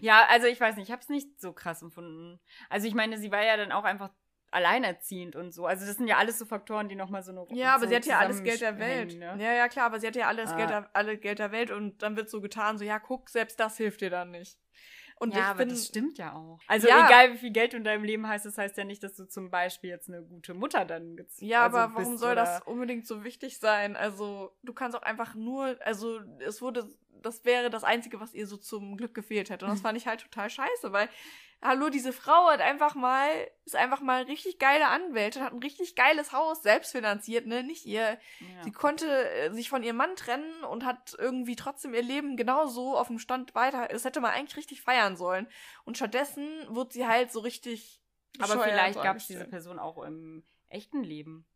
Ja, 0.00 0.24
also 0.28 0.46
ich 0.46 0.60
weiß 0.60 0.76
nicht, 0.76 0.86
ich 0.86 0.92
habe 0.92 1.02
es 1.02 1.08
nicht 1.08 1.40
so 1.40 1.52
krass 1.52 1.82
empfunden. 1.82 2.38
Also 2.68 2.86
ich 2.86 2.94
meine, 2.94 3.18
sie 3.18 3.32
war 3.32 3.42
ja 3.44 3.56
dann 3.56 3.72
auch 3.72 3.82
einfach 3.82 4.10
alleinerziehend 4.54 5.36
und 5.36 5.52
so. 5.52 5.66
Also 5.66 5.84
das 5.86 5.96
sind 5.96 6.06
ja 6.08 6.16
alles 6.16 6.38
so 6.38 6.46
Faktoren, 6.46 6.88
die 6.88 6.94
nochmal 6.96 7.22
so 7.22 7.32
eine 7.32 7.44
Ja, 7.50 7.74
aber 7.74 7.84
so 7.84 7.88
sie 7.90 7.96
hat 7.96 8.06
ja 8.06 8.18
alles 8.18 8.42
Geld 8.42 8.60
der 8.60 8.78
Welt. 8.78 9.18
Ne? 9.18 9.36
Ja, 9.38 9.52
ja, 9.52 9.68
klar, 9.68 9.86
aber 9.86 10.00
sie 10.00 10.06
hat 10.06 10.16
ja 10.16 10.28
alles 10.28 10.50
Ah. 10.52 10.56
Geld, 10.56 10.70
der, 10.70 10.90
alle 10.92 11.18
Geld 11.18 11.38
der 11.38 11.52
Welt 11.52 11.70
und 11.70 12.02
dann 12.02 12.16
wird 12.16 12.30
so 12.30 12.40
getan, 12.40 12.78
so, 12.78 12.84
ja, 12.84 12.98
guck, 12.98 13.28
selbst 13.30 13.58
das 13.60 13.76
hilft 13.76 14.00
dir 14.00 14.10
dann 14.10 14.30
nicht. 14.30 14.58
Und 15.20 15.32
ja, 15.32 15.40
ich 15.42 15.46
aber 15.46 15.58
bin, 15.60 15.68
das 15.68 15.86
stimmt 15.86 16.18
ja 16.18 16.34
auch. 16.34 16.58
Also 16.66 16.88
Ja. 16.88 17.06
egal, 17.06 17.32
wie 17.34 17.38
viel 17.38 17.52
Geld 17.52 17.72
du 17.72 17.76
in 17.76 17.84
deinem 17.84 18.02
Leben 18.04 18.28
hast, 18.28 18.46
das 18.46 18.58
heißt 18.58 18.76
ja 18.76 18.84
nicht, 18.84 19.02
dass 19.02 19.14
du 19.14 19.26
zum 19.28 19.48
Beispiel 19.50 19.90
jetzt 19.90 20.08
eine 20.08 20.22
gute 20.22 20.54
Mutter 20.54 20.84
dann 20.84 21.16
gez- 21.16 21.36
Ja, 21.44 21.62
also 21.64 21.78
aber 21.78 21.94
warum 21.94 22.16
soll 22.16 22.34
das 22.34 22.60
unbedingt 22.62 23.06
so 23.06 23.22
wichtig 23.22 23.58
sein? 23.58 23.94
Also, 23.96 24.56
du 24.64 24.72
kannst 24.72 24.96
auch 24.96 25.02
einfach 25.02 25.34
nur, 25.36 25.76
also, 25.84 26.20
es 26.40 26.60
wurde, 26.60 26.88
das 27.22 27.44
wäre 27.44 27.70
das 27.70 27.84
Einzige, 27.84 28.18
was 28.20 28.34
ihr 28.34 28.46
so 28.48 28.56
zum 28.56 28.96
Glück 28.96 29.14
gefehlt 29.14 29.50
hätte. 29.50 29.64
Und 29.66 29.70
das 29.72 29.80
fand 29.92 29.96
ich 29.96 30.06
halt 30.08 30.20
total 30.20 30.50
scheiße, 30.50 30.92
weil, 30.92 31.08
hallo, 31.64 31.88
diese 31.88 32.12
Frau 32.12 32.48
hat 32.50 32.60
einfach 32.60 32.94
mal, 32.94 33.28
ist 33.64 33.74
einfach 33.74 34.00
mal 34.00 34.22
richtig 34.24 34.58
geile 34.58 34.88
Anwältin, 34.88 35.42
hat 35.42 35.52
ein 35.52 35.62
richtig 35.62 35.96
geiles 35.96 36.32
Haus, 36.32 36.62
selbst 36.62 36.92
finanziert, 36.92 37.46
ne, 37.46 37.64
nicht 37.64 37.86
ihr. 37.86 38.18
Ja. 38.40 38.62
Sie 38.62 38.70
konnte 38.70 39.06
äh, 39.30 39.52
sich 39.52 39.70
von 39.70 39.82
ihrem 39.82 39.96
Mann 39.96 40.14
trennen 40.14 40.62
und 40.64 40.84
hat 40.84 41.16
irgendwie 41.18 41.56
trotzdem 41.56 41.94
ihr 41.94 42.02
Leben 42.02 42.36
genauso 42.36 42.96
auf 42.96 43.08
dem 43.08 43.18
Stand 43.18 43.54
weiter. 43.54 43.88
Das 43.88 44.04
hätte 44.04 44.20
man 44.20 44.32
eigentlich 44.32 44.56
richtig 44.56 44.82
feiern 44.82 45.16
sollen. 45.16 45.48
Und 45.84 45.96
stattdessen 45.96 46.46
wird 46.68 46.92
sie 46.92 47.06
halt 47.06 47.32
so 47.32 47.40
richtig. 47.40 48.00
Aber 48.38 48.60
vielleicht 48.62 49.02
gab 49.02 49.16
es 49.16 49.26
diese. 49.26 49.44
Person 49.44 49.78
auch 49.78 50.02
im 50.02 50.44
echten 50.68 51.02
Leben. 51.02 51.46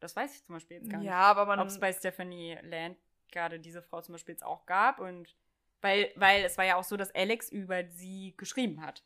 Das 0.00 0.16
weiß 0.16 0.34
ich 0.34 0.44
zum 0.44 0.54
Beispiel 0.54 0.78
jetzt 0.78 0.90
gar 0.90 1.00
Ja, 1.02 1.18
nicht. 1.18 1.26
aber 1.26 1.46
man. 1.46 1.60
Ob 1.60 1.68
es 1.68 1.78
bei 1.78 1.92
Stephanie 1.92 2.58
Land 2.62 2.98
gerade 3.30 3.60
diese 3.60 3.82
Frau 3.82 4.00
zum 4.00 4.14
Beispiel 4.14 4.34
jetzt 4.34 4.44
auch 4.44 4.64
gab 4.66 5.00
und 5.00 5.36
weil, 5.80 6.10
weil 6.16 6.44
es 6.44 6.58
war 6.58 6.64
ja 6.64 6.76
auch 6.76 6.84
so, 6.84 6.96
dass 6.96 7.14
Alex 7.14 7.50
über 7.50 7.84
sie 7.84 8.34
geschrieben 8.36 8.80
hat. 8.82 9.04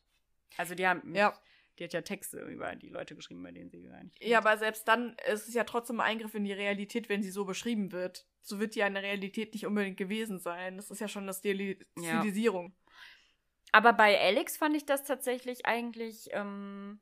Also 0.57 0.75
die 0.75 0.87
haben, 0.87 1.15
Ja. 1.15 1.33
die 1.79 1.83
hat 1.85 1.93
ja 1.93 2.01
Texte 2.01 2.39
über 2.41 2.75
die 2.75 2.89
Leute 2.89 3.15
geschrieben, 3.15 3.41
bei 3.43 3.51
denen 3.51 3.69
sie 3.69 3.81
gar 3.81 4.03
nicht. 4.03 4.23
Ja, 4.23 4.37
aber 4.39 4.57
selbst 4.57 4.87
dann 4.87 5.15
ist 5.31 5.47
es 5.47 5.53
ja 5.53 5.63
trotzdem 5.63 5.99
ein 5.99 6.11
Eingriff 6.11 6.35
in 6.35 6.43
die 6.45 6.53
Realität, 6.53 7.09
wenn 7.09 7.23
sie 7.23 7.31
so 7.31 7.45
beschrieben 7.45 7.91
wird. 7.91 8.25
So 8.41 8.59
wird 8.59 8.75
die 8.75 8.83
eine 8.83 9.01
Realität 9.01 9.53
nicht 9.53 9.65
unbedingt 9.65 9.97
gewesen 9.97 10.39
sein. 10.39 10.77
Das 10.77 10.91
ist 10.91 10.99
ja 10.99 11.07
schon 11.07 11.23
eine 11.23 11.33
Stili 11.33 11.79
Ja. 11.97 12.19
Stilisierung. 12.19 12.75
Aber 13.71 13.93
bei 13.93 14.19
Alex 14.19 14.57
fand 14.57 14.75
ich 14.75 14.85
das 14.85 15.03
tatsächlich 15.03 15.65
eigentlich 15.65 16.27
ähm, 16.31 16.99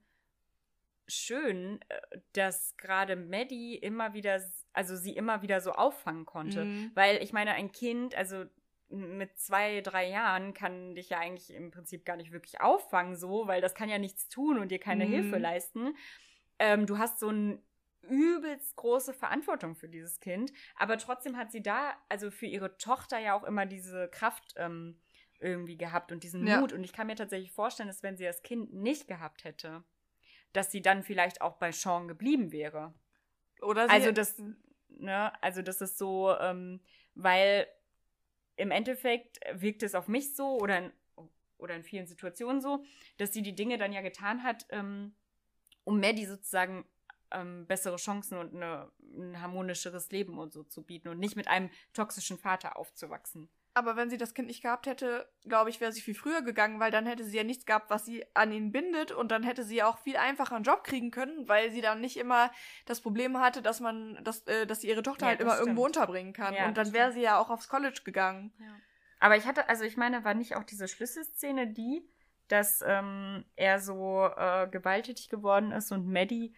schön, 1.08 1.80
äh, 1.90 2.20
dass 2.34 2.78
gerade 2.78 3.16
Maddie 3.16 3.76
immer 3.76 4.14
wieder, 4.14 4.42
also 4.72 4.96
sie 4.96 5.16
immer 5.16 5.42
wieder 5.42 5.60
so 5.62 5.72
auffangen 5.74 6.26
konnte. 6.26 6.64
Mhm. 6.66 6.92
Weil 6.94 7.22
ich 7.22 7.34
meine, 7.34 7.52
ein 7.52 7.72
Kind, 7.72 8.16
also 8.16 8.46
mit 8.92 9.38
zwei, 9.40 9.82
drei 9.82 10.10
Jahren 10.10 10.54
kann 10.54 10.96
dich 10.96 11.10
ja 11.10 11.20
eigentlich 11.20 11.54
im 11.54 11.72
Prinzip 11.72 12.06
gar 12.06 12.18
nicht 12.18 12.32
wirklich 12.32 12.62
auffangen, 12.62 13.16
so, 13.16 13.48
weil 13.48 13.62
das 13.62 13.74
kann 13.76 13.90
ja 13.90 13.98
nichts 13.98 14.30
tun 14.30 14.60
und 14.60 14.70
dir 14.70 14.80
keine 14.80 15.06
Mhm. 15.06 15.12
Hilfe 15.12 15.38
leisten. 15.38 15.96
Ähm, 16.60 16.86
du 16.86 16.98
hast 16.98 17.20
so 17.20 17.30
eine 17.30 17.62
übelst 18.04 18.76
große 18.76 19.14
Verantwortung 19.14 19.76
für 19.76 19.88
dieses 19.88 20.20
Kind, 20.20 20.52
aber 20.76 20.98
trotzdem 20.98 21.38
hat 21.38 21.52
sie 21.52 21.62
da, 21.62 21.94
also 22.10 22.32
für 22.32 22.48
ihre 22.48 22.78
Tochter 22.78 23.20
ja 23.20 23.34
auch 23.36 23.44
immer 23.44 23.66
diese 23.66 24.10
Kraft 24.10 24.54
ähm, 24.58 25.00
irgendwie 25.40 25.78
gehabt 25.78 26.12
und 26.12 26.24
diesen 26.24 26.46
Ja. 26.48 26.60
Mut. 26.60 26.74
Und 26.74 26.84
ich 26.84 26.94
kann 26.94 27.08
mir 27.08 27.16
tatsächlich 27.16 27.52
vorstellen, 27.52 27.88
dass 27.88 28.04
wenn 28.04 28.18
sie 28.18 28.26
das 28.26 28.42
Kind 28.44 28.74
nicht 28.74 29.08
gehabt 29.08 29.44
hätte, 29.44 29.84
dass 30.54 30.72
sie 30.72 30.82
dann 30.82 31.04
vielleicht 31.04 31.42
auch 31.42 31.58
bei 31.58 31.72
Sean 31.72 32.08
geblieben 32.08 32.52
wäre. 32.52 32.94
Oder 33.62 33.88
sie, 33.88 33.94
Also 33.94 34.12
das, 34.12 34.36
ne, 34.90 35.32
also 35.44 35.62
das 35.62 35.82
ist 35.82 35.98
so, 35.98 36.36
ähm, 36.40 36.82
weil 37.16 37.68
im 38.62 38.70
Endeffekt 38.70 39.40
wirkt 39.54 39.82
es 39.82 39.96
auf 39.96 40.08
mich 40.08 40.36
so 40.36 40.60
oder 40.60 40.78
in, 40.78 40.92
oder 41.58 41.76
in 41.76 41.84
vielen 41.84 42.06
Situationen 42.06 42.62
so, 42.62 42.84
dass 43.18 43.34
sie 43.34 43.42
die 43.42 43.56
Dinge 43.56 43.80
dann 43.80 43.92
ja 43.92 44.02
getan 44.02 44.44
hat, 44.44 44.68
ähm, 44.70 45.16
um 45.84 46.00
Maddie 46.00 46.26
sozusagen 46.26 46.86
ähm, 47.32 47.66
bessere 47.66 47.96
Chancen 47.96 48.38
und 48.38 48.54
eine, 48.54 48.92
ein 49.00 49.42
harmonischeres 49.42 50.12
Leben 50.12 50.38
und 50.38 50.54
so 50.54 50.64
zu 50.64 50.84
bieten 50.84 51.08
und 51.08 51.18
nicht 51.18 51.36
mit 51.36 51.48
einem 51.48 51.72
toxischen 51.94 52.38
Vater 52.38 52.78
aufzuwachsen. 52.78 53.50
Aber 53.74 53.96
wenn 53.96 54.10
sie 54.10 54.18
das 54.18 54.34
Kind 54.34 54.50
nicht 54.50 54.62
gehabt 54.62 54.86
hätte, 54.86 55.30
glaube 55.46 55.70
ich, 55.70 55.80
wäre 55.80 55.94
sie 55.94 56.02
viel 56.02 56.14
früher 56.14 56.42
gegangen, 56.42 56.82
weil 56.82 56.92
dann 56.92 57.06
hätte 57.06 57.24
sie 57.24 57.38
ja 57.38 57.44
nichts 57.44 57.66
gehabt, 57.66 57.90
was 57.90 58.06
sie 58.06 58.26
an 58.34 58.52
ihn 58.52 58.74
bindet 58.74 59.14
und 59.14 59.32
dann 59.32 59.44
hätte 59.44 59.64
sie 59.64 59.78
ja 59.78 59.88
auch 59.88 59.98
viel 60.00 60.18
einfacher 60.18 60.56
einen 60.58 60.66
Job 60.66 60.84
kriegen 60.84 61.10
können, 61.10 61.48
weil 61.48 61.72
sie 61.72 61.80
dann 61.80 62.02
nicht 62.02 62.18
immer 62.18 62.52
das 62.86 63.00
Problem 63.00 63.40
hatte, 63.40 63.62
dass 63.62 63.80
man, 63.80 64.22
dass, 64.24 64.46
äh, 64.48 64.68
dass 64.68 64.82
sie 64.82 64.90
ihre 64.90 65.04
Tochter 65.04 65.26
Ja, 65.26 65.30
halt 65.30 65.40
immer 65.40 65.58
irgendwo 65.58 65.84
stimmt. 65.84 65.98
unterbringen 65.98 66.34
kann. 66.34 66.54
Ja, 66.54 66.68
und 66.68 66.78
dann 66.78 66.92
wäre 66.92 67.14
sie 67.14 67.22
ja 67.22 67.40
auch 67.40 67.50
aufs 67.50 67.70
College 67.70 68.02
gegangen. 68.04 68.52
Aber 69.20 69.38
ich 69.38 69.46
hatte, 69.46 69.70
also 69.70 69.86
ich 69.86 69.96
meine, 69.96 70.26
war 70.26 70.34
nicht 70.34 70.56
auch 70.56 70.64
diese 70.64 70.90
Schlüsselszene 70.90 71.68
die, 71.68 72.06
dass 72.50 72.84
ähm, 72.86 73.46
er 73.56 73.80
so 73.80 74.26
äh, 74.36 74.68
gewalttätig 74.70 75.30
geworden 75.30 75.72
ist 75.72 75.94
und 75.94 76.12
Maddie 76.12 76.54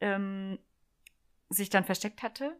ähm, 0.00 0.60
sich 1.48 1.70
dann 1.70 1.84
versteckt 1.84 2.22
hatte 2.22 2.56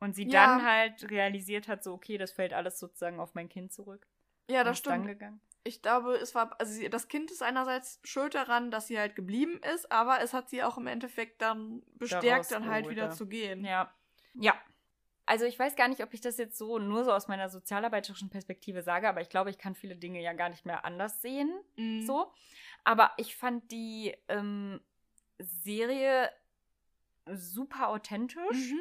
und 0.00 0.14
sie 0.14 0.24
Ja. 0.28 0.46
dann 0.58 0.64
halt 0.66 1.10
realisiert 1.10 1.68
hat, 1.68 1.82
so 1.84 1.92
okay, 1.94 2.18
das 2.18 2.32
fällt 2.32 2.52
alles 2.52 2.78
sozusagen 2.78 3.20
auf 3.20 3.34
mein 3.34 3.48
Kind 3.48 3.72
zurück. 3.72 4.06
Ja, 4.50 4.60
Und 4.60 4.66
das 4.66 4.78
stimmt. 4.78 5.06
gegangen. 5.06 5.40
Ich 5.66 5.80
glaube, 5.80 6.14
es 6.16 6.34
war, 6.34 6.54
also 6.60 6.86
das 6.88 7.08
Kind 7.08 7.30
ist 7.30 7.42
einerseits 7.42 7.98
schuld 8.04 8.34
daran, 8.34 8.70
dass 8.70 8.86
sie 8.86 8.98
halt 8.98 9.16
geblieben 9.16 9.58
ist, 9.74 9.90
aber 9.90 10.20
es 10.20 10.34
hat 10.34 10.50
sie 10.50 10.62
auch 10.62 10.76
im 10.76 10.86
Endeffekt 10.86 11.40
dann 11.40 11.82
bestärkt, 11.94 12.50
dann 12.50 12.68
halt 12.68 12.90
wieder 12.90 13.10
zu 13.10 13.26
gehen. 13.26 13.64
Ja. 13.64 13.90
Ja. 14.34 14.54
Also 15.24 15.46
ich 15.46 15.58
weiß 15.58 15.74
gar 15.74 15.88
nicht, 15.88 16.02
ob 16.02 16.12
ich 16.12 16.20
das 16.20 16.36
jetzt 16.36 16.58
so 16.58 16.78
nur 16.78 17.02
so 17.04 17.12
aus 17.12 17.28
meiner 17.28 17.48
sozialarbeiterischen 17.48 18.28
Perspektive 18.28 18.82
sage, 18.82 19.08
aber 19.08 19.22
ich 19.22 19.30
glaube, 19.30 19.48
ich 19.48 19.56
kann 19.56 19.74
viele 19.74 19.96
Dinge 19.96 20.20
ja 20.20 20.34
gar 20.34 20.50
nicht 20.50 20.66
mehr 20.66 20.84
anders 20.84 21.22
sehen. 21.22 21.50
Mhm. 21.76 22.02
So. 22.02 22.30
Aber 22.84 23.12
ich 23.16 23.34
fand 23.34 23.72
die 23.72 24.14
ähm, 24.28 24.82
Serie 25.38 26.30
super 27.26 27.88
authentisch. 27.88 28.72
Mhm. 28.72 28.80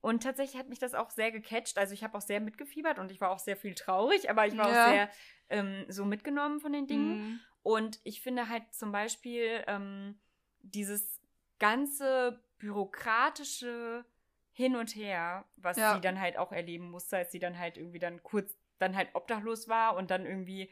Und 0.00 0.22
tatsächlich 0.22 0.58
hat 0.58 0.68
mich 0.68 0.78
das 0.78 0.94
auch 0.94 1.10
sehr 1.10 1.30
gecatcht. 1.30 1.78
Also 1.78 1.92
ich 1.92 2.02
habe 2.02 2.16
auch 2.16 2.22
sehr 2.22 2.40
mitgefiebert 2.40 2.98
und 2.98 3.10
ich 3.10 3.20
war 3.20 3.30
auch 3.30 3.38
sehr 3.38 3.56
viel 3.56 3.74
traurig, 3.74 4.30
aber 4.30 4.46
ich 4.46 4.56
war 4.56 4.66
Ja. 4.68 4.84
auch 4.86 4.90
sehr 4.92 5.10
ähm, 5.50 5.84
so 5.88 6.04
mitgenommen 6.04 6.60
von 6.60 6.72
den 6.72 6.86
Dingen. 6.86 7.18
Mhm. 7.18 7.40
Und 7.62 8.00
ich 8.04 8.22
finde 8.22 8.48
halt 8.48 8.72
zum 8.72 8.92
Beispiel 8.92 9.62
ähm, 9.66 10.18
dieses 10.62 11.20
ganze 11.58 12.42
bürokratische 12.58 14.04
Hin 14.52 14.76
und 14.76 14.94
Her, 14.96 15.44
was 15.56 15.76
Ja. 15.76 15.94
sie 15.94 16.00
dann 16.00 16.20
halt 16.20 16.38
auch 16.38 16.52
erleben 16.52 16.90
musste, 16.90 17.18
als 17.18 17.32
sie 17.32 17.38
dann 17.38 17.58
halt 17.58 17.76
irgendwie 17.76 17.98
dann 17.98 18.22
kurz 18.22 18.56
dann 18.78 18.96
halt 18.96 19.14
obdachlos 19.14 19.68
war 19.68 19.96
und 19.96 20.10
dann 20.10 20.24
irgendwie, 20.24 20.70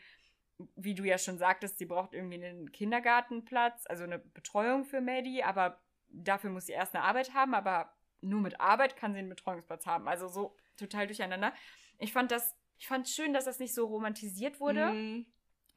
wie 0.77 0.95
du 0.95 1.05
ja 1.05 1.19
schon 1.19 1.37
sagtest, 1.37 1.77
sie 1.79 1.85
braucht 1.85 2.15
irgendwie 2.15 2.43
einen 2.43 2.73
Kindergartenplatz, 2.73 3.85
also 3.87 4.05
eine 4.05 4.19
Betreuung 4.19 4.85
für 4.87 5.03
Maddie, 5.03 5.45
aber 5.45 5.83
dafür 6.09 6.49
muss 6.49 6.65
sie 6.67 6.73
erst 6.73 6.95
eine 6.95 7.05
Arbeit 7.05 7.35
haben, 7.35 7.55
aber 7.55 7.95
nur 8.21 8.41
mit 8.41 8.61
Arbeit 8.61 8.97
kann 8.97 9.13
sie 9.13 9.19
einen 9.21 9.29
Betreuungsplatz 9.29 9.87
haben. 9.87 10.09
Also 10.09 10.29
so 10.29 10.57
total 10.77 11.07
durcheinander. 11.07 11.53
Ich 11.99 12.13
fand 12.13 12.31
das, 12.31 12.55
ich 12.79 12.87
fand 12.89 13.09
schön, 13.09 13.33
dass 13.33 13.45
das 13.45 13.59
nicht 13.59 13.75
so 13.75 13.87
romantisiert 13.87 14.61
wurde 14.61 14.93
Mhm. 14.93 15.27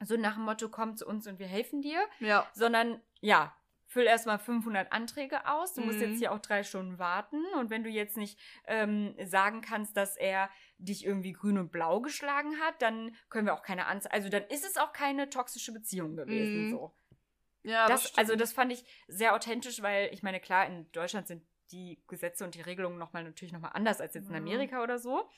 so 0.04 0.16
nach 0.16 0.34
dem 0.34 0.44
Motto, 0.44 0.68
komm 0.68 0.96
zu 0.96 1.06
uns 1.06 1.26
und 1.26 1.38
wir 1.38 1.46
helfen 1.46 1.80
dir, 1.82 2.00
Ja. 2.20 2.46
sondern 2.54 3.00
ja, 3.20 3.56
füll 3.86 4.04
erstmal 4.04 4.38
500 4.38 4.90
Anträge 4.90 5.46
aus. 5.46 5.74
Du 5.74 5.82
musst 5.82 6.00
Mhm. 6.00 6.06
jetzt 6.06 6.18
hier 6.18 6.32
auch 6.32 6.38
drei 6.38 6.62
Stunden 6.64 6.98
warten. 6.98 7.44
Und 7.58 7.68
wenn 7.70 7.84
du 7.84 7.90
jetzt 7.90 8.16
nicht 8.16 8.38
ähm, 8.66 9.14
sagen 9.24 9.60
kannst, 9.60 9.96
dass 9.96 10.16
er 10.16 10.48
dich 10.78 11.04
irgendwie 11.04 11.32
grün 11.32 11.58
und 11.58 11.70
blau 11.70 12.00
geschlagen 12.00 12.58
hat, 12.60 12.80
dann 12.80 13.14
können 13.28 13.46
wir 13.46 13.52
auch 13.54 13.62
keine 13.62 13.86
Anzeige. 13.86 14.14
Also 14.14 14.28
dann 14.30 14.44
ist 14.44 14.64
es 14.64 14.76
auch 14.78 14.92
keine 14.92 15.28
toxische 15.28 15.72
Beziehung 15.72 16.16
gewesen. 16.16 16.62
Mhm. 16.64 16.70
So. 16.70 16.94
Ja, 17.64 17.86
Das, 17.86 18.04
stimmt. 18.08 18.18
also 18.18 18.34
das 18.34 18.52
fand 18.54 18.72
ich 18.72 18.84
sehr 19.08 19.34
authentisch, 19.34 19.82
weil 19.82 20.08
ich 20.12 20.22
meine, 20.22 20.40
klar, 20.40 20.66
in 20.66 20.90
Deutschland 20.92 21.28
sind 21.28 21.44
die 21.72 22.02
Gesetze 22.06 22.44
und 22.44 22.54
die 22.54 22.60
Regelungen 22.60 22.98
nochmal 22.98 23.24
natürlich 23.24 23.52
nochmal 23.52 23.72
anders 23.74 24.00
als 24.00 24.14
jetzt 24.14 24.26
in 24.28 24.34
Ja. 24.34 24.38
Amerika 24.40 24.82
oder 24.82 24.98
so. 24.98 25.28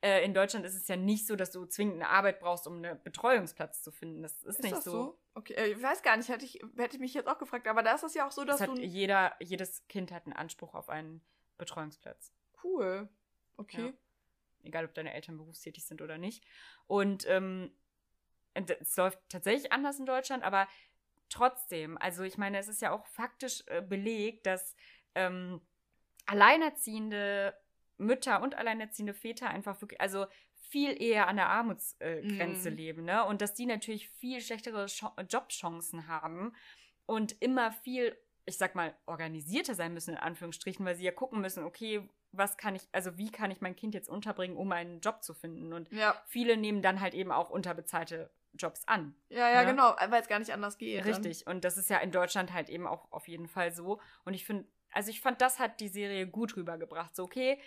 Äh, 0.00 0.24
in 0.24 0.34
Deutschland 0.34 0.66
ist 0.66 0.74
es 0.74 0.88
ja 0.88 0.96
nicht 0.96 1.26
so, 1.28 1.36
dass 1.36 1.52
du 1.52 1.64
zwingend 1.66 1.96
eine 1.96 2.08
Arbeit 2.08 2.40
brauchst, 2.40 2.66
um 2.66 2.76
einen 2.82 3.00
Betreuungsplatz 3.04 3.82
zu 3.82 3.92
finden. 3.92 4.22
Das 4.22 4.32
ist, 4.42 4.56
Ist 4.58 4.62
nicht 4.62 4.74
das 4.76 4.84
so. 4.84 4.90
so? 4.90 5.18
Okay, 5.34 5.54
äh, 5.54 5.66
ich 5.72 5.82
weiß 5.82 6.02
gar 6.02 6.16
nicht, 6.16 6.28
hätte 6.28 6.44
ich, 6.44 6.60
hätte 6.76 6.96
ich 6.96 7.00
mich 7.00 7.14
jetzt 7.14 7.28
auch 7.28 7.38
gefragt, 7.38 7.68
aber 7.68 7.82
da 7.84 7.94
ist 7.94 8.02
es 8.02 8.14
ja 8.14 8.26
auch 8.26 8.32
so, 8.32 8.44
dass 8.44 8.58
Das 8.58 8.68
du. 8.68 8.80
jeder, 8.80 9.34
jedes 9.40 9.86
Kind 9.88 10.10
hat 10.10 10.24
einen 10.26 10.32
Anspruch 10.32 10.74
auf 10.74 10.88
einen 10.88 11.22
Betreuungsplatz. 11.58 12.32
Cool. 12.64 13.08
Okay. 13.56 13.86
Ja. 13.86 13.92
Egal, 14.64 14.84
ob 14.86 14.94
deine 14.94 15.12
Eltern 15.14 15.36
berufstätig 15.38 15.84
sind 15.84 16.02
oder 16.02 16.18
nicht. 16.18 16.44
Und 16.86 17.24
ähm, 17.28 17.72
es 18.54 18.96
läuft 18.96 19.18
tatsächlich 19.28 19.72
anders 19.72 19.98
in 20.00 20.06
Deutschland, 20.06 20.42
aber 20.42 20.66
trotzdem, 21.28 21.96
also 21.98 22.22
ich 22.24 22.38
meine, 22.38 22.58
es 22.58 22.68
ist 22.68 22.82
ja 22.82 22.92
auch 22.92 23.06
faktisch 23.06 23.62
äh, 23.66 23.80
belegt, 23.82 24.46
dass 24.46 24.74
ähm, 25.14 25.60
alleinerziehende 26.32 27.54
Mütter 27.98 28.42
und 28.42 28.54
alleinerziehende 28.56 29.14
Väter 29.14 29.48
einfach 29.48 29.80
wirklich, 29.80 30.00
also 30.00 30.26
viel 30.70 31.00
eher 31.00 31.28
an 31.28 31.36
der 31.36 31.48
Armutsgrenze 31.50 32.70
Mhm. 32.70 32.76
leben, 32.76 33.04
ne? 33.04 33.24
Und 33.26 33.42
dass 33.42 33.54
die 33.54 33.66
natürlich 33.66 34.08
viel 34.08 34.40
schlechtere 34.40 34.86
Jobchancen 35.28 36.08
haben 36.08 36.54
und 37.06 37.40
immer 37.42 37.72
viel, 37.72 38.16
ich 38.46 38.56
sag 38.56 38.74
mal, 38.74 38.96
organisierter 39.06 39.74
sein 39.74 39.92
müssen, 39.92 40.12
in 40.14 40.16
Anführungsstrichen, 40.20 40.84
weil 40.86 40.96
sie 40.96 41.04
ja 41.04 41.12
gucken 41.12 41.40
müssen, 41.42 41.64
okay, 41.64 42.08
was 42.32 42.56
kann 42.56 42.74
ich, 42.74 42.88
also 42.92 43.18
wie 43.18 43.30
kann 43.30 43.50
ich 43.50 43.60
mein 43.60 43.76
Kind 43.76 43.94
jetzt 43.94 44.08
unterbringen, 44.08 44.56
um 44.56 44.72
einen 44.72 45.00
Job 45.00 45.22
zu 45.22 45.34
finden? 45.34 45.74
Und 45.74 45.92
Ja. 45.92 46.14
viele 46.26 46.56
nehmen 46.56 46.80
dann 46.80 47.00
halt 47.00 47.12
eben 47.12 47.30
auch 47.30 47.50
unterbezahlte 47.50 48.30
Jobs 48.54 48.88
an. 48.88 49.14
Ja, 49.28 49.50
ja, 49.50 49.62
Ne? 49.62 49.72
genau, 49.72 49.94
weil 50.08 50.22
es 50.22 50.28
gar 50.28 50.38
nicht 50.38 50.52
anders 50.52 50.78
geht. 50.78 51.00
dann. 51.00 51.08
Richtig. 51.08 51.46
Und 51.46 51.64
das 51.64 51.76
ist 51.76 51.90
ja 51.90 51.98
in 51.98 52.10
Deutschland 52.10 52.52
halt 52.54 52.70
eben 52.70 52.86
auch 52.86 53.12
auf 53.12 53.28
jeden 53.28 53.48
Fall 53.48 53.72
so. 53.72 54.00
Und 54.24 54.32
ich 54.32 54.46
finde, 54.46 54.66
also 54.92 55.10
ich 55.10 55.20
fand, 55.20 55.40
das 55.40 55.58
hat 55.58 55.80
die 55.80 55.88
Serie 55.88 56.26
gut 56.26 56.56
rübergebracht. 56.56 57.16
So, 57.16 57.24
okay, 57.24 57.58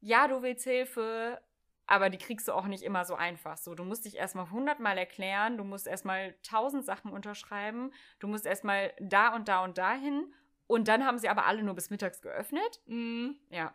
ja, 0.00 0.28
du 0.28 0.42
willst 0.42 0.64
Hilfe, 0.64 1.40
aber 1.86 2.10
die 2.10 2.18
kriegst 2.18 2.48
du 2.48 2.52
auch 2.52 2.66
nicht 2.66 2.82
immer 2.82 3.04
so 3.04 3.14
einfach. 3.14 3.58
So, 3.58 3.74
du 3.74 3.84
musst 3.84 4.04
dich 4.04 4.16
erstmal 4.16 4.50
hundertmal 4.50 4.98
erklären, 4.98 5.56
du 5.58 5.64
musst 5.64 5.86
erstmal 5.86 6.34
tausend 6.42 6.84
Sachen 6.84 7.10
unterschreiben, 7.10 7.92
du 8.18 8.28
musst 8.28 8.46
erstmal 8.46 8.92
da 9.00 9.34
und 9.34 9.48
da 9.48 9.64
und 9.64 9.78
dahin. 9.78 10.32
Und 10.66 10.88
dann 10.88 11.04
haben 11.04 11.18
sie 11.18 11.28
aber 11.28 11.46
alle 11.46 11.62
nur 11.62 11.74
bis 11.74 11.90
mittags 11.90 12.22
geöffnet. 12.22 12.80
Mhm. 12.86 13.36
Ja. 13.50 13.74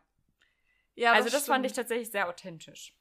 Ja, 0.96 1.14
also 1.14 1.30
das 1.30 1.46
fand 1.46 1.64
stimmt. 1.64 1.66
ich 1.66 1.74
tatsächlich 1.74 2.12
sehr 2.12 2.28
authentisch. 2.28 2.99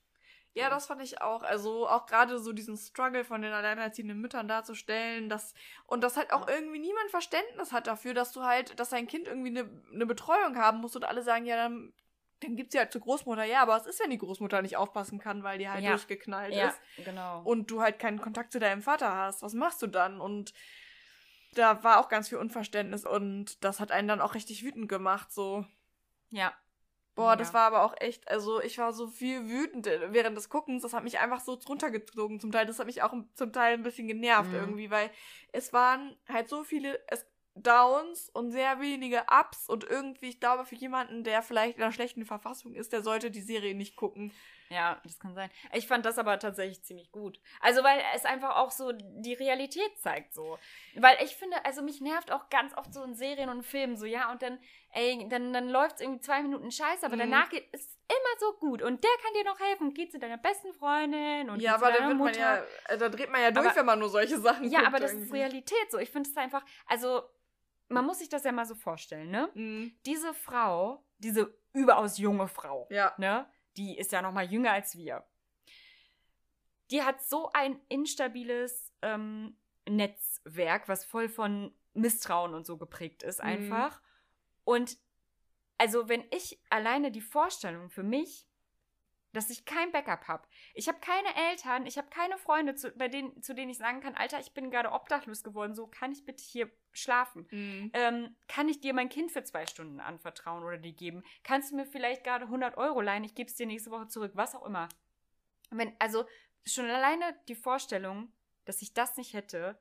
Ja, 0.59 0.70
das 0.70 0.86
fand 0.86 1.02
ich 1.02 1.20
auch. 1.22 1.42
Also 1.42 1.88
auch 1.88 2.06
gerade 2.06 2.38
so 2.38 2.52
diesen 2.52 2.76
Struggle 2.76 3.24
von 3.24 3.42
den 3.42 3.52
alleinerziehenden 3.52 4.18
Müttern 4.20 4.48
darzustellen, 4.48 5.28
dass 5.28 5.54
und 5.86 6.02
dass 6.02 6.16
halt 6.16 6.32
auch 6.32 6.48
irgendwie 6.48 6.78
niemand 6.78 7.11
Verständnis 7.11 7.72
hat 7.72 7.86
dafür, 7.86 8.14
dass 8.14 8.32
du 8.32 8.42
halt, 8.42 8.78
dass 8.78 8.90
dein 8.90 9.06
Kind 9.06 9.26
irgendwie 9.28 9.48
eine, 9.48 9.68
eine 9.92 10.06
Betreuung 10.06 10.56
haben 10.56 10.78
muss 10.78 10.96
und 10.96 11.04
alle 11.04 11.22
sagen, 11.22 11.44
ja, 11.46 11.56
dann, 11.56 11.92
dann 12.40 12.56
gibt 12.56 12.72
sie 12.72 12.78
halt 12.78 12.92
zur 12.92 13.00
Großmutter. 13.00 13.44
Ja, 13.44 13.62
aber 13.62 13.76
es 13.76 13.86
ist, 13.86 14.00
wenn 14.00 14.11
die 14.11 14.18
Großmutter 14.18 14.62
nicht 14.62 14.76
aufpassen 14.76 15.18
kann, 15.18 15.42
weil 15.42 15.59
die 15.59 15.68
halt 15.68 15.82
Ja. 15.84 15.90
durchgeknallt 15.90 16.54
Ja, 16.54 16.68
ist 16.68 16.80
genau. 17.04 17.42
und 17.42 17.70
du 17.70 17.80
halt 17.82 17.98
keinen 17.98 18.20
Kontakt 18.20 18.52
zu 18.52 18.59
deinem 18.59 18.82
Vater 18.82 19.14
hast. 19.14 19.42
Was 19.42 19.54
machst 19.54 19.80
du 19.82 19.86
dann? 19.86 20.20
Und 20.20 20.52
Da 21.54 21.82
war 21.82 21.98
auch 21.98 22.09
ganz 22.09 22.28
viel 22.28 22.38
Unverständnis 22.38 23.04
und 23.06 23.64
das 23.64 23.80
hat 23.80 23.90
einen 23.90 24.06
dann 24.06 24.20
auch 24.20 24.34
richtig 24.34 24.62
wütend 24.62 24.88
gemacht, 24.88 25.32
so. 25.32 25.64
Ja. 26.30 26.52
Boah, 27.18 27.30
Ja. 27.32 27.36
das 27.36 27.52
war 27.52 27.62
aber 27.62 27.82
auch 27.82 27.94
echt, 27.98 28.28
also 28.28 28.62
ich 28.62 28.78
war 28.78 28.92
so 28.92 29.08
viel 29.08 29.48
wütend 29.48 29.88
äh, 29.88 30.12
während 30.12 30.36
des 30.36 30.50
Guckens, 30.50 30.82
das 30.84 30.92
hat 30.92 31.02
mich 31.02 31.18
einfach 31.18 31.40
so 31.40 31.54
runtergezogen 31.68 32.38
zum 32.38 32.52
Teil, 32.52 32.64
das 32.64 32.78
hat 32.78 32.86
mich 32.86 33.02
auch 33.02 33.12
zum 33.34 33.52
Teil 33.52 33.74
ein 33.74 33.82
bisschen 33.82 34.06
genervt 34.06 34.52
Mhm. 34.52 34.58
irgendwie, 34.58 34.90
weil 34.92 35.10
es 35.50 35.72
waren 35.72 36.16
halt 36.28 36.48
so 36.48 36.62
viele 36.62 37.00
Downs 37.56 38.28
und 38.28 38.52
sehr 38.52 38.78
wenige 38.80 39.24
Ups 39.28 39.68
und 39.68 39.82
irgendwie, 39.82 40.28
ich 40.28 40.38
glaube, 40.38 40.64
für 40.64 40.76
jemanden, 40.76 41.24
der 41.24 41.42
vielleicht 41.42 41.78
in 41.78 41.82
einer 41.82 41.92
schlechten 41.92 42.24
Verfassung 42.24 42.72
ist, 42.72 42.92
der 42.92 43.02
sollte 43.02 43.32
die 43.32 43.42
Serie 43.42 43.74
nicht 43.74 43.96
gucken. 43.96 44.32
Ja, 44.70 45.00
das 45.02 45.18
kann 45.18 45.34
sein. 45.34 45.50
Ich 45.72 45.86
fand 45.88 46.04
das 46.04 46.18
aber 46.18 46.38
tatsächlich 46.38 46.82
ziemlich 46.84 47.10
gut. 47.10 47.40
Also, 47.60 47.82
weil 47.82 48.02
es 48.14 48.24
einfach 48.24 48.56
auch 48.56 48.70
so 48.70 48.92
die 48.92 49.32
Realität 49.34 49.98
zeigt, 49.98 50.34
so. 50.34 50.58
Weil 50.94 51.16
ich 51.24 51.36
finde, 51.36 51.64
also 51.64 51.82
mich 51.82 52.00
nervt 52.00 52.30
auch 52.30 52.48
ganz 52.50 52.76
oft 52.76 52.92
so 52.92 53.02
in 53.02 53.14
Serien 53.14 53.48
und 53.48 53.62
Filmen 53.62 53.96
so, 53.96 54.04
ja, 54.06 54.30
und 54.30 54.42
dann, 54.42 54.58
ey, 54.92 55.26
dann, 55.28 55.52
dann 55.52 55.68
läuft 55.68 55.96
es 55.96 56.00
irgendwie 56.02 56.20
zwei 56.20 56.42
Minuten 56.42 56.70
scheiße, 56.70 57.06
aber 57.06 57.16
Mhm. 57.16 57.20
danach 57.20 57.48
geht 57.48 57.66
es 57.72 57.96
immer 58.08 58.38
so 58.40 58.52
gut. 58.58 58.82
Und 58.82 59.02
der 59.02 59.10
kann 59.22 59.32
dir 59.34 59.44
noch 59.44 59.58
helfen. 59.60 59.94
Geh 59.94 60.08
zu 60.08 60.18
deiner 60.18 60.38
besten 60.38 60.72
Freundin 60.74 61.50
und 61.50 61.60
ja, 61.60 61.74
aber 61.74 61.86
da 61.92 61.98
deiner 61.98 62.08
wird 62.08 62.18
man 62.18 62.34
ja, 62.34 62.62
äh, 62.88 62.98
da 62.98 63.08
dreht 63.08 63.30
man 63.30 63.40
ja 63.40 63.50
durch, 63.50 63.66
Aber- 63.66 63.76
wenn 63.76 63.86
man 63.86 63.98
nur 63.98 64.08
solche 64.10 64.38
Sachen 64.38 64.68
ja, 64.70 64.86
aber 64.86 65.00
das 65.00 65.12
ist. 65.12 65.32
Realität 65.32 65.90
so. 65.90 65.98
Ich 65.98 66.10
finde 66.10 66.28
es 66.28 66.36
einfach, 66.36 66.64
also, 66.86 67.22
man 67.88 68.04
muss 68.04 68.18
sich 68.18 68.28
das 68.28 68.44
ja 68.44 68.52
mal 68.52 68.66
so 68.66 68.74
vorstellen, 68.74 69.30
ne? 69.30 69.48
Mhm. 69.54 69.92
Diese 70.04 70.34
Frau, 70.34 71.02
diese 71.18 71.54
überaus 71.72 72.18
junge 72.18 72.48
Frau, 72.48 72.86
Ja. 72.90 73.14
ne? 73.18 73.46
Die 73.79 73.97
ist 73.97 74.12
ja 74.12 74.20
noch 74.20 74.33
mal 74.33 74.45
jünger 74.45 74.72
als 74.72 74.97
wir. 74.97 75.24
Die 76.91 77.03
hat 77.03 77.22
so 77.22 77.51
ein 77.53 77.81
instabiles 77.89 78.93
ähm, 79.03 79.57
Netzwerk, 79.89 80.89
was 80.89 81.05
voll 81.05 81.29
von 81.29 81.72
Misstrauen 81.95 82.55
und 82.55 82.66
so 82.66 82.76
geprägt 82.76 83.22
ist, 83.22 83.39
Mhm. 83.41 83.47
einfach. 83.49 84.03
Und 84.64 84.99
also, 85.79 86.09
wenn 86.09 86.24
ich 86.33 86.61
alleine 86.70 87.12
die 87.12 87.20
Vorstellung 87.20 87.89
für 87.89 88.03
mich, 88.03 88.47
dass 89.33 89.51
ich 89.51 89.64
kein 89.64 89.93
Backup 89.93 90.26
habe. 90.26 90.49
Ich 90.74 90.89
habe 90.89 90.99
keine 91.01 91.29
Eltern, 91.51 91.87
ich 91.87 91.99
habe 91.99 92.09
keine 92.09 92.39
Freunde, 92.39 92.74
zu, 92.74 92.91
bei 92.93 93.09
denen, 93.09 93.43
zu 93.43 93.55
denen 93.55 93.70
ich 93.70 93.79
sagen 93.79 94.01
kann, 94.01 94.14
Alter, 94.14 94.41
ich 94.41 94.53
bin 94.53 94.70
gerade 94.70 94.91
obdachlos 94.93 95.43
geworden, 95.43 95.74
so 95.74 95.87
kann 95.87 96.12
ich 96.12 96.24
bitte 96.24 96.43
hier 96.43 96.70
schlafen. 96.93 97.47
Mhm. 97.51 97.91
Ähm, 97.93 98.37
kann 98.49 98.68
ich 98.68 98.81
dir 98.81 98.95
mein 98.95 99.09
Kind 99.11 99.31
für 99.31 99.45
zwei 99.45 99.66
Stunden 99.66 100.01
anvertrauen 100.01 100.64
oder 100.64 100.79
dir 100.79 100.93
geben? 100.93 101.22
Kannst 101.45 101.70
du 101.70 101.76
mir 101.76 101.85
vielleicht 101.87 102.24
gerade 102.24 102.47
100 102.47 102.76
Euro 102.79 103.01
leihen? 103.01 103.24
Ich 103.24 103.35
gebe 103.35 103.49
es 103.51 103.57
dir 103.57 103.66
nächste 103.66 103.91
Woche 103.91 104.09
zurück, 104.09 104.33
was 104.35 104.55
auch 104.55 104.64
immer. 104.64 104.89
Wenn, 105.70 105.95
also 105.99 106.26
schon 106.66 106.87
alleine 106.87 107.39
die 107.49 107.55
Vorstellung, 107.55 108.33
dass 108.64 108.81
ich 108.83 108.95
das 108.95 109.16
nicht 109.16 109.35
hätte, 109.35 109.79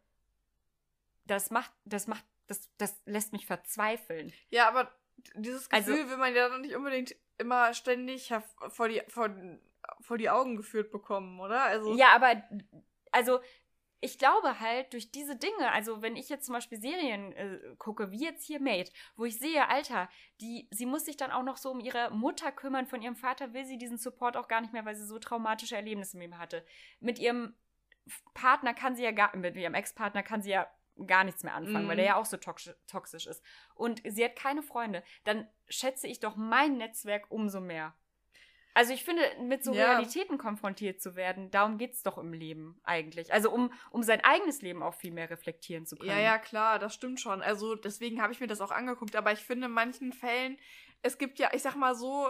das 1.25 1.51
macht, 1.51 1.71
das 1.85 2.07
macht, 2.07 2.25
das, 2.47 2.69
das 2.77 3.01
lässt 3.05 3.33
mich 3.33 3.45
verzweifeln. 3.45 4.33
Ja, 4.49 4.67
aber 4.67 4.93
dieses 5.35 5.69
Also- 5.71 5.91
Gefühl 5.93 6.09
will 6.09 6.17
man 6.17 6.35
ja 6.35 6.49
dann 6.49 6.61
nicht 6.61 6.75
unbedingt 6.75 7.15
immer 7.37 7.73
ständig 7.73 8.33
vor 8.69 8.89
die, 8.89 9.01
vor, 9.07 9.29
vor 10.01 10.17
die 10.17 10.29
Augen 10.29 10.55
geführt 10.55 10.91
bekommen, 10.91 11.39
oder? 11.39 11.63
Also, 11.63 11.95
Ja, 11.95 12.15
aber 12.15 12.43
also 13.11 13.39
ich 13.99 14.19
glaube 14.19 14.59
halt 14.59 14.93
durch 14.93 15.11
diese 15.11 15.35
Dinge, 15.35 15.71
also 15.71 16.01
wenn 16.01 16.15
ich 16.15 16.29
jetzt 16.29 16.45
zum 16.45 16.53
Beispiel 16.53 16.79
Serien 16.79 17.31
äh, 17.33 17.75
gucke, 17.79 18.11
wie 18.11 18.23
jetzt 18.23 18.45
hier 18.45 18.61
Made, 18.61 18.89
wo 19.15 19.25
ich 19.25 19.39
sehe, 19.39 19.67
Alter, 19.67 20.07
die, 20.39 20.67
sie 20.71 20.85
muss 20.85 21.05
sich 21.05 21.17
dann 21.17 21.31
auch 21.31 21.43
noch 21.43 21.57
so 21.57 21.71
um 21.71 21.79
ihre 21.79 22.11
Mutter 22.11 22.51
kümmern, 22.51 22.85
von 22.85 23.01
ihrem 23.01 23.15
Vater 23.15 23.53
will 23.53 23.65
sie 23.65 23.77
diesen 23.77 23.97
Support 23.97 24.37
auch 24.37 24.47
gar 24.47 24.61
nicht 24.61 24.73
mehr, 24.73 24.85
weil 24.85 24.95
sie 24.95 25.05
so 25.05 25.17
traumatische 25.17 25.75
Erlebnisse 25.75 26.17
mit 26.17 26.27
ihm 26.27 26.37
hatte. 26.37 26.63
Mit 26.99 27.17
ihrem 27.17 27.55
Partner 28.35 28.73
kann 28.73 28.95
sie 28.95 29.03
ja 29.03 29.11
gar, 29.11 29.35
mit 29.35 29.55
ihrem 29.55 29.73
Ex-Partner 29.73 30.21
kann 30.21 30.43
sie 30.43 30.51
ja 30.51 30.67
gar 31.05 31.23
nichts 31.23 31.43
mehr 31.43 31.53
anfangen, 31.53 31.85
Mhm. 31.85 31.89
weil 31.89 31.97
der 31.97 32.05
ja 32.05 32.15
auch 32.15 32.25
so 32.25 32.37
toxisch, 32.37 33.27
ist. 33.27 33.43
Und 33.75 34.01
sie 34.05 34.23
hat 34.25 34.35
keine 34.35 34.63
Freunde. 34.63 35.03
Dann 35.25 35.47
schätze 35.69 36.07
ich 36.07 36.19
doch 36.19 36.35
mein 36.35 36.77
Netzwerk 36.77 37.25
umso 37.29 37.59
mehr. 37.61 37.93
Also 38.73 38.93
ich 38.93 39.03
finde, 39.03 39.23
mit 39.41 39.63
so 39.63 39.73
Ja. 39.73 39.85
Realitäten 39.93 40.37
konfrontiert 40.37 41.01
zu 41.01 41.15
werden, 41.15 41.49
darum 41.49 41.79
geht's 41.79 42.03
doch 42.03 42.19
im 42.19 42.31
Leben 42.31 42.79
eigentlich. 42.83 43.33
Also 43.33 43.49
um, 43.51 43.73
um 43.89 44.03
sein 44.03 44.23
eigenes 44.23 44.61
Leben 44.61 44.83
auch 44.83 44.93
viel 44.93 45.11
mehr 45.11 45.29
reflektieren 45.31 45.87
zu 45.87 45.95
können. 45.95 46.11
ja, 46.11 46.19
ja, 46.19 46.37
klar, 46.37 46.77
das 46.77 46.93
stimmt 46.93 47.19
schon. 47.19 47.41
Also 47.41 47.73
deswegen 47.75 48.21
habe 48.21 48.33
ich 48.33 48.39
mir 48.39 48.45
das 48.47 48.61
auch 48.61 48.69
angeguckt. 48.71 49.15
Aber 49.15 49.31
ich 49.31 49.39
finde 49.39 49.65
in 49.65 49.71
manchen 49.73 50.13
Fällen, 50.13 50.59
es 51.01 51.17
gibt 51.17 51.39
ja, 51.39 51.49
ich 51.53 51.63
sag 51.63 51.75
mal 51.75 51.95
so, 51.95 52.29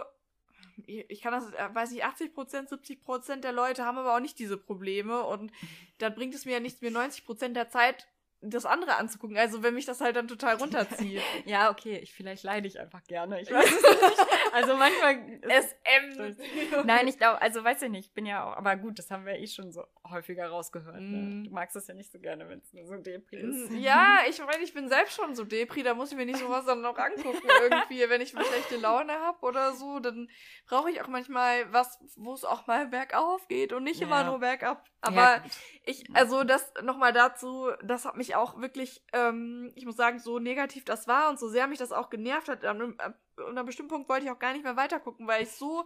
ich 0.86 1.20
kann 1.20 1.32
das, 1.32 1.52
äh, 1.52 1.68
weiß 1.74 1.90
nicht, 1.90 2.04
80 2.04 2.32
Prozent, 2.32 2.68
70 2.70 3.02
Prozent 3.04 3.44
der 3.44 3.52
Leute 3.52 3.84
haben 3.84 3.98
aber 3.98 4.14
auch 4.14 4.20
nicht 4.20 4.38
diese 4.38 4.56
Probleme. 4.56 5.24
Und 5.24 5.52
dann 5.98 6.14
bringt 6.14 6.34
es 6.34 6.46
mir 6.46 6.52
ja 6.52 6.60
nichts, 6.60 6.80
mir 6.80 6.90
90 6.90 7.26
Prozent 7.26 7.56
der 7.56 7.68
Zeit 7.68 8.08
das 8.40 8.66
andere 8.66 8.96
anzugucken. 8.96 9.36
Also 9.36 9.62
wenn 9.62 9.74
mich 9.74 9.84
das 9.84 10.00
halt 10.00 10.14
dann 10.16 10.28
total 10.28 10.56
runterzieht. 10.56 11.22
Ja, 11.44 11.70
okay, 11.70 11.98
ich, 11.98 12.12
vielleicht 12.12 12.42
leide 12.44 12.66
ich 12.68 12.78
einfach 12.78 13.02
gerne. 13.04 13.40
Ich 13.40 13.50
weiß 13.50 13.64
es 13.66 13.82
nicht. 13.82 14.26
Also 14.52 14.76
manchmal. 14.76 15.40
SM. 15.42 16.36
Nein, 16.86 17.08
ich 17.08 17.16
glaube, 17.16 17.40
also 17.42 17.64
weiß 17.64 17.82
ich 17.82 17.90
nicht, 17.90 18.06
ich 18.08 18.12
bin 18.14 18.26
ja 18.26 18.44
auch, 18.44 18.56
aber 18.56 18.76
gut, 18.76 18.98
das 18.98 19.10
haben 19.10 19.24
wir 19.26 19.34
eh 19.38 19.46
schon 19.46 19.72
so 19.72 19.84
häufiger 20.08 20.48
rausgehört. 20.48 21.00
Ne? 21.00 21.18
Mm. 21.18 21.44
Du 21.44 21.50
magst 21.50 21.74
das 21.76 21.86
ja 21.88 21.94
nicht 21.94 22.10
so 22.12 22.18
gerne, 22.18 22.48
wenn 22.48 22.58
es 22.60 22.72
nur 22.72 22.84
so 22.86 22.96
Depri 22.96 23.36
ist. 23.36 23.72
Ja, 23.72 24.18
ich 24.28 24.38
meine, 24.38 24.62
ich 24.62 24.72
bin 24.74 24.88
selbst 24.88 25.14
schon 25.16 25.34
so 25.34 25.44
Depri, 25.44 25.82
da 25.82 25.94
muss 25.94 26.10
ich 26.12 26.16
mir 26.16 26.26
nicht 26.26 26.38
sowas 26.38 26.64
dann 26.64 26.80
noch 26.80 26.98
angucken 26.98 27.42
irgendwie. 27.62 28.08
Wenn 28.08 28.20
ich 28.20 28.36
eine 28.36 28.44
schlechte 28.44 28.76
Laune 28.76 29.12
habe 29.14 29.38
oder 29.40 29.72
so, 29.72 29.98
dann 30.00 30.28
brauche 30.66 30.90
ich 30.90 31.00
auch 31.02 31.08
manchmal 31.08 31.72
was, 31.72 31.98
wo 32.16 32.34
es 32.34 32.44
auch 32.44 32.66
mal 32.66 32.86
bergauf 32.86 33.46
geht 33.48 33.72
und 33.72 33.84
nicht 33.84 34.00
immer 34.00 34.20
Ja. 34.20 34.26
nur 34.30 34.38
bergab. 34.40 34.84
Aber 35.00 35.16
Ja, 35.36 35.44
ich, 35.84 36.04
also 36.14 36.44
das 36.44 36.72
nochmal 36.82 37.12
dazu, 37.12 37.70
das 37.82 38.04
hat 38.04 38.16
mich 38.16 38.27
auch 38.36 38.60
wirklich, 38.60 39.02
ähm, 39.12 39.72
ich 39.74 39.84
muss 39.86 39.96
sagen, 39.96 40.18
so 40.18 40.38
negativ 40.38 40.84
das 40.84 41.08
war 41.08 41.30
und 41.30 41.38
so 41.38 41.48
sehr 41.48 41.66
mich 41.66 41.78
das 41.78 41.92
auch 41.92 42.10
genervt 42.10 42.48
hat. 42.48 42.64
An 42.64 42.82
einem, 42.82 42.96
an 42.98 43.14
einem 43.36 43.66
bestimmten 43.66 43.90
Punkt 43.90 44.08
wollte 44.08 44.26
ich 44.26 44.30
auch 44.30 44.38
gar 44.38 44.52
nicht 44.52 44.64
mehr 44.64 44.76
weitergucken, 44.76 45.26
weil 45.26 45.42
ich 45.42 45.50
so 45.50 45.84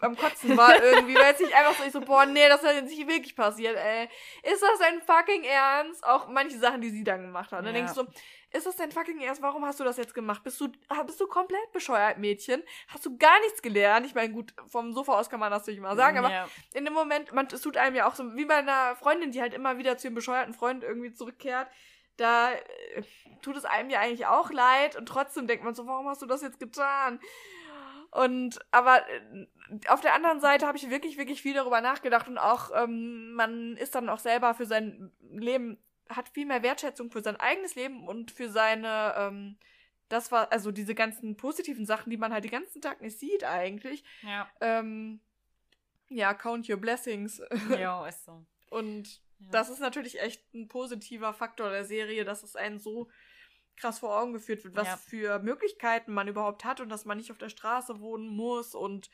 am 0.00 0.16
Kotzen 0.16 0.56
war 0.56 0.82
irgendwie, 0.82 1.14
weil 1.14 1.34
es 1.34 1.40
nicht 1.40 1.54
einfach 1.54 1.74
so, 1.74 1.84
ich 1.84 1.92
so, 1.92 2.00
boah, 2.00 2.26
nee, 2.26 2.48
das 2.48 2.62
hat 2.62 2.74
jetzt 2.74 2.90
nicht 2.90 3.08
wirklich 3.08 3.36
passiert, 3.36 3.76
ey. 3.76 4.08
Ist 4.42 4.62
das 4.62 4.78
dein 4.78 5.00
fucking 5.02 5.44
Ernst? 5.44 6.04
Auch 6.04 6.28
manche 6.28 6.58
Sachen, 6.58 6.80
die 6.80 6.90
sie 6.90 7.04
dann 7.04 7.22
gemacht 7.22 7.52
hat. 7.52 7.60
Dann 7.60 7.66
Ja. 7.66 7.72
denkst 7.72 7.94
du 7.94 8.02
so, 8.02 8.08
ist 8.50 8.66
das 8.66 8.76
dein 8.76 8.90
fucking 8.92 9.20
Ernst? 9.20 9.42
Warum 9.42 9.64
hast 9.64 9.78
du 9.78 9.84
das 9.84 9.96
jetzt 9.96 10.14
gemacht? 10.14 10.42
Bist 10.42 10.60
du, 10.60 10.68
bist 11.06 11.20
du 11.20 11.26
komplett 11.26 11.70
bescheuert, 11.72 12.18
Mädchen? 12.18 12.62
Hast 12.88 13.04
du 13.04 13.16
gar 13.18 13.38
nichts 13.40 13.60
gelernt? 13.60 14.06
Ich 14.06 14.14
meine, 14.14 14.32
gut, 14.32 14.54
vom 14.66 14.92
Sofa 14.92 15.18
aus 15.18 15.28
kann 15.28 15.40
man 15.40 15.50
das 15.50 15.62
natürlich 15.62 15.80
mal 15.80 15.96
sagen, 15.96 16.18
aber 16.18 16.30
ja. 16.30 16.48
in 16.72 16.84
dem 16.84 16.94
Moment, 16.94 17.32
man, 17.32 17.46
es 17.52 17.60
tut 17.60 17.76
einem 17.76 17.94
ja 17.94 18.08
auch 18.08 18.14
so, 18.14 18.36
wie 18.36 18.46
bei 18.46 18.56
einer 18.56 18.96
Freundin, 18.96 19.32
die 19.32 19.40
halt 19.40 19.54
immer 19.54 19.78
wieder 19.78 19.98
zu 19.98 20.06
ihrem 20.06 20.14
bescheuerten 20.14 20.54
Freund 20.54 20.82
irgendwie 20.82 21.12
zurückkehrt, 21.12 21.68
da 22.16 22.52
äh, 22.52 23.02
tut 23.42 23.56
es 23.56 23.64
einem 23.64 23.90
ja 23.90 24.00
eigentlich 24.00 24.26
auch 24.26 24.50
leid 24.50 24.96
und 24.96 25.06
trotzdem 25.06 25.46
denkt 25.46 25.64
man 25.64 25.74
so, 25.74 25.86
warum 25.86 26.08
hast 26.08 26.22
du 26.22 26.26
das 26.26 26.42
jetzt 26.42 26.58
getan? 26.58 27.20
Und 28.10 28.58
aber 28.70 29.06
äh, 29.08 29.46
auf 29.88 30.00
der 30.00 30.14
anderen 30.14 30.40
Seite 30.40 30.66
habe 30.66 30.78
ich 30.78 30.88
wirklich, 30.90 31.18
wirklich 31.18 31.42
viel 31.42 31.54
darüber 31.54 31.80
nachgedacht 31.80 32.26
und 32.28 32.38
auch 32.38 32.70
ähm, 32.74 33.32
man 33.34 33.76
ist 33.76 33.94
dann 33.94 34.08
auch 34.08 34.18
selber 34.18 34.54
für 34.54 34.64
sein 34.66 35.12
Leben, 35.30 35.78
hat 36.08 36.30
viel 36.30 36.46
mehr 36.46 36.62
Wertschätzung 36.62 37.10
für 37.10 37.20
sein 37.20 37.36
eigenes 37.36 37.74
Leben 37.74 38.08
und 38.08 38.30
für 38.30 38.48
seine, 38.48 39.14
ähm, 39.18 39.58
das 40.08 40.32
war, 40.32 40.50
also 40.50 40.72
diese 40.72 40.94
ganzen 40.94 41.36
positiven 41.36 41.84
Sachen, 41.84 42.08
die 42.08 42.16
man 42.16 42.32
halt 42.32 42.44
den 42.44 42.50
ganzen 42.50 42.80
Tag 42.80 43.02
nicht 43.02 43.18
sieht 43.18 43.44
eigentlich. 43.44 44.02
Ja, 44.22 44.48
Ähm, 44.62 45.20
ja, 46.08 46.32
count 46.32 46.66
your 46.70 46.78
blessings. 46.78 47.42
ja, 47.78 48.06
ist 48.08 48.24
so. 48.24 48.46
Und 48.70 49.20
Ja. 49.40 49.50
das 49.50 49.68
ist 49.68 49.80
natürlich 49.80 50.18
echt 50.20 50.42
ein 50.54 50.66
positiver 50.68 51.34
Faktor 51.34 51.68
der 51.68 51.84
Serie, 51.84 52.24
dass 52.24 52.42
es 52.42 52.56
einen 52.56 52.78
so 52.78 53.08
krass 53.78 53.98
vor 54.00 54.18
Augen 54.20 54.32
geführt 54.32 54.64
wird, 54.64 54.76
was 54.76 54.86
Ja. 54.88 54.96
für 54.96 55.38
Möglichkeiten 55.40 56.12
man 56.12 56.28
überhaupt 56.28 56.64
hat 56.64 56.80
und 56.80 56.88
dass 56.88 57.04
man 57.04 57.16
nicht 57.18 57.30
auf 57.30 57.38
der 57.38 57.48
Straße 57.48 58.00
wohnen 58.00 58.28
muss 58.28 58.74
und 58.74 59.10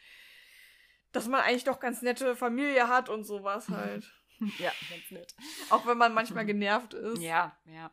dass 1.13 1.29
man 1.29 1.41
eigentlich 1.43 1.65
doch 1.65 1.79
ganz 1.81 2.03
nette 2.03 2.35
Familie 2.37 2.89
hat 2.89 3.09
und 3.09 3.25
sowas 3.25 3.69
halt. 3.69 4.13
ja, 4.59 4.73
ganz 4.91 5.11
nett. 5.11 5.35
Auch 5.71 5.87
wenn 5.87 5.99
man 5.99 6.13
manchmal 6.15 6.45
genervt 6.47 6.95
ist. 6.95 7.23
Ja, 7.23 7.57
ja. 7.67 7.91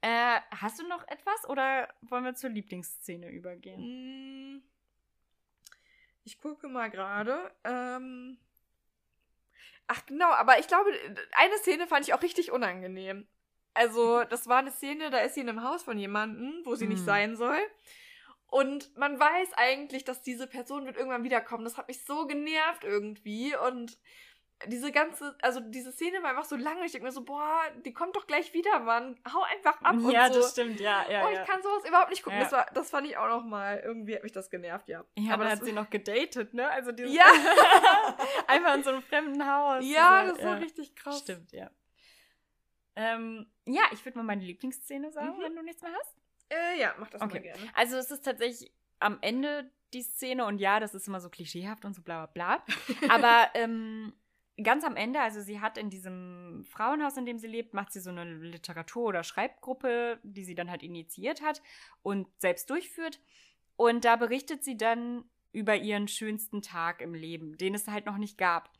Äh, 0.00 0.40
hast 0.50 0.80
du 0.80 0.88
noch 0.88 1.06
etwas 1.06 1.48
oder 1.48 1.88
wollen 2.02 2.24
wir 2.24 2.34
zur 2.34 2.50
Lieblingsszene 2.50 3.30
übergehen? 3.30 4.56
Mm. 4.56 4.62
Ich 6.24 6.40
gucke 6.40 6.68
mal 6.68 6.90
gerade. 6.90 7.52
Ähm 7.64 8.38
Ach 9.88 10.04
genau, 10.06 10.30
aber 10.30 10.58
ich 10.58 10.66
glaube, 10.68 10.90
eine 11.36 11.56
Szene 11.58 11.86
fand 11.86 12.06
ich 12.06 12.14
auch 12.14 12.22
richtig 12.22 12.50
unangenehm. 12.50 13.26
Also, 13.74 14.24
das 14.24 14.46
war 14.48 14.58
eine 14.58 14.70
Szene, 14.70 15.10
da 15.10 15.18
ist 15.18 15.34
sie 15.34 15.40
in 15.40 15.48
einem 15.48 15.62
Haus 15.64 15.82
von 15.82 15.98
jemandem, 15.98 16.60
wo 16.64 16.74
sie 16.74 16.86
nicht 16.86 16.98
Hm. 17.00 17.06
sein 17.06 17.36
soll. 17.36 17.58
Und 18.48 18.94
man 18.98 19.18
weiß 19.18 19.54
eigentlich, 19.56 20.04
dass 20.04 20.20
diese 20.20 20.46
Person 20.46 20.84
wird 20.84 20.96
irgendwann 20.98 21.24
wiederkommen. 21.24 21.64
Das 21.64 21.78
hat 21.78 21.88
mich 21.88 22.04
so 22.04 22.26
genervt 22.26 22.84
irgendwie. 22.84 23.56
Und 23.56 23.98
diese 24.66 24.92
ganze, 24.92 25.34
also 25.40 25.58
diese 25.60 25.90
Szene 25.90 26.22
war 26.22 26.30
einfach 26.30 26.44
so 26.44 26.54
lange. 26.56 26.84
Ich 26.84 26.92
denke 26.92 27.06
mir 27.06 27.12
so, 27.12 27.24
boah, 27.24 27.62
die 27.84 27.94
kommt 27.94 28.14
doch 28.14 28.26
gleich 28.26 28.52
wieder, 28.52 28.78
Mann. 28.80 29.18
Hau 29.32 29.42
einfach 29.42 29.80
ab 29.80 29.94
und 29.94 30.10
ja, 30.10 30.28
so. 30.30 30.40
das 30.40 30.50
stimmt, 30.52 30.78
ja, 30.80 31.04
ja. 31.10 31.24
oh, 31.26 31.30
ja. 31.30 31.40
ich 31.42 31.48
kann 31.48 31.62
sowas 31.62 31.84
überhaupt 31.88 32.10
nicht 32.10 32.22
gucken. 32.22 32.38
Ja. 32.38 32.44
Das, 32.44 32.52
war, 32.52 32.66
das 32.74 32.90
fand 32.90 33.06
ich 33.06 33.16
auch 33.16 33.28
noch 33.28 33.42
mal. 33.44 33.80
Irgendwie 33.82 34.14
hat 34.14 34.22
mich 34.22 34.32
das 34.32 34.50
genervt, 34.50 34.86
ja. 34.88 35.02
Ja, 35.16 35.32
aber 35.34 35.44
dann 35.44 35.52
hat 35.58 35.64
sie 35.64 35.72
noch 35.72 35.88
gedatet, 35.88 36.52
ne? 36.52 36.68
Also 36.70 36.92
dieses 36.92 37.12
Ja. 37.14 37.24
einfach 38.46 38.74
in 38.74 38.82
so 38.84 38.90
einem 38.90 39.02
fremden 39.02 39.50
Haus. 39.50 39.82
ja, 39.84 40.24
Diese- 40.24 40.36
das 40.36 40.44
war 40.44 40.60
richtig 40.60 40.94
krass. 40.94 41.20
Stimmt, 41.20 41.52
ja. 41.52 41.70
Ähm, 42.96 43.46
ja, 43.66 43.82
ich 43.92 44.04
würde 44.04 44.18
mal 44.18 44.24
meine 44.24 44.44
Lieblingsszene 44.44 45.10
sagen, 45.12 45.38
Mhm. 45.38 45.42
wenn 45.42 45.56
du 45.56 45.62
nichts 45.62 45.82
mehr 45.82 45.92
hast. 45.98 46.14
Äh, 46.50 46.78
ja, 46.80 46.94
mach 46.98 47.08
das 47.10 47.22
Okay. 47.22 47.34
mal 47.34 47.40
gerne. 47.42 47.70
Also 47.74 47.96
es 47.96 48.10
ist 48.10 48.24
tatsächlich 48.24 48.72
am 48.98 49.18
Ende 49.22 49.70
die 49.94 50.02
Szene 50.02 50.44
und 50.46 50.58
ja, 50.58 50.80
das 50.80 50.94
ist 50.94 51.08
immer 51.08 51.20
so 51.20 51.28
klischeehaft 51.30 51.84
und 51.84 51.94
so 51.94 52.02
bla 52.02 52.26
bla 52.26 52.58
bla. 52.58 52.64
Aber 53.10 53.48
ähm, 53.54 54.12
ganz 54.62 54.84
am 54.84 54.96
Ende, 54.96 55.20
also 55.20 55.40
sie 55.40 55.60
hat 55.60 55.78
in 55.78 55.90
diesem 55.90 56.64
Frauenhaus, 56.68 57.16
in 57.16 57.24
dem 57.26 57.38
sie 57.38 57.46
lebt, 57.46 57.72
macht 57.74 57.92
sie 57.92 58.00
so 58.00 58.10
eine 58.10 58.24
Literatur- 58.24 59.08
oder 59.08 59.24
Schreibgruppe, 59.24 60.18
die 60.22 60.44
sie 60.44 60.54
dann 60.54 60.70
halt 60.70 60.82
initiiert 60.82 61.42
hat 61.42 61.62
und 62.02 62.28
selbst 62.40 62.68
durchführt. 62.70 63.20
Und 63.76 64.04
da 64.04 64.16
berichtet 64.16 64.62
sie 64.64 64.76
dann 64.76 65.24
über 65.52 65.76
ihren 65.76 66.08
schönsten 66.08 66.62
Tag 66.62 67.00
im 67.00 67.14
Leben, 67.14 67.56
den 67.58 67.74
es 67.74 67.88
halt 67.88 68.06
noch 68.06 68.18
nicht 68.18 68.38
gab. 68.38 68.70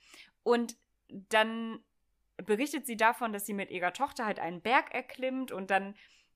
Und 0.42 0.76
dann 1.08 1.82
berichtet 2.44 2.86
sie 2.86 2.96
davon, 2.96 3.32
dass 3.32 3.46
sie 3.46 3.54
mit 3.54 3.70
ihrer 3.70 3.92
Tochter 3.92 4.26
halt 4.26 4.38
einen 4.38 4.60
Berg 4.60 4.94
erklimmt 4.94 5.52
und 5.52 5.70
dann, 5.70 5.94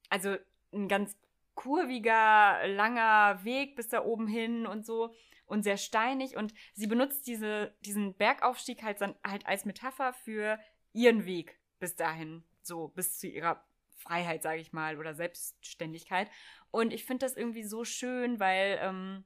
also 0.09 0.37
ein 0.73 0.89
ganz 0.89 1.17
kurviger, 1.55 2.67
langer 2.67 3.43
Weg 3.45 3.77
bis 3.77 3.89
da 3.89 4.05
oben 4.05 4.27
hin 4.27 4.67
und 4.67 4.85
so 4.85 5.15
und 5.47 5.63
sehr 5.63 5.77
steinig 5.77 6.37
und 6.37 6.53
sie 6.75 6.87
benutzt 6.87 7.27
diese, 7.27 7.75
diesen 7.81 8.15
Bergaufstieg 8.15 8.83
halt, 8.83 9.01
dann, 9.01 9.15
halt 9.25 9.47
als 9.47 9.65
Metapher 9.65 10.13
für 10.13 10.59
ihren 10.93 11.25
Weg 11.25 11.59
bis 11.79 11.97
dahin, 11.97 12.45
so 12.63 12.89
bis 12.89 13.19
zu 13.19 13.27
ihrer 13.29 13.65
Freiheit, 13.97 14.43
sage 14.43 14.61
ich 14.61 14.73
mal, 14.73 14.99
oder 14.99 15.15
Selbstständigkeit. 15.15 16.31
Und 16.71 16.93
ich 16.93 17.05
finde 17.05 17.27
das 17.27 17.37
irgendwie 17.37 17.65
so 17.65 17.85
schön, 17.85 18.39
weil 18.39 18.79
ähm, 18.83 19.25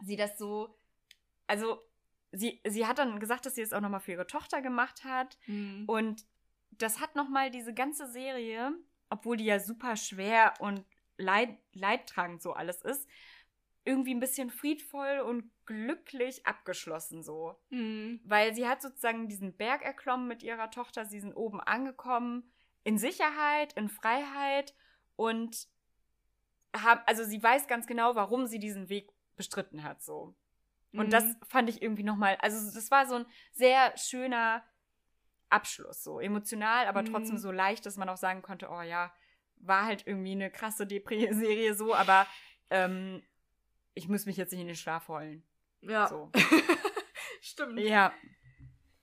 sie 0.00 0.16
das 0.16 0.38
so, 0.38 0.78
also 1.46 1.80
sie, 2.32 2.60
sie 2.66 2.86
hat 2.86 2.98
dann 2.98 3.20
gesagt, 3.20 3.46
dass 3.46 3.54
sie 3.54 3.62
es 3.62 3.72
auch 3.72 3.80
nochmal 3.80 4.00
für 4.00 4.12
ihre 4.12 4.26
Tochter 4.26 4.62
gemacht 4.62 5.04
hat. 5.04 5.38
Mhm. 5.46 5.84
Und 5.86 6.26
das 6.70 7.00
hat 7.00 7.16
nochmal 7.16 7.50
diese 7.50 7.74
ganze 7.74 8.10
Serie, 8.10 8.72
obwohl 9.08 9.36
die 9.36 9.44
ja 9.44 9.58
super 9.58 9.96
schwer 9.96 10.54
und 10.60 10.84
leid, 11.18 11.58
leidtragend 11.72 12.42
so 12.42 12.52
alles 12.52 12.82
ist, 12.82 13.08
irgendwie 13.84 14.14
ein 14.14 14.20
bisschen 14.20 14.50
friedvoll 14.50 15.20
und 15.20 15.50
glücklich 15.66 16.46
abgeschlossen 16.46 17.22
so. 17.22 17.56
Mhm. 17.70 18.20
Weil 18.24 18.54
sie 18.54 18.68
hat 18.68 18.82
sozusagen 18.82 19.28
diesen 19.28 19.56
Berg 19.56 19.82
erklommen 19.82 20.28
mit 20.28 20.42
ihrer 20.42 20.70
Tochter, 20.70 21.06
sie 21.06 21.20
sind 21.20 21.34
oben 21.34 21.60
angekommen, 21.60 22.50
in 22.84 22.98
Sicherheit, 22.98 23.72
in 23.74 23.88
Freiheit 23.88 24.74
und 25.16 25.68
haben, 26.74 27.00
also 27.06 27.24
sie 27.24 27.42
weiß 27.42 27.66
ganz 27.66 27.86
genau, 27.86 28.14
warum 28.14 28.46
sie 28.46 28.58
diesen 28.58 28.88
Weg 28.88 29.10
bestritten 29.36 29.82
hat 29.82 30.02
so. 30.02 30.34
Und 30.92 31.06
Mhm. 31.06 31.10
das 31.10 31.24
fand 31.48 31.68
ich 31.68 31.82
irgendwie 31.82 32.02
nochmal, 32.02 32.36
also 32.40 32.72
das 32.74 32.90
war 32.90 33.06
so 33.06 33.16
ein 33.16 33.26
sehr 33.52 33.96
schöner 33.96 34.64
Abschluss, 35.48 36.02
so 36.02 36.20
emotional, 36.20 36.86
aber 36.86 37.04
trotzdem 37.04 37.36
Mhm. 37.36 37.40
so 37.40 37.50
leicht, 37.52 37.86
dass 37.86 37.96
man 37.96 38.08
auch 38.08 38.16
sagen 38.16 38.42
konnte, 38.42 38.68
oh 38.70 38.82
ja, 38.82 39.12
war 39.56 39.84
halt 39.84 40.06
irgendwie 40.06 40.32
eine 40.32 40.50
krasse 40.50 40.86
Depri-Serie 40.86 41.74
so, 41.74 41.94
aber 41.94 42.26
ähm, 42.70 43.22
ich 43.94 44.08
muss 44.08 44.26
mich 44.26 44.36
jetzt 44.36 44.52
nicht 44.52 44.60
in 44.60 44.66
den 44.68 44.76
Schlaf 44.76 45.08
heulen. 45.08 45.44
Ja. 45.82 46.06
So. 46.08 46.30
Stimmt. 47.40 47.78
Ja. 47.80 48.12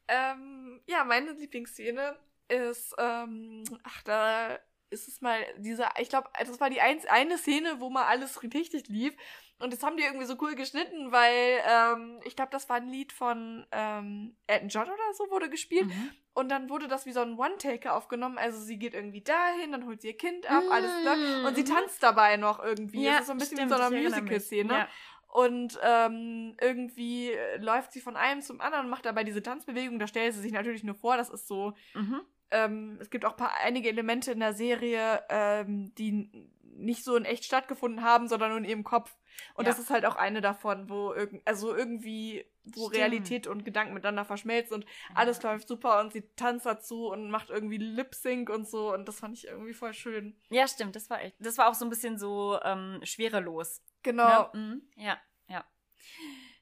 Ähm, 0.08 0.82
ja, 0.88 1.04
meine 1.04 1.32
Lieblingsszene 1.34 2.18
ist, 2.48 2.96
ähm, 2.98 3.64
ach, 3.84 4.02
da 4.04 4.58
ist 4.90 5.08
es 5.10 5.20
mal 5.20 5.44
diese, 5.58 5.86
ich 6.00 6.08
glaube, 6.08 6.30
das 6.40 6.60
war 6.62 6.70
die 6.70 6.80
eins, 6.80 7.06
eine 7.06 7.38
Szene, 7.38 7.80
wo 7.82 7.90
mal 7.90 8.06
alles 8.06 8.42
richtig 8.42 8.88
lief. 8.88 9.16
Und 9.60 9.74
das 9.74 9.82
haben 9.82 9.98
die 9.98 10.04
irgendwie 10.04 10.26
so 10.28 10.36
cool 10.42 10.54
geschnitten, 10.56 11.12
weil 11.12 11.60
ähm, 11.68 12.20
ich 12.26 12.36
glaube, 12.36 12.52
das 12.52 12.70
war 12.70 12.76
ein 12.76 12.90
Lied 12.90 13.12
von 13.12 13.66
ähm, 13.72 14.38
Elton 14.46 14.70
John 14.70 14.84
oder 14.88 15.14
so, 15.14 15.30
wurde 15.32 15.50
gespielt. 15.50 15.88
Mhm. 15.88 16.12
Und 16.34 16.50
dann 16.50 16.70
wurde 16.70 16.88
das 16.88 17.08
wie 17.08 17.12
so 17.12 17.22
ein 17.22 17.38
One-Taker 17.40 17.96
aufgenommen. 17.96 18.38
Also 18.38 18.60
sie 18.60 18.78
geht 18.78 18.94
irgendwie 18.94 19.22
dahin, 19.22 19.72
dann 19.72 19.88
holt 19.88 20.02
sie 20.02 20.10
ihr 20.10 20.18
Kind 20.18 20.48
ab, 20.50 20.64
alles 20.70 20.92
klar. 21.02 21.16
Und 21.48 21.56
sie 21.56 21.64
Mhm. 21.64 21.66
tanzt 21.68 22.04
dabei 22.04 22.38
noch 22.38 22.64
irgendwie. 22.64 23.02
Ja, 23.04 23.14
das 23.14 23.22
ist 23.22 23.28
so 23.28 23.32
ein 23.34 23.38
bisschen 23.40 23.58
stimmt, 23.58 23.72
wie 23.72 23.76
so 23.78 23.82
eine. 23.84 24.04
Musical-Szene. 24.04 24.74
Ja. 24.74 24.88
Und 25.30 25.80
ähm, 25.84 26.56
irgendwie 26.62 27.32
äh, 27.32 27.58
läuft 27.58 27.92
sie 27.94 28.00
von 28.02 28.16
einem 28.16 28.42
zum 28.42 28.62
anderen 28.62 28.86
und 28.86 28.92
macht 28.92 29.06
dabei 29.06 29.24
diese 29.24 29.42
Tanzbewegung. 29.42 29.98
Da 29.98 30.06
stellt 30.08 30.34
sie 30.36 30.42
sich 30.42 30.52
natürlich 30.52 30.84
nur 30.84 30.96
vor, 30.96 31.18
das 31.18 31.30
ist 31.30 31.48
so. 31.48 31.74
Mhm. 31.96 32.22
Ähm, 32.52 32.98
es 33.02 33.10
gibt 33.10 33.26
auch 33.26 33.36
paar, 33.36 33.54
einige 33.64 33.90
Elemente 33.90 34.32
in 34.32 34.40
der 34.40 34.54
Serie, 34.54 35.24
ähm, 35.30 35.94
die 35.96 36.30
nicht 36.64 37.04
so 37.04 37.16
in 37.16 37.26
echt 37.26 37.44
stattgefunden 37.44 38.04
haben, 38.04 38.28
sondern 38.28 38.50
nur 38.52 38.60
in 38.60 38.66
ihrem 38.66 38.84
Kopf. 38.84 39.16
Und 39.54 39.66
Ja. 39.66 39.72
das 39.72 39.80
ist 39.80 39.90
halt 39.90 40.06
auch 40.06 40.16
eine 40.16 40.42
davon, 40.42 40.90
wo 40.90 41.14
irgend, 41.14 41.42
also 41.48 41.76
irgendwie, 41.76 42.46
wo 42.64 42.88
Stimmt. 42.88 42.96
Realität 42.96 43.48
und 43.48 43.64
Gedanken 43.66 43.94
miteinander 43.94 44.26
verschmelzen 44.26 44.76
und 44.76 44.86
alles 45.16 45.42
läuft 45.44 45.68
super 45.68 46.00
und 46.00 46.12
sie 46.14 46.24
tanzt 46.36 46.66
dazu 46.66 47.08
und 47.10 47.30
macht 47.32 47.50
irgendwie 47.50 47.78
Lip 47.78 48.14
Sync 48.16 48.50
und 48.50 48.68
so 48.68 48.94
und 48.94 49.08
das 49.08 49.20
fand 49.20 49.38
ich 49.38 49.48
irgendwie 49.48 49.74
voll 49.74 49.94
schön. 49.94 50.40
Ja, 50.50 50.68
stimmt, 50.68 50.96
das 50.96 51.10
war 51.10 51.22
echt. 51.22 51.36
Das 51.40 51.58
war 51.58 51.70
auch 51.70 51.76
so 51.76 51.86
ein 51.86 51.90
bisschen 51.90 52.18
so 52.18 52.60
ähm, 52.64 53.00
schwerelos. 53.04 53.82
Genau. 54.04 54.50
Ne? 54.54 54.60
Mhm. 54.60 54.82
Ja, 54.96 55.18
ja. 55.48 55.66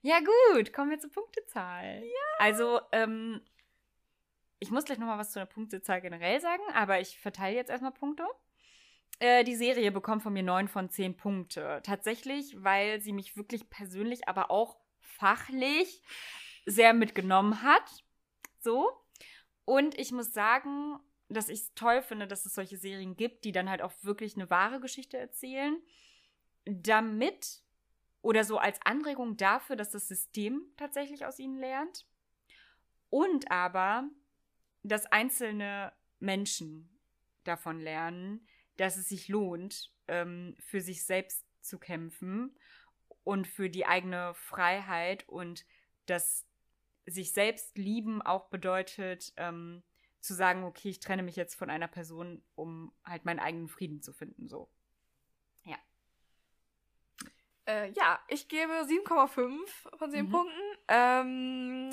Ja, 0.01 0.19
gut, 0.19 0.71
kommen 0.73 0.91
wir 0.91 0.99
zur 0.99 1.11
Punktezahl. 1.11 2.03
Ja. 2.03 2.11
Also, 2.39 2.79
ähm, 2.91 3.41
ich 4.59 4.71
muss 4.71 4.85
gleich 4.85 4.99
nochmal 4.99 5.17
was 5.17 5.31
zu 5.31 5.39
der 5.39 5.45
Punktezahl 5.45 6.01
generell 6.01 6.39
sagen, 6.39 6.63
aber 6.73 6.99
ich 6.99 7.19
verteile 7.19 7.55
jetzt 7.55 7.69
erstmal 7.69 7.91
Punkte. 7.91 8.25
Äh, 9.19 9.43
die 9.43 9.55
Serie 9.55 9.91
bekommt 9.91 10.23
von 10.23 10.33
mir 10.33 10.43
9 10.43 10.67
von 10.67 10.89
10 10.89 11.15
Punkte. 11.17 11.81
Tatsächlich, 11.83 12.55
weil 12.63 13.01
sie 13.01 13.13
mich 13.13 13.37
wirklich 13.37 13.69
persönlich, 13.69 14.27
aber 14.27 14.51
auch 14.51 14.77
fachlich 14.99 16.01
sehr 16.65 16.93
mitgenommen 16.93 17.61
hat. 17.61 18.03
So. 18.59 18.91
Und 19.63 19.97
ich 19.97 20.11
muss 20.11 20.33
sagen, 20.33 20.99
dass 21.29 21.49
ich 21.49 21.59
es 21.59 21.73
toll 21.75 22.01
finde, 22.01 22.27
dass 22.27 22.45
es 22.45 22.53
solche 22.53 22.77
Serien 22.77 23.15
gibt, 23.15 23.45
die 23.45 23.51
dann 23.51 23.69
halt 23.69 23.81
auch 23.81 23.93
wirklich 24.01 24.35
eine 24.35 24.49
wahre 24.49 24.79
Geschichte 24.79 25.17
erzählen, 25.17 25.77
damit 26.65 27.61
oder 28.21 28.43
so 28.43 28.57
als 28.57 28.79
Anregung 28.83 29.37
dafür, 29.37 29.75
dass 29.75 29.91
das 29.91 30.07
System 30.07 30.63
tatsächlich 30.77 31.25
aus 31.25 31.39
ihnen 31.39 31.57
lernt. 31.57 32.05
Und 33.09 33.51
aber, 33.51 34.09
dass 34.83 35.05
einzelne 35.05 35.93
Menschen 36.19 36.89
davon 37.43 37.79
lernen, 37.79 38.47
dass 38.77 38.97
es 38.97 39.09
sich 39.09 39.27
lohnt, 39.27 39.91
ähm, 40.07 40.55
für 40.59 40.81
sich 40.81 41.05
selbst 41.05 41.45
zu 41.61 41.79
kämpfen 41.79 42.57
und 43.23 43.47
für 43.47 43.69
die 43.69 43.85
eigene 43.85 44.33
Freiheit 44.35 45.27
und 45.27 45.65
dass 46.05 46.45
sich 47.05 47.33
selbst 47.33 47.77
lieben 47.77 48.21
auch 48.21 48.49
bedeutet, 48.49 49.33
ähm, 49.37 49.83
zu 50.21 50.33
sagen, 50.33 50.63
okay, 50.63 50.89
ich 50.89 50.99
trenne 50.99 51.23
mich 51.23 51.35
jetzt 51.35 51.55
von 51.55 51.69
einer 51.69 51.87
Person, 51.87 52.43
um 52.55 52.91
halt 53.03 53.25
meinen 53.25 53.39
eigenen 53.39 53.67
Frieden 53.67 54.01
zu 54.01 54.11
finden, 54.11 54.47
so. 54.47 54.69
Äh, 57.67 57.91
ja, 57.93 58.19
ich 58.27 58.47
gebe 58.47 58.85
7,5 58.85 59.87
von 59.97 60.11
10 60.11 60.25
Mhm. 60.25 60.29
Punkten. 60.29 60.61
Ähm, 60.87 61.89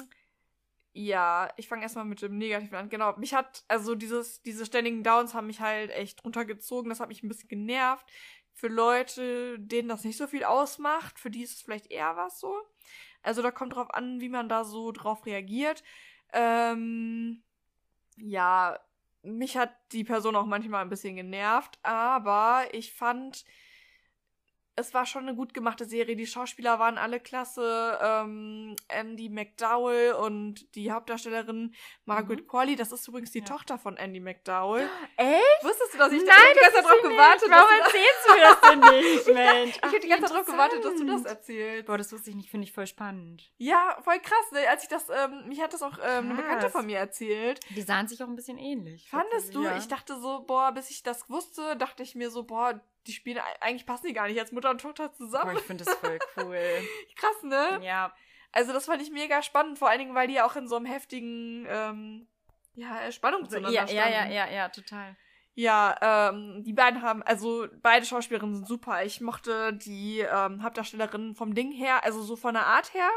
ja, 0.94 1.48
ich 1.56 1.68
fange 1.68 1.82
erstmal 1.82 2.04
mit 2.04 2.20
dem 2.20 2.36
Negativen 2.36 2.76
an. 2.76 2.88
Genau, 2.88 3.16
mich 3.16 3.34
hat, 3.34 3.64
also 3.68 3.94
dieses, 3.94 4.42
diese 4.42 4.66
ständigen 4.66 5.02
Downs 5.02 5.34
haben 5.34 5.46
mich 5.46 5.60
halt 5.60 5.90
echt 5.90 6.24
runtergezogen. 6.24 6.90
Das 6.90 7.00
hat 7.00 7.08
mich 7.08 7.22
ein 7.22 7.28
bisschen 7.28 7.48
genervt. 7.48 8.06
Für 8.52 8.68
Leute, 8.68 9.58
denen 9.58 9.88
das 9.88 10.04
nicht 10.04 10.18
so 10.18 10.26
viel 10.26 10.44
ausmacht, 10.44 11.18
für 11.18 11.30
die 11.30 11.42
ist 11.42 11.56
es 11.56 11.62
vielleicht 11.62 11.90
eher 11.90 12.16
was 12.16 12.38
so. 12.38 12.54
Also 13.22 13.40
da 13.40 13.50
kommt 13.50 13.74
drauf 13.74 13.92
an, 13.94 14.20
wie 14.20 14.28
man 14.28 14.48
da 14.48 14.64
so 14.64 14.92
drauf 14.92 15.24
reagiert. 15.24 15.82
Ähm, 16.32 17.42
ja, 18.16 18.78
mich 19.22 19.56
hat 19.56 19.70
die 19.92 20.04
Person 20.04 20.36
auch 20.36 20.46
manchmal 20.46 20.82
ein 20.82 20.90
bisschen 20.90 21.16
genervt, 21.16 21.78
aber 21.82 22.66
ich 22.72 22.92
fand, 22.92 23.44
es 24.76 24.94
war 24.94 25.04
schon 25.06 25.22
eine 25.28 25.34
gut 25.36 25.52
gemachte 25.54 25.84
Serie. 25.84 26.16
Die 26.16 26.26
Schauspieler 26.26 26.78
waren 26.78 26.96
alle 26.98 27.20
klasse. 27.20 27.98
Ähm, 28.02 28.74
Andy 28.88 29.28
McDowell 29.28 30.12
und 30.14 30.74
die 30.74 30.90
Hauptdarstellerin 30.90 31.74
Margaret 32.04 32.40
Mhm. 32.40 32.46
Qualley. 32.48 32.76
Das 32.76 32.90
ist 32.92 33.06
übrigens 33.06 33.30
die 33.32 33.40
Ja. 33.40 33.44
Tochter 33.44 33.78
von 33.78 33.96
Andy 33.96 34.20
McDowell. 34.20 34.88
Echt? 35.16 35.42
Wusstest 35.64 35.94
du 35.94 35.98
das? 35.98 36.12
Ich 36.12 36.22
Nein, 36.24 36.28
das 36.54 36.62
ganze 36.62 36.76
Zeit 36.76 36.84
drauf 36.84 37.02
gewartet. 37.02 37.42
nicht. 37.42 37.50
Warum 37.50 37.80
erzählst 37.80 38.26
du 38.26 38.34
mir 38.34 38.40
das 38.40 38.60
denn 38.60 38.80
nicht, 38.80 39.26
Mensch? 39.34 39.76
ich 39.76 39.82
habe 39.82 40.00
die 40.00 40.08
ganze 40.08 40.24
Zeit 40.26 40.36
drauf 40.36 40.46
gewartet, 40.46 40.84
dass 40.84 40.94
du 40.96 41.04
das 41.06 41.24
erzählst. 41.24 41.86
Boah, 41.86 41.98
das 41.98 42.12
wusste 42.12 42.30
ich 42.30 42.36
nicht, 42.36 42.50
finde 42.50 42.66
ich 42.66 42.72
voll 42.72 42.86
spannend. 42.86 43.52
Ja, 43.58 43.98
voll 44.02 44.18
krass. 44.20 44.52
Ne? 44.52 44.68
Als 44.68 44.82
ich 44.84 44.88
das, 44.88 45.06
ähm, 45.10 45.48
mich 45.48 45.60
hat 45.60 45.72
das 45.72 45.82
auch 45.82 45.98
ähm, 46.02 46.30
eine 46.30 46.34
Bekannte 46.34 46.70
von 46.70 46.86
mir 46.86 46.98
erzählt. 46.98 47.60
Die 47.70 47.82
sahen 47.82 48.08
sich 48.08 48.22
auch 48.22 48.28
ein 48.28 48.36
bisschen 48.36 48.58
ähnlich. 48.58 49.08
Fandest 49.10 49.54
du? 49.54 49.64
Ja. 49.64 49.76
Ich 49.76 49.88
dachte 49.88 50.18
so, 50.20 50.40
boah, 50.46 50.72
bis 50.72 50.90
ich 50.90 51.02
das 51.02 51.28
wusste, 51.28 51.76
dachte 51.76 52.02
ich 52.02 52.14
mir 52.14 52.30
so, 52.30 52.44
boah, 52.44 52.80
die 53.06 53.12
spielen 53.12 53.40
eigentlich 53.60 53.86
passen 53.86 54.06
die 54.06 54.12
gar 54.12 54.28
nicht 54.28 54.38
als 54.40 54.52
Mutter 54.52 54.70
und 54.70 54.80
Tochter 54.80 55.12
zusammen. 55.12 55.56
ich 55.56 55.62
finde 55.62 55.84
das 55.84 55.94
voll 55.94 56.18
cool. 56.38 56.58
Krass, 57.16 57.42
ne? 57.42 57.80
ja. 57.82 58.12
Also 58.52 58.72
das 58.72 58.84
fand 58.86 59.00
ich 59.02 59.10
mega 59.10 59.42
spannend, 59.42 59.78
vor 59.78 59.88
allen 59.88 59.98
Dingen, 59.98 60.14
weil 60.14 60.28
die 60.28 60.34
ja 60.34 60.44
auch 60.46 60.56
in 60.56 60.68
so 60.68 60.76
einem 60.76 60.84
heftigen 60.86 61.66
ähm, 61.68 62.26
ja, 62.74 63.10
Spannung 63.10 63.44
So, 63.44 63.50
zueinander 63.52 63.72
ja, 63.74 63.86
ja, 63.86 64.08
ja, 64.08 64.10
standen. 64.18 64.32
ja, 64.34 64.50
ja, 64.50 64.68
total. 64.68 65.16
Ja, 65.54 66.30
ähm, 66.30 66.62
die 66.64 66.72
beiden 66.72 67.02
haben, 67.02 67.22
also 67.22 67.66
beide 67.82 68.06
Schauspielerinnen 68.06 68.54
sind 68.56 68.66
super. 68.68 69.04
Ich 69.04 69.20
mochte 69.20 69.72
die 69.74 70.20
ähm, 70.20 70.62
Hauptdarstellerin 70.62 71.34
vom 71.34 71.54
Ding 71.54 71.72
her, 71.72 72.04
also 72.04 72.22
so 72.22 72.36
von 72.36 72.54
der 72.54 72.66
Art 72.66 72.94
her, 72.94 73.08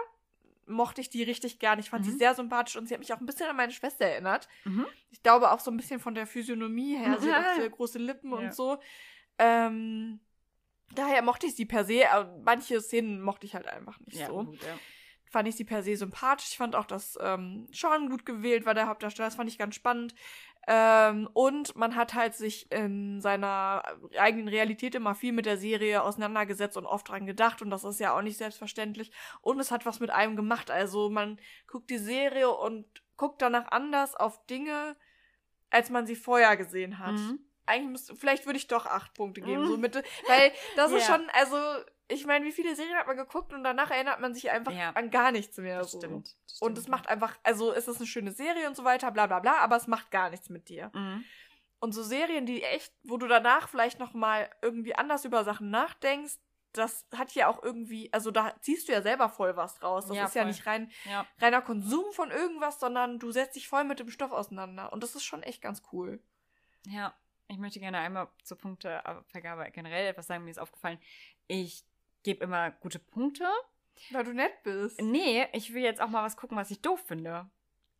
mochte 0.67 0.99
ich 0.99 1.09
die 1.09 1.23
richtig 1.23 1.59
gern. 1.59 1.79
Ich 1.79 1.89
fand 1.89 2.05
Mhm. 2.05 2.11
sie 2.11 2.17
sehr 2.17 2.33
sympathisch 2.35 2.75
und 2.75 2.87
sie 2.87 2.93
hat 2.93 2.99
mich 2.99 3.13
auch 3.13 3.19
ein 3.19 3.25
bisschen 3.25 3.47
an 3.49 3.55
meine 3.55 3.71
Schwester 3.71 4.05
erinnert. 4.05 4.47
Mhm. 4.65 4.85
Ich 5.11 5.21
glaube 5.23 5.51
auch 5.51 5.59
so 5.59 5.69
ein 5.71 5.77
bisschen 5.77 5.99
von 5.99 6.15
der 6.15 6.27
Physiognomie 6.27 6.97
her. 6.97 7.17
Sie 7.19 7.31
hat 7.31 7.45
auch 7.51 7.55
sehr 7.55 7.69
große 7.69 7.99
Lippen 7.99 8.31
Ja. 8.31 8.37
und 8.37 8.53
so. 8.55 8.79
Ähm, 9.37 10.19
daher 10.93 11.21
mochte 11.21 11.47
ich 11.47 11.55
sie 11.55 11.65
per 11.65 11.83
se, 11.85 12.09
aber 12.11 12.37
manche 12.43 12.79
Szenen 12.81 13.21
mochte 13.21 13.45
ich 13.45 13.55
halt 13.55 13.67
einfach 13.67 13.99
nicht 14.01 14.19
Ja, 14.19 14.27
so. 14.27 14.43
gut, 14.45 14.61
ja. 14.63 14.77
Fand 15.31 15.47
ich 15.47 15.55
sie 15.55 15.65
per 15.65 15.83
se 15.83 15.97
sympathisch. 15.97 16.51
Ich 16.51 16.57
fand 16.57 16.75
auch, 16.75 16.85
dass 16.85 17.17
ähm, 17.19 17.67
Sean 17.73 18.09
gut 18.09 18.25
gewählt 18.25 18.65
war, 18.65 18.73
der 18.73 18.87
Hauptdarsteller. 18.87 19.27
Das 19.27 19.35
fand 19.35 19.49
ich 19.49 19.57
ganz 19.57 19.75
spannend. 19.75 20.15
Ähm, 20.67 21.27
und 21.33 21.75
man 21.75 21.95
hat 21.95 22.13
halt 22.13 22.35
sich 22.35 22.71
in 22.71 23.19
seiner 23.21 23.83
eigenen 24.17 24.47
Realität 24.47 24.95
immer 24.95 25.13
viel 25.13 25.33
mit 25.33 25.45
der 25.45 25.57
Serie 25.57 26.03
auseinandergesetzt 26.03 26.77
und 26.77 26.85
oft 26.85 27.09
dran 27.09 27.25
gedacht. 27.25 27.61
Und 27.61 27.69
das 27.69 27.83
ist 27.83 27.99
ja 27.99 28.15
auch 28.17 28.21
nicht 28.21 28.37
selbstverständlich. 28.37 29.11
Und 29.41 29.59
es 29.59 29.71
hat 29.71 29.85
was 29.85 29.99
mit 29.99 30.09
einem 30.09 30.35
gemacht. 30.35 30.71
Also 30.71 31.09
man 31.09 31.39
guckt 31.67 31.89
die 31.89 31.97
Serie 31.97 32.49
und 32.49 32.85
guckt 33.17 33.41
danach 33.41 33.67
anders 33.71 34.15
auf 34.15 34.45
Dinge, 34.45 34.95
als 35.69 35.89
man 35.89 36.05
sie 36.07 36.15
vorher 36.15 36.55
gesehen 36.55 36.99
hat. 36.99 37.13
Mhm. 37.15 37.39
Eigentlich 37.65 37.89
müsste, 37.91 38.15
vielleicht 38.15 38.45
würde 38.45 38.57
ich 38.57 38.67
doch 38.67 38.85
acht 38.85 39.13
Punkte 39.13 39.41
geben, 39.41 39.65
so 39.67 39.77
Mitte. 39.77 40.03
Weil 40.27 40.51
das 40.75 40.91
ist 40.91 41.07
Ja. 41.07 41.15
schon, 41.15 41.29
also, 41.31 41.57
ich 42.07 42.25
meine, 42.25 42.45
wie 42.45 42.51
viele 42.51 42.75
Serien 42.75 42.95
hat 42.97 43.07
man 43.07 43.17
geguckt 43.17 43.51
und 43.53 43.63
danach 43.63 43.89
erinnert 43.91 44.19
man 44.19 44.33
sich 44.33 44.51
einfach 44.51 44.71
Ja. 44.73 44.91
an 44.91 45.09
gar 45.09 45.31
nichts 45.31 45.57
mehr. 45.57 45.79
Das 45.79 45.91
so. 45.91 45.97
stimmt. 45.99 46.35
das 46.47 46.61
Und 46.61 46.77
es 46.77 46.87
macht 46.87 47.07
einfach, 47.09 47.35
also 47.43 47.73
es 47.73 47.87
ist 47.87 47.97
eine 47.97 48.07
schöne 48.07 48.31
Serie 48.31 48.67
und 48.67 48.75
so 48.75 48.83
weiter, 48.83 49.11
bla 49.11 49.25
bla 49.27 49.39
bla, 49.39 49.57
aber 49.57 49.75
es 49.77 49.87
macht 49.87 50.11
gar 50.11 50.29
nichts 50.29 50.49
mit 50.49 50.69
dir. 50.69 50.91
ja. 50.93 50.99
Mhm. 50.99 51.23
Und 51.79 51.91
so 51.91 52.01
Serien, 52.03 52.45
die 52.47 52.63
echt, 52.63 52.93
wo 53.03 53.17
du 53.17 53.27
danach 53.27 53.67
vielleicht 53.69 53.99
nochmal 53.99 54.49
irgendwie 54.61 54.95
anders 54.95 55.23
über 55.25 55.43
Sachen 55.43 55.69
nachdenkst, 55.69 56.33
das 56.71 57.05
hat 57.15 57.33
ja 57.35 57.47
auch 57.47 57.61
irgendwie, 57.63 58.11
also 58.11 58.31
da 58.31 58.55
ziehst 58.61 58.87
du 58.87 58.91
ja 58.91 59.01
selber 59.01 59.29
voll 59.29 59.55
was 59.55 59.81
raus. 59.83 60.07
Das 60.07 60.17
Ja, 60.17 60.25
ist 60.25 60.35
ja 60.35 60.41
voll. 60.41 60.51
nicht 60.51 60.65
rein, 60.65 60.91
Ja. 61.03 61.25
reiner 61.39 61.61
Konsum 61.61 62.05
von 62.13 62.31
irgendwas, 62.31 62.79
sondern 62.79 63.19
du 63.19 63.31
setzt 63.31 63.55
dich 63.55 63.67
voll 63.67 63.83
mit 63.83 63.99
dem 63.99 64.09
Stoff 64.09 64.31
auseinander. 64.31 64.91
Und 64.93 65.03
das 65.03 65.15
ist 65.15 65.23
schon 65.25 65.43
echt 65.43 65.61
ganz 65.61 65.83
cool. 65.91 66.21
Ja, 66.87 67.13
ich 67.47 67.57
möchte 67.57 67.79
gerne 67.79 67.99
einmal 67.99 68.27
zur 68.43 68.57
Punktevergabe 68.57 69.69
generell 69.71 70.07
etwas 70.07 70.27
sagen. 70.27 70.43
Mir 70.43 70.51
ist 70.51 70.59
aufgefallen, 70.59 70.99
ich 71.47 71.83
gebe 72.23 72.43
immer 72.43 72.71
gute 72.71 72.99
Punkte. 72.99 73.47
Weil 74.11 74.23
du 74.25 74.33
nett 74.33 74.61
bist. 74.63 74.99
Nee, 75.01 75.47
ich 75.53 75.73
will 75.73 75.81
jetzt 75.83 76.01
auch 76.01 76.09
mal 76.09 76.23
was 76.23 76.35
gucken, 76.35 76.57
was 76.57 76.69
ich 76.71 76.81
doof 76.81 77.01
finde. 77.07 77.49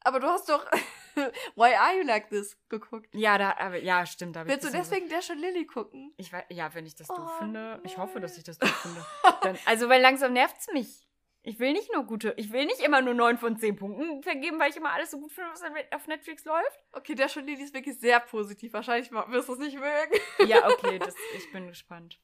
Aber 0.02 0.20
du 0.20 0.28
hast 0.28 0.50
doch 0.50 0.64
Why 1.56 1.74
Are 1.74 1.96
You 1.98 2.04
Like 2.06 2.30
This 2.30 2.58
geguckt. 2.70 3.08
Ja, 3.14 3.38
da, 3.38 3.56
aber, 3.58 3.78
ja, 3.82 4.06
stimmt. 4.06 4.36
Da 4.36 4.46
Willst 4.46 4.64
du 4.64 4.68
bisschen 4.72 4.84
so- 4.84 4.90
deswegen 4.92 5.10
Dash 5.10 5.30
und 5.30 5.40
Lily 5.40 5.66
gucken? 5.66 6.14
Ich 6.18 6.32
weiß, 6.34 6.44
ja, 6.50 6.72
wenn 6.74 6.86
ich 6.86 6.96
das 6.96 7.10
Oh, 7.10 7.16
doof 7.16 7.38
finde. 7.40 7.80
Ich 7.84 7.98
hoffe, 7.98 8.20
dass 8.20 8.32
nein. 8.32 8.38
ich 8.40 8.44
das 8.44 8.58
doof 8.60 8.76
finde. 8.82 9.06
Dann, 9.42 9.58
also, 9.66 9.88
weil 9.90 10.02
langsam 10.02 10.34
nervt's 10.34 10.68
mich. 10.74 11.05
Ich 11.48 11.60
will 11.60 11.74
nicht 11.74 11.94
nur 11.94 12.04
gute, 12.06 12.34
ich 12.38 12.52
will 12.52 12.66
nicht 12.66 12.80
immer 12.80 13.02
nur 13.02 13.14
9 13.14 13.38
von 13.38 13.56
10 13.56 13.76
Punkten 13.76 14.24
vergeben, 14.24 14.60
weil 14.60 14.72
ich 14.72 14.78
immer 14.78 14.92
alles 14.92 15.12
so 15.12 15.20
gut 15.20 15.32
finde, 15.32 15.52
was 15.52 15.62
auf 15.94 16.08
Netflix 16.08 16.44
läuft. 16.44 16.80
Okay, 16.92 17.12
und 17.14 17.46
Lily 17.46 17.62
ist 17.62 17.74
wirklich 17.74 18.00
sehr 18.00 18.20
positiv. 18.20 18.74
Wahrscheinlich 18.74 19.12
wirst 19.12 19.48
du 19.48 19.54
es 19.54 19.60
nicht 19.60 19.76
mögen. 19.76 20.20
Ja, 20.48 20.68
okay, 20.68 20.98
das, 21.00 21.14
ich 21.38 21.52
bin 21.52 21.68
gespannt. 21.68 22.20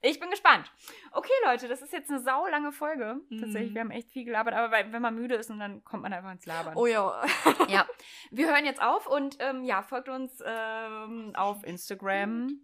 Ich 0.00 0.18
bin 0.18 0.30
gespannt. 0.30 0.72
Okay, 1.12 1.32
Leute, 1.44 1.68
das 1.68 1.82
ist 1.82 1.92
jetzt 1.92 2.10
eine 2.10 2.20
saulange 2.20 2.72
Folge. 2.72 3.20
Mhm. 3.28 3.40
Tatsächlich, 3.40 3.74
wir 3.74 3.82
haben 3.82 3.90
echt 3.90 4.10
viel 4.10 4.24
gelabert, 4.24 4.54
aber 4.54 4.70
wenn 4.70 5.02
man 5.02 5.14
müde 5.14 5.34
ist 5.34 5.50
und 5.50 5.58
dann 5.58 5.84
kommt 5.84 6.02
man 6.02 6.14
einfach 6.14 6.32
ins 6.32 6.46
Labern. 6.46 6.74
Oh 6.74 6.86
ja. 6.86 7.22
Ja, 7.68 7.86
wir 8.30 8.48
hören 8.48 8.64
jetzt 8.64 8.80
auf 8.80 9.06
und 9.06 9.36
ähm, 9.40 9.64
ja, 9.64 9.82
folgt 9.82 10.08
uns 10.08 10.42
ähm, 10.44 11.32
auf 11.34 11.64
Instagram, 11.64 12.60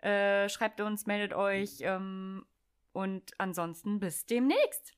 äh, 0.00 0.48
schreibt 0.50 0.80
uns, 0.82 1.06
meldet 1.06 1.32
euch 1.32 1.78
ähm, 1.80 2.44
und 2.92 3.32
ansonsten 3.38 3.98
bis 3.98 4.26
demnächst. 4.26 4.97